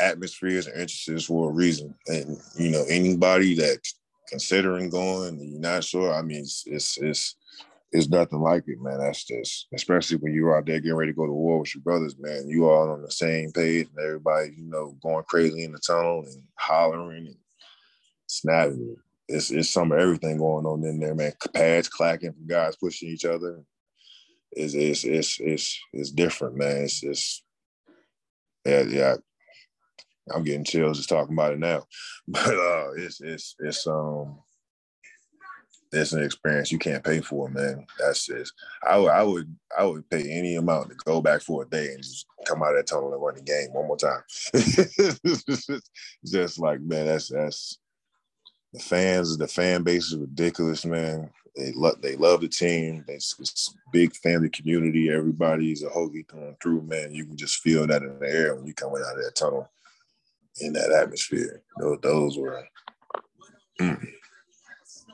atmospheres 0.00 0.66
and 0.66 0.80
interests 0.80 1.26
for 1.26 1.50
a 1.50 1.52
reason. 1.52 1.94
And 2.06 2.38
you 2.56 2.70
know, 2.70 2.84
anybody 2.88 3.54
that's 3.54 3.98
considering 4.28 4.90
going, 4.90 5.40
you're 5.40 5.60
not 5.60 5.84
sure. 5.84 6.12
I 6.12 6.22
mean, 6.22 6.40
it's 6.40 6.64
it's 6.66 6.98
it's, 6.98 7.36
it's 7.90 8.08
nothing 8.08 8.40
like 8.40 8.64
it, 8.66 8.80
man. 8.80 8.98
That's 8.98 9.24
just 9.24 9.66
especially 9.74 10.18
when 10.18 10.34
you're 10.34 10.56
out 10.56 10.66
there 10.66 10.80
getting 10.80 10.96
ready 10.96 11.12
to 11.12 11.16
go 11.16 11.26
to 11.26 11.32
war 11.32 11.60
with 11.60 11.74
your 11.74 11.82
brothers, 11.82 12.16
man. 12.18 12.48
You 12.48 12.68
all 12.68 12.90
on 12.90 13.02
the 13.02 13.10
same 13.10 13.50
page, 13.52 13.88
and 13.88 14.04
everybody, 14.04 14.54
you 14.56 14.64
know, 14.68 14.96
going 15.02 15.24
crazy 15.24 15.64
in 15.64 15.72
the 15.72 15.78
tunnel 15.78 16.24
and 16.26 16.42
hollering 16.56 17.26
and 17.26 17.36
snapping. 18.26 18.96
It's 19.28 19.50
it's 19.50 19.70
some 19.70 19.92
of 19.92 19.98
everything 19.98 20.38
going 20.38 20.66
on 20.66 20.84
in 20.84 21.00
there, 21.00 21.14
man. 21.14 21.32
Pads 21.54 21.88
clacking 21.88 22.32
from 22.32 22.46
guys 22.46 22.76
pushing 22.76 23.08
each 23.08 23.24
other. 23.24 23.62
It's 24.52 24.74
it's 24.74 25.04
it's 25.04 25.40
it's 25.40 25.80
it's 25.92 26.10
different, 26.10 26.56
man. 26.56 26.84
It's 26.84 27.00
just 27.00 27.44
yeah, 28.64 28.82
yeah. 28.82 29.16
I'm 30.34 30.44
getting 30.44 30.64
chills 30.64 30.98
just 30.98 31.08
talking 31.08 31.34
about 31.34 31.52
it 31.52 31.58
now. 31.58 31.84
But 32.28 32.54
uh 32.54 32.92
it's 32.96 33.20
it's 33.20 33.54
it's 33.58 33.86
um 33.86 34.38
it's 35.92 36.12
an 36.12 36.22
experience 36.22 36.70
you 36.70 36.78
can't 36.78 37.02
pay 37.02 37.20
for, 37.20 37.48
man. 37.48 37.86
That's 37.98 38.26
just 38.26 38.52
I 38.86 38.98
would 38.98 39.10
I 39.10 39.22
would 39.22 39.56
I 39.78 39.84
would 39.84 40.08
pay 40.10 40.30
any 40.30 40.56
amount 40.56 40.90
to 40.90 40.96
go 40.96 41.22
back 41.22 41.40
for 41.40 41.62
a 41.62 41.68
day 41.68 41.88
and 41.88 42.02
just 42.02 42.26
come 42.46 42.62
out 42.62 42.70
of 42.70 42.76
that 42.76 42.86
tunnel 42.86 43.12
and 43.12 43.22
run 43.22 43.34
the 43.36 43.42
game 43.42 43.72
one 43.72 43.86
more 43.86 43.96
time. 43.96 44.22
just 46.26 46.58
like 46.58 46.80
man, 46.80 47.06
that's 47.06 47.28
that's 47.28 47.78
the 48.72 48.80
fans, 48.80 49.36
the 49.38 49.48
fan 49.48 49.82
base 49.82 50.06
is 50.06 50.16
ridiculous, 50.16 50.84
man. 50.84 51.30
They 51.56 51.72
love 51.72 52.00
they 52.02 52.16
love 52.16 52.42
the 52.42 52.48
team. 52.48 53.04
It's, 53.08 53.34
it's 53.40 53.74
big 53.92 54.14
family 54.14 54.50
community. 54.50 55.10
Everybody's 55.10 55.82
a 55.82 55.88
Hokie 55.88 56.28
coming 56.28 56.56
through, 56.62 56.82
man. 56.82 57.14
You 57.14 57.24
can 57.24 57.36
just 57.36 57.56
feel 57.56 57.86
that 57.86 58.02
in 58.02 58.18
the 58.18 58.28
air 58.28 58.54
when 58.54 58.66
you 58.66 58.74
coming 58.74 59.02
out 59.04 59.16
of 59.18 59.24
that 59.24 59.34
tunnel 59.34 59.70
in 60.60 60.72
that 60.74 60.92
atmosphere. 60.92 61.62
Those, 61.78 61.98
those 62.02 62.38
were 62.38 62.64
mm, 63.80 64.08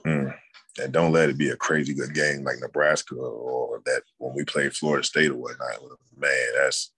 mm. 0.06 0.34
and 0.82 0.92
don't 0.92 1.12
let 1.12 1.28
it 1.28 1.38
be 1.38 1.50
a 1.50 1.56
crazy 1.56 1.94
good 1.94 2.14
game 2.14 2.44
like 2.44 2.60
Nebraska 2.60 3.14
or 3.14 3.82
that 3.86 4.02
when 4.18 4.34
we 4.34 4.44
played 4.44 4.74
Florida 4.74 5.04
State 5.04 5.30
or 5.30 5.36
whatnot. 5.36 5.80
Man, 6.16 6.30
that's 6.56 6.92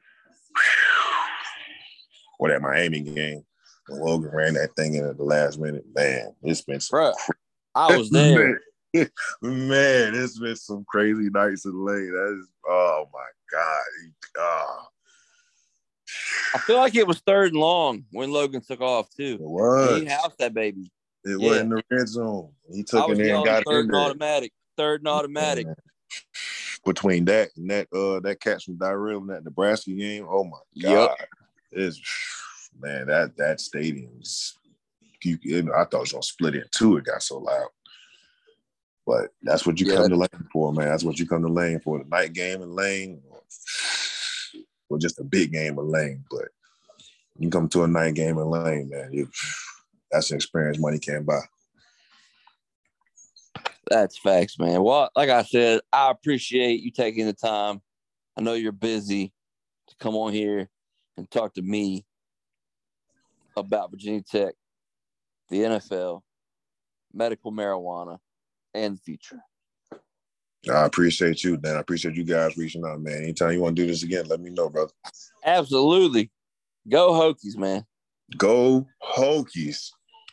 or 2.38 2.48
that 2.48 2.62
Miami 2.62 3.00
game 3.00 3.44
when 3.88 4.00
Logan 4.00 4.30
ran 4.32 4.54
that 4.54 4.74
thing 4.74 4.94
in 4.94 5.06
at 5.06 5.16
the 5.16 5.24
last 5.24 5.58
minute, 5.58 5.84
man, 5.94 6.34
it's 6.42 6.62
been 6.62 6.80
some 6.80 6.98
Bruh, 6.98 7.14
I 7.74 7.96
was 7.96 8.10
there. 8.10 8.60
man, 8.92 9.10
man, 9.42 10.14
it's 10.14 10.38
been 10.38 10.56
some 10.56 10.84
crazy 10.88 11.30
nights 11.30 11.64
in 11.64 11.72
the 11.72 11.78
lane. 11.78 12.12
That 12.12 12.38
is, 12.40 12.48
oh 12.66 13.08
my 13.12 13.26
god, 13.52 14.12
oh, 14.38 14.86
I 16.54 16.58
feel 16.58 16.76
like 16.76 16.94
it 16.94 17.06
was 17.06 17.20
third 17.20 17.52
and 17.52 17.60
long 17.60 18.04
when 18.12 18.30
Logan 18.30 18.62
took 18.62 18.80
off 18.80 19.08
too. 19.10 19.34
it 19.34 19.40
was. 19.40 20.00
He 20.00 20.06
housed 20.06 20.38
that 20.38 20.54
baby. 20.54 20.90
it 21.24 21.40
yeah. 21.40 21.48
was 21.48 21.58
in 21.58 21.68
the 21.68 21.82
red 21.90 22.08
zone. 22.08 22.50
He 22.72 22.82
took 22.82 23.10
it 23.10 23.20
in, 23.20 23.34
and 23.34 23.44
got 23.44 23.62
it 23.62 23.66
third 23.68 23.84
in 23.86 23.94
and 23.94 23.96
automatic. 23.96 24.52
Third 24.76 25.00
and 25.00 25.08
automatic. 25.08 25.66
Between 26.84 27.24
that 27.26 27.50
and 27.56 27.68
that, 27.70 27.88
uh, 27.92 28.20
that 28.20 28.40
catch 28.40 28.64
from 28.64 28.76
Dyrell 28.76 29.20
in 29.22 29.26
that 29.28 29.44
Nebraska 29.44 29.90
game, 29.90 30.26
oh 30.28 30.44
my 30.44 30.58
god, 30.80 31.16
it's 31.72 32.00
man 32.80 33.06
that 33.08 33.36
that 33.36 33.60
stadium's. 33.60 34.56
You, 35.22 35.38
it- 35.42 35.66
I 35.74 35.84
thought 35.84 35.94
it 35.94 36.00
was 36.00 36.12
gonna 36.12 36.22
split 36.22 36.54
in 36.54 36.64
two. 36.70 36.96
It 36.98 37.04
got 37.04 37.22
so 37.22 37.38
loud. 37.38 37.68
But 39.06 39.30
that's 39.42 39.66
what 39.66 39.80
you 39.80 39.86
Yeah. 39.86 39.96
come 39.96 40.10
to 40.10 40.16
Lane 40.16 40.48
for, 40.52 40.72
man. 40.72 40.88
That's 40.88 41.04
what 41.04 41.18
you 41.18 41.26
come 41.26 41.42
to 41.42 41.48
Lane 41.48 41.80
for. 41.80 41.98
The 41.98 42.04
night 42.08 42.32
game 42.32 42.60
in 42.62 42.74
Lane, 42.74 43.22
or, 44.88 44.98
just 44.98 45.20
a 45.20 45.24
big 45.24 45.52
game 45.52 45.78
of 45.78 45.86
Lane. 45.86 46.24
But 46.30 46.48
you 47.38 47.50
come 47.50 47.68
to 47.70 47.84
a 47.84 47.88
night 47.88 48.14
game 48.14 48.38
in 48.38 48.50
Lane, 48.50 48.88
man. 48.88 49.12
You, 49.12 49.28
that's 50.10 50.30
an 50.30 50.36
experience 50.36 50.78
money 50.78 50.98
can't 50.98 51.26
buy. 51.26 51.40
That's 53.88 54.18
facts, 54.18 54.58
man. 54.58 54.82
Well, 54.82 55.10
like 55.14 55.30
I 55.30 55.42
said, 55.42 55.80
I 55.92 56.10
appreciate 56.10 56.80
you 56.80 56.90
taking 56.90 57.26
the 57.26 57.32
time. 57.32 57.80
I 58.36 58.42
know 58.42 58.54
you're 58.54 58.72
busy 58.72 59.32
to 59.88 59.96
come 60.00 60.16
on 60.16 60.32
here 60.32 60.68
and 61.16 61.30
talk 61.30 61.54
to 61.54 61.62
me 61.62 62.04
about 63.56 63.90
Virginia 63.90 64.22
Tech, 64.22 64.54
the 65.48 65.58
NFL, 65.58 66.22
medical 67.14 67.52
marijuana, 67.52 68.18
and 68.74 68.96
the 68.96 69.00
future. 69.00 69.40
I 70.68 70.84
appreciate 70.84 71.44
you, 71.44 71.56
Dan. 71.56 71.76
I 71.76 71.80
appreciate 71.80 72.16
you 72.16 72.24
guys 72.24 72.56
reaching 72.56 72.84
out, 72.84 73.00
man. 73.00 73.22
Anytime 73.22 73.52
you 73.52 73.60
want 73.60 73.76
to 73.76 73.82
do 73.82 73.86
this 73.88 74.02
again, 74.02 74.26
let 74.26 74.40
me 74.40 74.50
know, 74.50 74.68
brother. 74.68 74.92
Absolutely. 75.44 76.30
Go 76.88 77.12
Hokies, 77.12 77.56
man. 77.56 77.84
Go 78.36 78.86
Hokies. 79.02 79.90